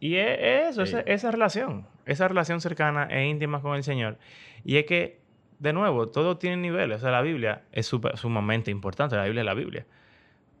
Y 0.00 0.16
es 0.16 0.38
es 0.38 0.68
eso, 0.70 0.86
Sí. 0.86 0.92
esa, 0.96 1.00
esa 1.00 1.30
relación, 1.30 1.86
esa 2.06 2.28
relación 2.28 2.60
cercana 2.60 3.04
e 3.10 3.26
íntima 3.26 3.60
con 3.62 3.76
el 3.76 3.82
Señor. 3.82 4.16
Y 4.64 4.76
es 4.76 4.84
que, 4.84 5.18
de 5.58 5.72
nuevo, 5.72 6.08
todo 6.08 6.36
tiene 6.36 6.56
niveles. 6.58 6.98
O 6.98 7.00
sea, 7.00 7.10
la 7.10 7.22
Biblia 7.22 7.62
es 7.72 7.86
súper- 7.86 8.16
sumamente 8.16 8.70
importante, 8.70 9.16
la 9.16 9.24
Biblia 9.24 9.40
es 9.40 9.46
la 9.46 9.54
Biblia. 9.54 9.86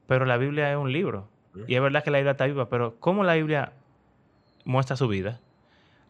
Pero 0.06 0.24
la 0.24 0.36
Biblia 0.38 0.70
es 0.70 0.76
un 0.78 0.92
libro. 0.92 1.28
Y 1.66 1.74
es 1.74 1.80
verdad 1.82 2.02
que 2.02 2.10
la 2.10 2.18
Biblia 2.18 2.32
está 2.32 2.46
viva, 2.46 2.68
pero 2.68 2.96
¿cómo 3.00 3.24
la 3.24 3.34
Biblia 3.34 3.72
muestra 4.64 4.96
su 4.96 5.06
vida? 5.08 5.40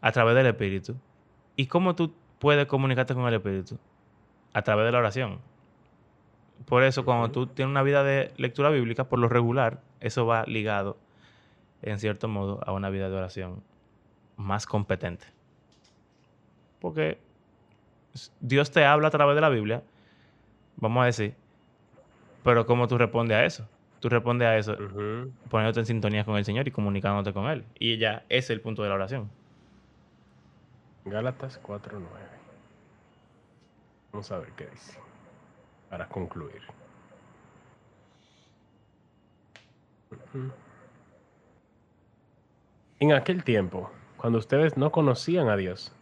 A 0.01 0.13
través 0.13 0.35
del 0.35 0.47
Espíritu. 0.47 0.97
¿Y 1.57 1.67
cómo 1.67 1.95
tú 1.95 2.15
puedes 2.39 2.67
comunicarte 2.67 3.15
con 3.15 3.27
el 3.27 3.35
Espíritu? 3.35 3.79
A 4.53 4.63
través 4.63 4.87
de 4.87 4.93
la 4.93 4.99
oración. 4.99 5.39
Por 6.67 6.83
eso, 6.83 7.05
cuando 7.05 7.31
tú 7.31 7.47
tienes 7.47 7.71
una 7.71 7.83
vida 7.83 8.03
de 8.03 8.33
lectura 8.37 8.71
bíblica, 8.71 9.05
por 9.05 9.19
lo 9.19 9.29
regular, 9.29 9.81
eso 10.01 10.27
va 10.27 10.45
ligado, 10.47 10.97
en 11.83 11.99
cierto 11.99 12.29
modo, 12.29 12.61
a 12.67 12.73
una 12.73 12.91
vida 12.91 13.09
de 13.09 13.17
oración 13.17 13.63
más 14.37 14.67
competente. 14.67 15.27
Porque 16.81 17.19
Dios 18.41 18.71
te 18.71 18.85
habla 18.85 19.09
a 19.09 19.11
través 19.11 19.35
de 19.35 19.41
la 19.41 19.49
Biblia, 19.49 19.83
vamos 20.77 21.03
a 21.03 21.07
decir, 21.07 21.35
pero 22.45 22.67
¿cómo 22.67 22.89
tú 22.89 22.99
respondes 22.99 23.37
a 23.37 23.45
eso? 23.45 23.69
Tú 24.01 24.09
respondes 24.09 24.47
a 24.47 24.57
eso 24.57 24.77
poniéndote 25.51 25.81
en 25.81 25.87
sintonía 25.87 26.25
con 26.25 26.37
el 26.37 26.45
Señor 26.45 26.69
y 26.69 26.71
comunicándote 26.71 27.33
con 27.33 27.47
Él. 27.51 27.65
Y 27.79 27.99
ya, 27.99 28.25
ese 28.29 28.39
es 28.39 28.51
el 28.51 28.61
punto 28.61 28.83
de 28.83 28.89
la 28.89 28.95
oración. 28.95 29.29
Gálatas 31.11 31.61
4.9. 31.63 32.01
Vamos 34.13 34.31
a 34.33 34.39
ver 34.39 34.53
qué 34.53 34.67
dice. 34.67 34.99
Para 35.91 36.09
concluir. 36.09 36.63
En 43.01 43.13
aquel 43.13 43.45
tiempo, 43.45 43.91
cuando 44.17 44.39
ustedes 44.39 44.77
no 44.77 44.91
conocían 44.91 45.49
a 45.49 45.57
Dios, 45.57 45.93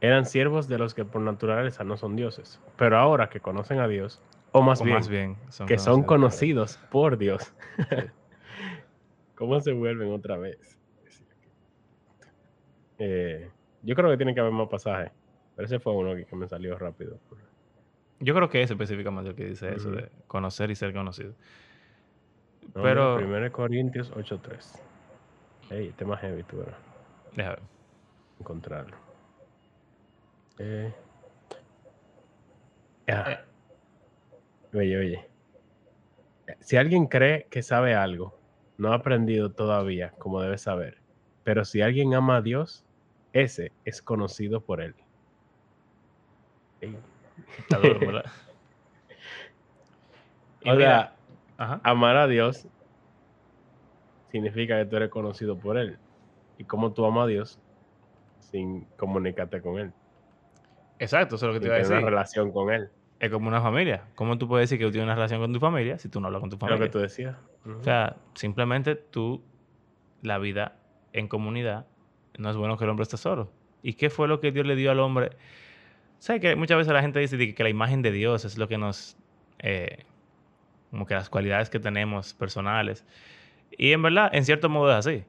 eran 0.00 0.26
siervos 0.26 0.66
de 0.68 0.78
los 0.78 0.94
que 0.94 1.04
por 1.04 1.20
naturaleza 1.20 1.84
no 1.84 1.96
son 1.96 2.16
dioses. 2.16 2.60
Pero 2.76 2.98
ahora 2.98 3.28
que 3.28 3.40
conocen 3.40 3.80
a 3.80 3.86
Dios, 3.88 4.20
o 4.52 4.62
más 4.62 4.80
O 4.80 4.84
bien, 4.84 4.96
más 4.96 5.08
bien, 5.08 5.36
son 5.50 5.66
que 5.68 5.78
son 5.78 6.02
conocidos. 6.02 6.76
conocidos 6.76 6.90
por 6.90 7.18
Dios. 7.18 7.52
¿Cómo 9.36 9.60
se 9.60 9.72
vuelven 9.72 10.12
otra 10.12 10.36
vez? 10.36 10.76
Eh, 12.98 13.50
yo 13.82 13.94
creo 13.94 14.10
que 14.10 14.16
tiene 14.16 14.34
que 14.34 14.40
haber 14.40 14.52
más 14.52 14.68
pasajes. 14.68 15.12
Pero 15.56 15.66
ese 15.66 15.78
fue 15.80 15.92
uno 15.94 16.14
que, 16.14 16.24
que 16.24 16.36
me 16.36 16.48
salió 16.48 16.78
rápido. 16.78 17.18
Yo 18.20 18.34
creo 18.34 18.48
que 18.48 18.62
es 18.62 18.70
específicamente 18.70 19.30
el 19.30 19.36
que 19.36 19.46
dice 19.46 19.74
eso, 19.74 19.90
de 19.90 20.10
conocer 20.26 20.70
y 20.70 20.74
ser 20.74 20.92
conocido. 20.92 21.34
No, 22.74 22.82
Pero- 22.82 23.16
mira, 23.16 23.38
1 23.38 23.52
Corintios 23.52 24.12
8.3. 24.12 24.80
Ey, 25.70 25.88
este 25.88 26.04
más 26.04 26.20
heavy, 26.20 26.42
tú 26.42 26.58
verás. 26.58 26.74
Deja 27.34 27.50
ver. 27.50 27.60
Encontrarlo. 28.38 28.96
Eh. 30.58 30.92
Ya. 33.06 33.44
Oye, 34.74 34.98
oye. 34.98 35.28
Si 36.60 36.76
alguien 36.76 37.06
cree 37.06 37.46
que 37.50 37.62
sabe 37.62 37.94
algo, 37.94 38.38
no 38.78 38.92
ha 38.92 38.96
aprendido 38.96 39.50
todavía 39.52 40.10
como 40.18 40.40
debe 40.40 40.58
saber. 40.58 40.98
Pero 41.44 41.64
si 41.64 41.80
alguien 41.80 42.14
ama 42.14 42.36
a 42.36 42.42
Dios, 42.42 42.84
ese 43.32 43.72
es 43.84 44.02
conocido 44.02 44.60
por 44.60 44.80
él. 44.80 44.94
Ey. 46.80 46.96
Está 47.58 47.78
duro, 47.78 47.98
¿verdad? 48.00 48.24
O 50.66 50.76
sea, 50.76 51.14
ajá. 51.56 51.80
amar 51.84 52.16
a 52.18 52.26
Dios 52.26 52.66
significa 54.30 54.76
que 54.78 54.84
tú 54.84 54.96
eres 54.96 55.08
conocido 55.08 55.58
por 55.58 55.78
Él. 55.78 55.98
¿Y 56.58 56.64
cómo 56.64 56.92
tú 56.92 57.06
amas 57.06 57.24
a 57.24 57.26
Dios 57.28 57.58
sin 58.40 58.84
comunicarte 58.98 59.62
con 59.62 59.78
Él? 59.78 59.92
Exacto, 60.98 61.36
eso 61.36 61.46
es 61.48 61.54
lo 61.54 61.58
que 61.58 61.60
te 61.60 61.66
iba 61.68 61.76
a 61.76 61.78
tener 61.78 61.88
una 61.92 61.96
decir. 61.96 62.10
relación 62.10 62.52
con 62.52 62.70
Él. 62.72 62.90
Es 63.20 63.30
como 63.30 63.48
una 63.48 63.62
familia. 63.62 64.04
¿Cómo 64.14 64.36
tú 64.36 64.46
puedes 64.48 64.68
decir 64.68 64.78
que 64.78 64.84
tú 64.84 64.92
tienes 64.92 65.06
una 65.06 65.14
relación 65.14 65.40
con 65.40 65.52
tu 65.52 65.60
familia 65.60 65.98
si 65.98 66.10
tú 66.10 66.20
no 66.20 66.26
hablas 66.26 66.40
con 66.40 66.50
tu 66.50 66.56
Es 66.56 66.60
lo 66.60 66.66
familia? 66.68 66.86
que 66.88 66.92
tú 66.92 66.98
decías. 66.98 67.36
O 67.64 67.82
sea, 67.82 68.16
simplemente 68.34 68.96
tú, 68.96 69.42
la 70.20 70.36
vida 70.38 70.76
en 71.14 71.26
comunidad, 71.26 71.86
no 72.40 72.50
es 72.50 72.56
bueno 72.56 72.76
que 72.76 72.84
el 72.84 72.90
hombre 72.90 73.04
esté 73.04 73.16
solo. 73.16 73.50
¿Y 73.82 73.94
qué 73.94 74.10
fue 74.10 74.28
lo 74.28 74.40
que 74.40 74.52
Dios 74.52 74.66
le 74.66 74.76
dio 74.76 74.90
al 74.90 75.00
hombre? 75.00 75.30
¿Sabes 76.18 76.42
que 76.42 76.56
muchas 76.56 76.78
veces 76.78 76.92
la 76.92 77.02
gente 77.02 77.20
dice 77.20 77.54
que 77.54 77.62
la 77.62 77.70
imagen 77.70 78.02
de 78.02 78.12
Dios 78.12 78.44
es 78.44 78.58
lo 78.58 78.68
que 78.68 78.78
nos... 78.78 79.16
eh, 79.58 80.04
como 80.90 81.06
que 81.06 81.14
las 81.14 81.30
cualidades 81.30 81.70
que 81.70 81.78
tenemos 81.78 82.34
personales. 82.34 83.06
Y 83.78 83.92
en 83.92 84.02
verdad, 84.02 84.30
en 84.32 84.44
cierto 84.44 84.68
modo 84.68 84.90
es 84.90 85.06
así. 85.06 85.24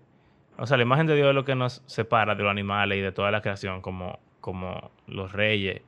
O 0.57 0.65
sea, 0.65 0.77
la 0.77 0.83
imagen 0.83 1.07
de 1.07 1.15
Dios 1.15 1.29
es 1.29 1.35
lo 1.35 1.45
que 1.45 1.55
nos 1.55 1.83
separa 1.85 2.35
de 2.35 2.43
los 2.43 2.51
animales 2.51 2.97
y 2.97 3.01
de 3.01 3.11
toda 3.11 3.31
la 3.31 3.41
creación, 3.41 3.81
como, 3.81 4.19
como 4.41 4.91
los 5.07 5.31
reyes 5.31 5.81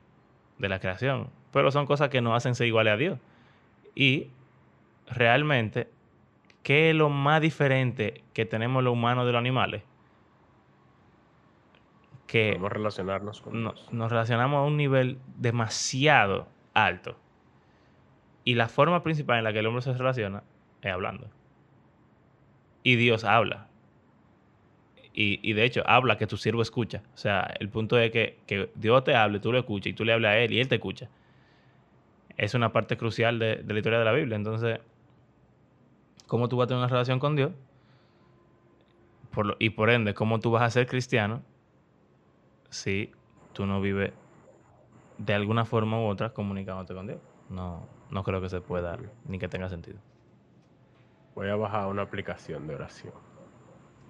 de 0.59 0.69
la 0.69 0.79
creación. 0.79 1.29
Pero 1.51 1.71
son 1.71 1.85
cosas 1.85 2.09
que 2.09 2.21
nos 2.21 2.35
hacen 2.35 2.55
ser 2.55 2.67
iguales 2.67 2.93
a 2.93 2.97
Dios. 2.97 3.19
Y 3.95 4.27
realmente, 5.07 5.87
¿qué 6.61 6.91
es 6.91 6.95
lo 6.95 7.09
más 7.09 7.41
diferente 7.41 8.23
que 8.33 8.45
tenemos 8.45 8.83
los 8.83 8.93
humanos 8.93 9.25
de 9.25 9.31
los 9.31 9.39
animales? 9.39 9.83
Que 12.27 12.49
Podemos 12.49 12.71
relacionarnos 12.71 13.41
con 13.41 13.63
no- 13.63 13.73
Dios. 13.73 13.93
nos 13.93 14.09
relacionamos 14.11 14.57
a 14.59 14.61
un 14.63 14.77
nivel 14.77 15.19
demasiado 15.37 16.47
alto. 16.73 17.17
Y 18.45 18.55
la 18.55 18.67
forma 18.67 19.03
principal 19.03 19.37
en 19.37 19.43
la 19.43 19.53
que 19.53 19.59
el 19.59 19.67
hombre 19.67 19.81
se 19.81 19.93
relaciona 19.93 20.43
es 20.81 20.91
hablando. 20.91 21.27
Y 22.83 22.95
Dios 22.95 23.23
habla. 23.23 23.67
Y, 25.13 25.39
y 25.47 25.53
de 25.53 25.63
hecho, 25.63 25.83
habla 25.85 26.17
que 26.17 26.25
tu 26.27 26.37
siervo 26.37 26.61
escucha. 26.61 27.03
O 27.13 27.17
sea, 27.17 27.53
el 27.59 27.69
punto 27.69 27.99
es 27.99 28.11
que, 28.11 28.39
que 28.47 28.69
Dios 28.75 29.03
te 29.03 29.15
hable, 29.15 29.39
tú 29.39 29.51
lo 29.51 29.59
escuchas 29.59 29.87
y 29.87 29.93
tú 29.93 30.03
le 30.03 30.13
hablas 30.13 30.31
a 30.31 30.37
Él 30.39 30.51
y 30.51 30.59
Él 30.59 30.67
te 30.67 30.75
escucha. 30.75 31.07
Es 32.35 32.55
una 32.55 32.73
parte 32.73 32.97
crucial 32.97 33.37
de, 33.37 33.57
de 33.57 33.73
la 33.73 33.79
historia 33.79 33.99
de 33.99 34.05
la 34.05 34.11
Biblia. 34.11 34.35
Entonces, 34.35 34.79
¿cómo 36.25 36.49
tú 36.49 36.57
vas 36.57 36.65
a 36.65 36.67
tener 36.69 36.79
una 36.79 36.87
relación 36.87 37.19
con 37.19 37.35
Dios? 37.35 37.51
Por 39.31 39.45
lo- 39.45 39.55
y 39.59 39.69
por 39.69 39.89
ende, 39.91 40.13
¿cómo 40.15 40.39
tú 40.39 40.49
vas 40.51 40.63
a 40.63 40.69
ser 40.71 40.87
cristiano 40.87 41.41
si 42.73 43.11
tú 43.53 43.65
no 43.65 43.79
vives 43.81 44.11
de 45.17 45.33
alguna 45.33 45.65
forma 45.65 45.99
u 45.99 46.05
otra 46.05 46.33
comunicándote 46.33 46.93
con 46.93 47.07
Dios? 47.07 47.19
No, 47.49 47.87
no 48.09 48.23
creo 48.23 48.41
que 48.41 48.49
se 48.49 48.61
pueda 48.61 48.97
ni 49.25 49.39
que 49.39 49.47
tenga 49.47 49.69
sentido. 49.69 49.99
Voy 51.35 51.49
a 51.49 51.55
bajar 51.55 51.87
una 51.87 52.01
aplicación 52.01 52.67
de 52.67 52.75
oración. 52.75 53.13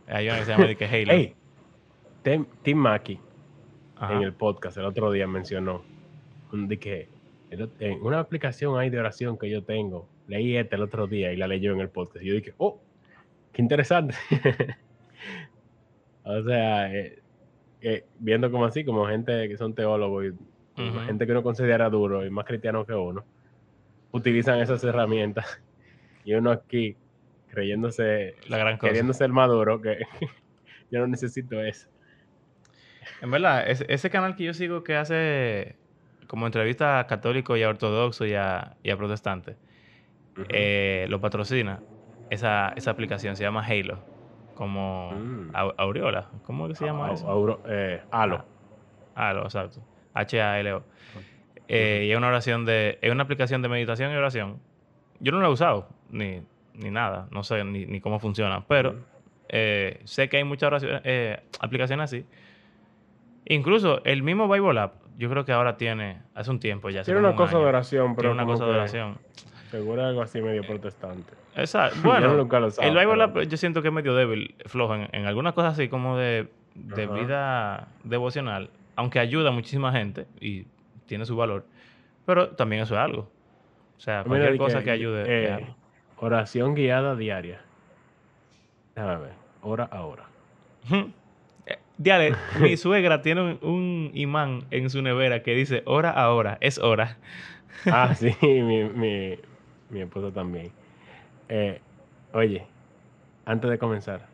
Hay 0.07 0.27
una 0.27 0.39
que 0.39 0.45
se 0.45 0.51
llama 0.51 0.67
de 0.67 0.75
que 0.75 0.85
Halo. 0.85 1.11
Hey, 1.13 1.35
Tim, 2.23 2.45
Tim 2.61 2.77
Mackey 2.77 3.19
Ajá. 3.97 4.13
en 4.13 4.23
el 4.23 4.33
podcast 4.33 4.77
el 4.77 4.85
otro 4.85 5.11
día 5.11 5.27
mencionó 5.27 5.83
de 6.51 6.79
que 6.79 7.09
una 8.01 8.19
aplicación 8.19 8.79
hay 8.79 8.89
de 8.89 8.99
oración 8.99 9.37
que 9.37 9.49
yo 9.49 9.63
tengo. 9.63 10.07
Leí 10.27 10.55
esta 10.55 10.75
el 10.75 10.81
otro 10.81 11.07
día 11.07 11.31
y 11.31 11.37
la 11.37 11.47
leyó 11.47 11.73
en 11.73 11.81
el 11.81 11.89
podcast. 11.89 12.23
Y 12.23 12.29
yo 12.29 12.35
dije, 12.35 12.53
oh, 12.57 12.81
qué 13.51 13.61
interesante. 13.61 14.15
o 16.23 16.43
sea, 16.43 16.93
eh, 16.93 17.22
eh, 17.83 18.05
viendo 18.17 18.49
como 18.49 18.65
así, 18.65 18.83
como 18.85 19.05
gente 19.07 19.47
que 19.47 19.57
son 19.57 19.75
teólogos 19.75 20.25
y 20.25 20.31
gente 21.05 21.25
que 21.25 21.31
uno 21.33 21.43
considera 21.43 21.89
duro 21.89 22.25
y 22.25 22.29
más 22.29 22.45
cristiano 22.45 22.85
que 22.85 22.93
uno, 22.93 23.23
utilizan 24.11 24.59
esas 24.59 24.83
herramientas. 24.83 25.61
Y 26.25 26.35
uno 26.35 26.51
aquí 26.51 26.95
creyéndose, 27.49 28.35
La 28.47 28.57
gran 28.57 28.77
cosa. 28.77 28.87
queriendo 28.87 29.11
ser 29.11 29.27
maduro, 29.27 29.81
que 29.81 29.97
yo 30.89 30.99
no 31.01 31.07
necesito 31.07 31.61
eso. 31.61 31.89
En 33.21 33.29
verdad, 33.29 33.69
ese, 33.69 33.85
ese 33.89 34.09
canal 34.09 34.37
que 34.37 34.45
yo 34.45 34.53
sigo 34.53 34.85
que 34.85 34.95
hace 34.95 35.75
como 36.27 36.45
entrevista 36.45 36.99
a 36.99 37.07
católicos 37.07 37.59
y 37.59 37.63
a 37.63 37.67
ortodoxos 37.67 38.25
y 38.25 38.35
a, 38.35 38.77
y 38.83 38.89
a 38.89 38.95
protestantes, 38.95 39.57
eh, 40.47 41.07
lo 41.09 41.19
patrocina 41.19 41.81
esa, 42.29 42.73
esa 42.75 42.91
aplicación, 42.91 43.35
se 43.35 43.43
llama 43.43 43.65
Halo, 43.65 43.99
como 44.53 45.11
Mm. 45.13 45.49
Au- 45.55 45.73
Aureola, 45.77 46.29
¿cómo 46.43 46.67
que 46.67 46.75
se 46.75 46.85
llama 46.85 47.07
Au- 47.09 47.13
eso? 47.13 47.27
Auro- 47.29 47.61
eh, 47.67 48.01
Halo. 48.11 48.43
Halo, 49.15 49.43
exacto. 49.43 49.81
H-A-L-O. 50.13 50.83
Eh, 51.67 52.05
y 52.07 52.11
es 52.11 52.17
una 52.17 52.27
oración 52.27 52.65
de. 52.65 52.99
Es 53.01 53.11
una 53.11 53.23
aplicación 53.23 53.61
de 53.61 53.69
meditación 53.69 54.11
y 54.11 54.15
oración. 54.15 54.59
Yo 55.19 55.31
no 55.31 55.39
la 55.39 55.47
he 55.47 55.51
usado, 55.51 55.87
ni, 56.09 56.41
ni 56.73 56.91
nada. 56.91 57.27
No 57.31 57.43
sé 57.43 57.63
ni, 57.63 57.85
ni 57.85 58.01
cómo 58.01 58.19
funciona. 58.19 58.63
Pero 58.67 58.91
Ujú. 58.91 58.99
eh, 59.49 60.01
sé 60.03 60.29
que 60.29 60.37
hay 60.37 60.43
muchas 60.43 60.67
oraciones, 60.67 61.01
eh, 61.05 61.39
aplicaciones 61.59 62.03
así. 62.05 62.25
Incluso 63.45 64.03
el 64.05 64.23
mismo 64.23 64.47
Bible 64.47 64.79
App, 64.79 64.93
yo 65.17 65.29
creo 65.29 65.45
que 65.45 65.51
ahora 65.51 65.77
tiene, 65.77 66.21
hace 66.33 66.49
un 66.51 66.59
tiempo 66.59 66.89
ya. 66.89 67.03
Tiene 67.03 67.19
una 67.19 67.29
un 67.31 67.35
cosa 67.35 67.57
de 67.57 67.65
oración, 67.65 68.15
pero 68.15 68.29
Tiene 68.29 68.43
una 68.43 68.51
cosa 68.51 68.65
de 68.65 68.71
oración. 68.71 69.17
Seguro 69.73 70.05
algo 70.05 70.21
así 70.21 70.39
medio 70.39 70.61
protestante. 70.61 71.33
Exacto. 71.55 71.95
Yo 72.03 72.03
Bueno, 72.03 72.33
nunca 72.35 72.59
lo 72.59 72.67
usaba, 72.67 72.87
el 72.87 72.93
Bible 72.95 73.27
pero- 73.29 73.41
yo 73.43 73.57
siento 73.57 73.81
que 73.81 73.87
es 73.87 73.93
medio 73.93 74.13
débil, 74.13 74.53
flojo, 74.67 74.93
en, 74.93 75.09
en 75.11 75.25
algunas 75.25 75.53
cosas 75.53 75.73
así 75.73 75.89
como 75.89 76.15
de, 76.15 76.47
de 76.75 77.07
vida 77.07 77.87
devocional, 78.03 78.69
aunque 78.95 79.17
ayuda 79.19 79.49
a 79.49 79.51
muchísima 79.51 79.91
gente 79.91 80.27
y 80.39 80.65
tiene 81.07 81.25
su 81.25 81.35
valor, 81.35 81.65
pero 82.25 82.49
también 82.49 82.83
eso 82.83 82.93
es 82.93 82.99
algo. 83.01 83.29
O 83.97 83.99
sea, 83.99 84.23
cualquier 84.23 84.57
cosa 84.57 84.79
que- 84.79 84.85
que 84.85 84.91
ayude. 84.91 85.23
eh, 85.27 85.65
oración 86.17 86.75
guiada 86.75 87.15
diaria. 87.15 87.59
Déjame 88.95 89.17
ver. 89.21 89.33
Hora 89.63 89.85
a 89.91 90.03
hora. 90.03 90.25
Eh, 91.65 91.79
Diale, 91.97 92.35
mi 92.59 92.77
suegra 92.77 93.21
tiene 93.23 93.41
un, 93.41 93.59
un 93.61 94.11
imán 94.13 94.65
en 94.71 94.89
su 94.91 95.01
nevera 95.01 95.41
que 95.41 95.55
dice 95.55 95.81
hora 95.85 96.11
a 96.11 96.29
hora, 96.31 96.57
es 96.61 96.77
hora. 96.77 97.17
Ah, 97.85 98.13
sí, 98.15 98.35
mi, 98.41 98.83
mi, 98.83 99.35
mi 99.93 100.01
esposa 100.01 100.31
también. 100.33 100.71
Eh, 101.49 101.79
oye, 102.33 102.65
antes 103.45 103.69
de 103.69 103.77
comenzar, 103.77 104.27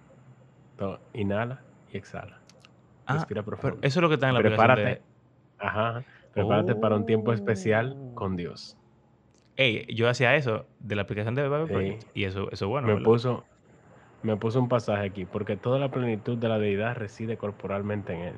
to- 0.78 1.00
inhala 1.14 1.62
y 1.92 1.98
exhala. 1.98 2.40
Ah, 3.06 3.16
Respira 3.16 3.44
pero 3.44 3.58
profundo. 3.58 3.78
eso 3.82 4.00
es 4.00 4.02
lo 4.02 4.08
que 4.10 4.16
está 4.16 4.28
en 4.30 4.34
la 4.36 4.40
aplicación 4.40 4.68
Prepárate. 4.68 5.02
de... 5.02 5.02
Ajá. 5.58 6.04
Prepárate 6.34 6.76
para 6.76 6.96
un 6.96 7.06
tiempo 7.06 7.34
especial 7.34 7.98
con 8.14 8.36
Dios. 8.36 8.78
Ey, 9.58 9.86
yo 9.94 10.08
hacía 10.08 10.36
eso 10.36 10.66
de 10.80 10.96
la 10.96 11.02
aplicación 11.02 11.36
de 11.36 11.44
Bible 11.50 12.00
Sí. 12.00 12.08
Y 12.14 12.24
eso, 12.24 12.50
eso 12.52 12.66
es 12.66 12.70
bueno. 12.70 12.88
me 12.88 12.94
¿verdad? 12.94 13.06
puso 13.06 13.46
me 14.22 14.36
puso 14.36 14.60
un 14.60 14.68
pasaje 14.68 15.06
aquí, 15.06 15.26
porque 15.26 15.56
toda 15.56 15.80
la 15.80 15.90
plenitud 15.90 16.38
de 16.38 16.50
la 16.50 16.60
deidad 16.60 16.96
reside 16.98 17.38
corporalmente 17.38 18.14
en 18.14 18.22
él. 18.22 18.36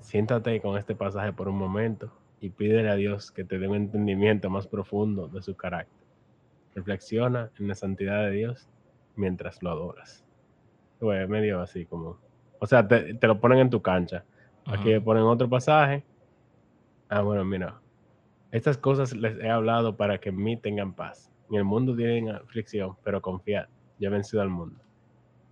Siéntate 0.00 0.60
con 0.60 0.78
este 0.78 0.94
pasaje 0.94 1.32
por 1.32 1.48
un 1.48 1.56
momento 1.58 2.10
y 2.40 2.50
pídele 2.50 2.88
a 2.90 2.94
Dios 2.96 3.30
que 3.30 3.44
te 3.44 3.58
dé 3.58 3.68
un 3.68 3.76
entendimiento 3.76 4.50
más 4.50 4.66
profundo 4.66 5.28
de 5.28 5.42
su 5.42 5.54
carácter. 5.56 6.01
Reflexiona 6.74 7.50
en 7.58 7.68
la 7.68 7.74
santidad 7.74 8.24
de 8.24 8.30
Dios 8.30 8.68
mientras 9.16 9.62
lo 9.62 9.70
adoras. 9.70 10.24
Pues 10.98 11.28
medio 11.28 11.60
así 11.60 11.84
como... 11.86 12.18
O 12.58 12.66
sea, 12.66 12.86
te, 12.86 13.14
te 13.14 13.26
lo 13.26 13.40
ponen 13.40 13.58
en 13.58 13.70
tu 13.70 13.82
cancha. 13.82 14.24
Aquí 14.66 14.90
le 14.90 15.00
ponen 15.00 15.24
otro 15.24 15.48
pasaje. 15.48 16.04
Ah, 17.08 17.22
bueno, 17.22 17.44
mira. 17.44 17.80
Estas 18.52 18.78
cosas 18.78 19.12
les 19.14 19.38
he 19.38 19.50
hablado 19.50 19.96
para 19.96 20.18
que 20.18 20.28
en 20.28 20.36
mí 20.36 20.56
tengan 20.56 20.94
paz. 20.94 21.32
En 21.50 21.56
el 21.56 21.64
mundo 21.64 21.96
tienen 21.96 22.30
aflicción, 22.30 22.96
pero 23.02 23.20
confiad, 23.20 23.66
yo 23.98 24.08
he 24.08 24.12
vencido 24.12 24.42
al 24.42 24.50
mundo. 24.50 24.80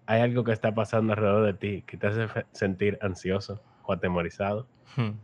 Hay 0.07 0.21
algo 0.21 0.45
que 0.45 0.53
está 0.53 0.75
pasando 0.75 1.13
alrededor 1.13 1.47
de 1.47 1.55
ti 1.55 1.83
que 1.83 1.97
te 1.97 2.07
hace 2.07 2.27
sentir 2.53 2.99
ansioso 3.01 3.63
o 3.85 3.93
atemorizado. 3.93 4.67
Hmm. 4.97 5.19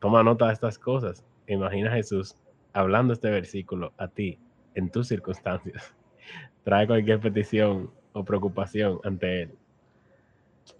Toma 0.00 0.22
nota 0.22 0.46
de 0.46 0.52
estas 0.52 0.78
cosas. 0.78 1.24
Imagina 1.46 1.90
a 1.90 1.94
Jesús 1.94 2.36
hablando 2.72 3.12
este 3.12 3.30
versículo 3.30 3.92
a 3.98 4.08
ti 4.08 4.38
en 4.74 4.90
tus 4.90 5.08
circunstancias. 5.08 5.94
Trae 6.64 6.86
cualquier 6.86 7.20
petición 7.20 7.90
o 8.12 8.24
preocupación 8.24 8.98
ante 9.04 9.42
Él. 9.42 9.54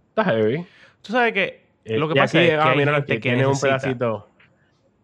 Está 0.08 0.24
heavy. 0.24 0.66
Tú 1.02 1.12
sabes 1.12 1.32
que 1.32 1.64
Eh, 1.84 1.98
lo 1.98 2.08
que 2.08 2.14
pasa 2.14 2.38
aquí, 2.38 2.46
es 2.48 2.50
que 2.52 2.56
ah, 2.56 2.70
hay 2.70 2.78
gente 2.84 3.06
que 3.14 3.20
tiene 3.20 3.46
un 3.46 3.54
pedacito, 3.58 4.28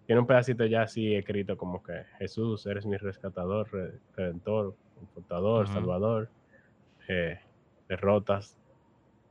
tiene 0.07 0.21
un 0.21 0.27
pedacito 0.27 0.67
ya 0.67 0.83
así 0.83 1.15
escrito 1.15 1.57
como 1.57 1.83
que 1.83 2.05
Jesús, 2.19 2.67
eres 2.67 2.85
mi 2.87 2.97
rescatador, 2.97 3.73
re- 3.73 3.99
redentor, 4.15 4.77
confortador, 4.95 5.67
salvador, 5.69 6.29
eh, 7.09 7.39
derrotas 7.89 8.59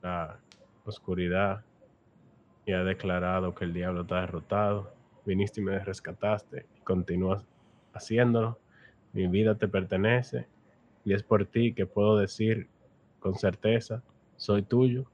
la 0.02 0.40
oscuridad 0.86 1.64
y 2.66 2.74
ha 2.74 2.84
declarado 2.84 3.54
que 3.54 3.66
el 3.66 3.74
diablo 3.74 4.02
está 4.02 4.22
derrotado, 4.22 4.94
viniste 5.26 5.62
y 5.62 5.64
me 5.64 5.78
rescataste 5.80 6.66
y 6.78 6.82
continúas 6.82 7.46
haciéndolo, 7.94 8.58
mi 9.16 9.28
vida 9.28 9.56
te 9.56 9.68
pertenece 9.68 10.46
y 11.06 11.14
es 11.14 11.24
por 11.24 11.46
ti 11.46 11.74
que 11.74 11.86
puedo 11.86 12.18
decir 12.18 12.68
con 13.20 13.36
certeza, 13.36 14.04
soy 14.36 14.62
tuyo 14.62 15.06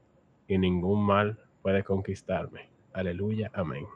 y 0.48 0.58
ningún 0.58 1.06
mal 1.06 1.38
puede 1.62 1.84
conquistarme. 1.84 2.68
Aleluya, 2.92 3.50
amén. 3.54 3.86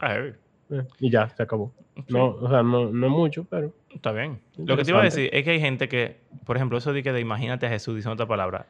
Ah, 0.00 0.10
heavy. 0.10 0.34
Eh, 0.70 0.84
y 0.98 1.10
ya, 1.10 1.28
se 1.28 1.42
acabó. 1.42 1.72
Sí, 1.94 2.02
No, 2.08 2.30
o 2.30 2.48
sea, 2.50 2.62
no, 2.62 2.90
no 2.90 3.08
mucho, 3.08 3.46
pero 3.48 3.72
Está 3.90 4.12
bien. 4.12 4.40
Lo 4.56 4.76
que 4.76 4.84
te 4.84 4.90
iba 4.90 5.00
a 5.00 5.04
decir 5.04 5.30
es 5.32 5.44
que 5.44 5.50
hay 5.50 5.60
gente 5.60 5.88
que, 5.88 6.20
por 6.44 6.56
ejemplo, 6.56 6.78
eso 6.78 6.92
de 6.92 7.02
que 7.02 7.12
de 7.12 7.20
imagínate 7.20 7.66
a 7.66 7.70
Jesús 7.70 7.94
diciendo 7.94 8.14
otra 8.14 8.26
palabra. 8.26 8.66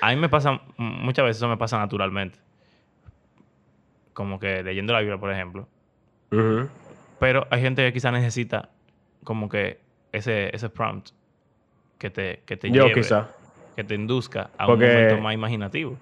A 0.00 0.10
mí 0.10 0.16
me 0.16 0.28
pasa, 0.28 0.60
muchas 0.76 1.24
veces 1.24 1.38
eso 1.38 1.48
me 1.48 1.56
pasa 1.56 1.78
naturalmente. 1.78 2.38
Como 4.12 4.38
que 4.38 4.62
leyendo 4.62 4.92
la 4.92 5.00
Biblia, 5.00 5.18
por 5.18 5.32
ejemplo. 5.32 5.68
Pero 7.18 7.46
hay 7.50 7.60
gente 7.60 7.82
que 7.84 7.92
quizás 7.92 8.12
necesita 8.12 8.70
como 9.24 9.48
que 9.48 9.80
ese, 10.12 10.54
ese 10.54 10.68
prompt 10.68 11.10
que 11.98 12.10
te, 12.10 12.42
que 12.46 12.56
te 12.56 12.70
yo 12.70 12.84
lleve, 12.86 13.00
quizá. 13.00 13.28
que 13.76 13.84
te 13.84 13.94
induzca 13.94 14.50
a 14.58 14.66
Porque- 14.66 14.84
un 14.86 14.92
momento 14.92 15.18
más 15.18 15.34
imaginativo. 15.34 15.96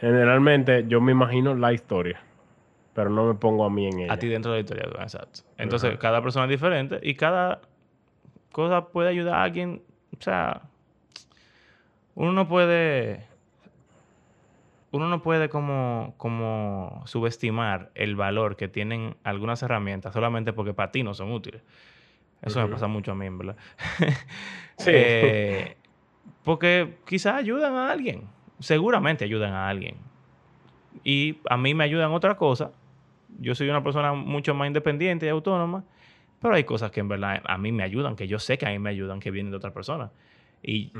Generalmente 0.00 0.84
yo 0.88 1.00
me 1.00 1.12
imagino 1.12 1.54
la 1.54 1.72
historia, 1.72 2.20
pero 2.94 3.10
no 3.10 3.26
me 3.26 3.34
pongo 3.34 3.64
a 3.64 3.70
mí 3.70 3.86
en 3.86 4.00
ella. 4.00 4.12
A 4.12 4.18
ti 4.18 4.28
dentro 4.28 4.52
de 4.52 4.58
la 4.58 4.60
historia, 4.60 4.84
exacto. 5.02 5.40
Entonces, 5.58 5.90
Ajá. 5.90 5.98
cada 5.98 6.22
persona 6.22 6.46
es 6.46 6.50
diferente 6.50 6.98
y 7.02 7.14
cada 7.14 7.60
cosa 8.52 8.86
puede 8.88 9.10
ayudar 9.10 9.34
a 9.34 9.42
alguien. 9.42 9.82
O 10.18 10.22
sea, 10.22 10.62
uno 12.14 12.32
no 12.32 12.48
puede. 12.48 13.28
Uno 14.92 15.08
no 15.08 15.22
puede 15.22 15.48
como, 15.48 16.14
como 16.16 17.02
subestimar 17.06 17.90
el 17.94 18.16
valor 18.16 18.56
que 18.56 18.66
tienen 18.66 19.14
algunas 19.22 19.62
herramientas 19.62 20.12
solamente 20.12 20.52
porque 20.52 20.74
para 20.74 20.90
ti 20.90 21.04
no 21.04 21.14
son 21.14 21.30
útiles. 21.30 21.62
Eso 22.42 22.60
me 22.60 22.68
pasa 22.68 22.86
mucho 22.86 23.12
a 23.12 23.14
mí, 23.14 23.26
en 23.26 23.38
verdad. 23.38 23.56
Sí. 24.78 24.92
Eh, 24.94 25.76
porque 26.42 26.96
quizás 27.06 27.34
ayudan 27.34 27.74
a 27.74 27.90
alguien. 27.90 28.22
Seguramente 28.60 29.26
ayudan 29.26 29.52
a 29.52 29.68
alguien. 29.68 29.96
Y 31.04 31.38
a 31.50 31.58
mí 31.58 31.74
me 31.74 31.84
ayudan 31.84 32.12
otra 32.12 32.38
cosa. 32.38 32.72
Yo 33.38 33.54
soy 33.54 33.68
una 33.68 33.82
persona 33.82 34.14
mucho 34.14 34.54
más 34.54 34.66
independiente 34.66 35.26
y 35.26 35.28
autónoma. 35.28 35.84
Pero 36.40 36.54
hay 36.54 36.64
cosas 36.64 36.90
que 36.90 37.00
en 37.00 37.08
verdad 37.08 37.42
a 37.44 37.58
mí 37.58 37.70
me 37.72 37.82
ayudan, 37.82 38.16
que 38.16 38.26
yo 38.26 38.38
sé 38.38 38.56
que 38.56 38.66
a 38.66 38.70
mí 38.70 38.78
me 38.78 38.88
ayudan, 38.88 39.20
que 39.20 39.30
vienen 39.30 39.50
de 39.50 39.58
otra 39.58 39.72
persona. 39.72 40.10
Y 40.62 40.92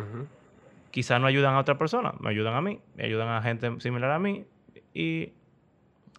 quizás 0.90 1.20
no 1.20 1.26
ayudan 1.26 1.54
a 1.54 1.58
otra 1.60 1.78
persona, 1.78 2.12
me 2.20 2.30
ayudan 2.30 2.54
a 2.54 2.60
mí, 2.60 2.80
me 2.96 3.04
ayudan 3.04 3.28
a 3.28 3.40
gente 3.40 3.80
similar 3.80 4.10
a 4.10 4.18
mí. 4.18 4.44
Y 4.92 5.32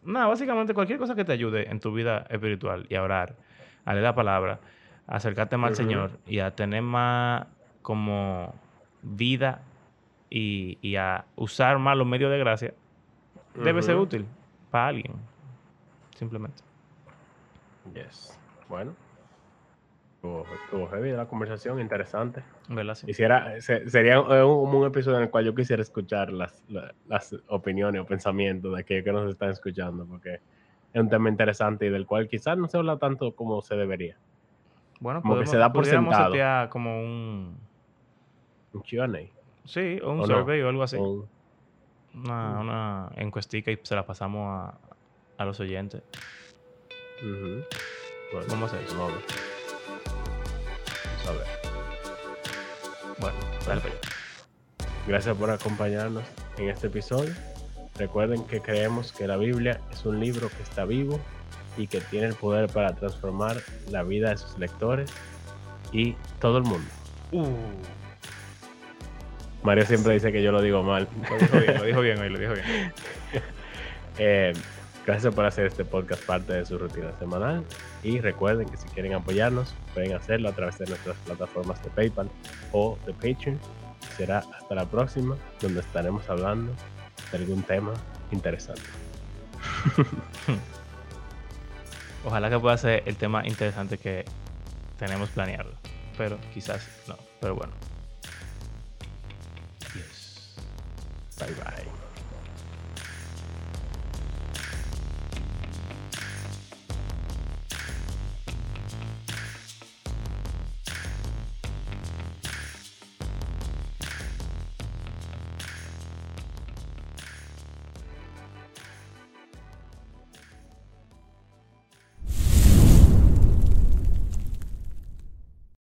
nada, 0.03 0.26
básicamente 0.26 0.74
cualquier 0.74 0.97
cosa 0.97 1.13
que 1.13 1.24
te 1.24 1.34
ayude 1.34 1.69
en 1.69 1.80
tu 1.80 1.93
vida 1.93 2.26
espiritual 2.30 2.88
y 2.89 2.95
a 2.95 3.03
orar, 3.03 3.36
a 3.86 3.93
leer 3.93 4.03
la 4.03 4.15
palabra, 4.15 4.59
acercarte 5.07 5.57
más 5.57 5.71
al. 5.71 5.75
Señor 5.75 6.11
y 6.27 6.39
a 6.39 6.51
tener 6.55 6.81
más 6.81 7.47
como 7.81 8.53
vida 9.01 9.61
y, 10.29 10.77
y 10.81 10.95
a 10.95 11.25
usar 11.35 11.79
más 11.79 11.97
los 11.97 12.07
medios 12.07 12.31
de 12.31 12.37
gracia, 12.39 12.73
debe 13.55 13.81
ser 13.81 13.97
útil 13.97 14.25
para 14.69 14.87
alguien. 14.87 15.13
Simplemente. 16.15 16.63
Yes. 17.93 18.37
Bueno. 18.69 18.93
Estuvo, 20.15 20.45
estuvo 20.63 20.87
heavy 20.87 21.11
la 21.13 21.25
conversación, 21.25 21.79
interesante. 21.79 22.43
Sí. 22.93 23.07
Quisiera, 23.07 23.59
se- 23.59 23.89
sería 23.89 24.21
un, 24.21 24.31
un- 24.31 24.75
un 24.75 24.85
episodio 24.85 25.17
en 25.17 25.23
el 25.23 25.29
cual 25.31 25.45
yo 25.45 25.55
quisiera 25.55 25.81
escuchar 25.81 26.31
las, 26.31 26.63
la- 26.69 26.93
las 27.07 27.35
opiniones 27.47 27.99
o 28.01 28.05
pensamientos 28.05 28.75
de 28.75 28.81
aquellos 28.81 29.03
que 29.03 29.11
nos 29.11 29.29
están 29.31 29.49
escuchando, 29.49 30.05
porque 30.05 30.35
es 30.93 31.01
un 31.01 31.09
tema 31.09 31.27
interesante 31.27 31.87
y 31.87 31.89
del 31.89 32.05
cual 32.05 32.27
quizás 32.27 32.55
no 32.55 32.67
se 32.67 32.77
habla 32.77 32.97
tanto 32.97 33.35
como 33.35 33.61
se 33.63 33.75
debería. 33.75 34.15
Bueno, 35.01 35.21
como 35.21 35.39
que 35.39 35.47
se 35.47 35.57
da 35.57 35.73
por 35.73 35.85
sentado. 35.85 36.33
como 36.69 36.97
un... 37.01 37.57
Un 38.73 38.81
Q&A. 38.81 39.07
Sí, 39.65 39.99
o 40.01 40.11
un 40.11 40.19
¿O 40.21 40.27
no? 40.27 40.27
survey 40.27 40.61
o 40.61 40.69
algo 40.69 40.83
así. 40.83 40.95
o 40.97 41.27
una, 42.13 42.59
una 42.59 43.11
encuestica 43.15 43.71
y 43.71 43.79
se 43.83 43.95
la 43.95 44.05
pasamos 44.05 44.47
a, 44.47 44.77
a 45.37 45.45
los 45.45 45.59
oyentes. 45.59 46.03
Ujú. 47.21 47.63
Bueno, 48.31 48.47
Vamos 48.49 48.71
a 48.73 48.75
hacer 48.75 48.87
eso. 48.87 48.97
Vamos 48.97 49.13
a 51.27 51.31
ver. 51.31 51.47
Bueno, 53.19 53.37
dale 53.67 53.81
para 53.81 53.93
allá. 53.93 54.01
Gracias 55.07 55.35
por 55.37 55.49
acompañarnos 55.49 56.23
en 56.57 56.69
este 56.69 56.87
episodio. 56.87 57.33
Recuerden 57.97 58.45
que 58.45 58.61
creemos 58.61 59.11
que 59.11 59.27
la 59.27 59.37
Biblia 59.37 59.81
es 59.91 60.05
un 60.05 60.19
libro 60.19 60.47
que 60.49 60.61
está 60.63 60.85
vivo 60.85 61.19
y 61.78 61.88
que 61.88 62.01
tiene 62.01 62.28
el 62.28 62.36
poder 62.36 62.69
para 62.69 62.95
transformar 62.95 63.57
la 63.89 64.03
vida 64.03 64.30
de 64.30 64.38
sus 64.38 64.57
lectores 64.57 65.11
y 65.91 66.15
todo 66.39 66.57
el 66.57 66.63
mundo. 66.63 66.88
Mario 69.63 69.86
siempre 69.86 70.13
dice 70.13 70.32
que 70.32 70.41
yo 70.41 70.51
lo 70.51 70.61
digo 70.61 70.84
mal. 70.84 71.07
Lo 71.30 71.38
dijo 71.38 71.59
bien, 71.59 71.78
lo 71.78 71.84
dijo 71.84 72.01
bien 72.01 72.19
hoy, 72.19 72.30
lo 72.30 72.39
dijo 72.39 72.53
bien. 72.53 72.65
Eh, 74.17 74.53
Gracias 75.05 75.34
por 75.34 75.45
hacer 75.45 75.65
este 75.65 75.84
podcast 75.84 76.24
parte 76.26 76.53
de 76.53 76.63
su 76.65 76.78
rutina 76.78 77.11
semanal. 77.17 77.65
Y 78.03 78.19
recuerden 78.19 78.69
que 78.69 78.78
si 78.78 78.88
quieren 78.89 79.13
apoyarnos, 79.13 79.74
pueden 79.93 80.13
hacerlo 80.13 80.49
a 80.49 80.51
través 80.53 80.78
de 80.78 80.86
nuestras 80.86 81.17
plataformas 81.26 81.82
de 81.84 81.89
PayPal 81.89 82.30
o 82.72 82.97
de 83.05 83.13
Patreon. 83.13 83.59
Será 84.15 84.39
hasta 84.39 84.76
la 84.76 84.86
próxima, 84.86 85.36
donde 85.59 85.80
estaremos 85.80 86.30
hablando 86.30 86.72
de 87.32 87.38
algún 87.38 87.63
tema 87.63 87.93
interesante. 88.32 88.84
Ojalá 92.24 92.49
que 92.49 92.59
pueda 92.59 92.78
ser 92.78 93.03
el 93.05 93.15
tema 93.15 93.45
interesante 93.47 93.97
que 93.97 94.26
tenemos 94.99 95.30
planeado. 95.30 95.72
Pero 96.17 96.38
quizás 96.53 96.88
no. 97.07 97.17
Pero 97.39 97.55
bueno. 97.55 97.74
Bye 101.39 101.55
bye. 101.55 102.00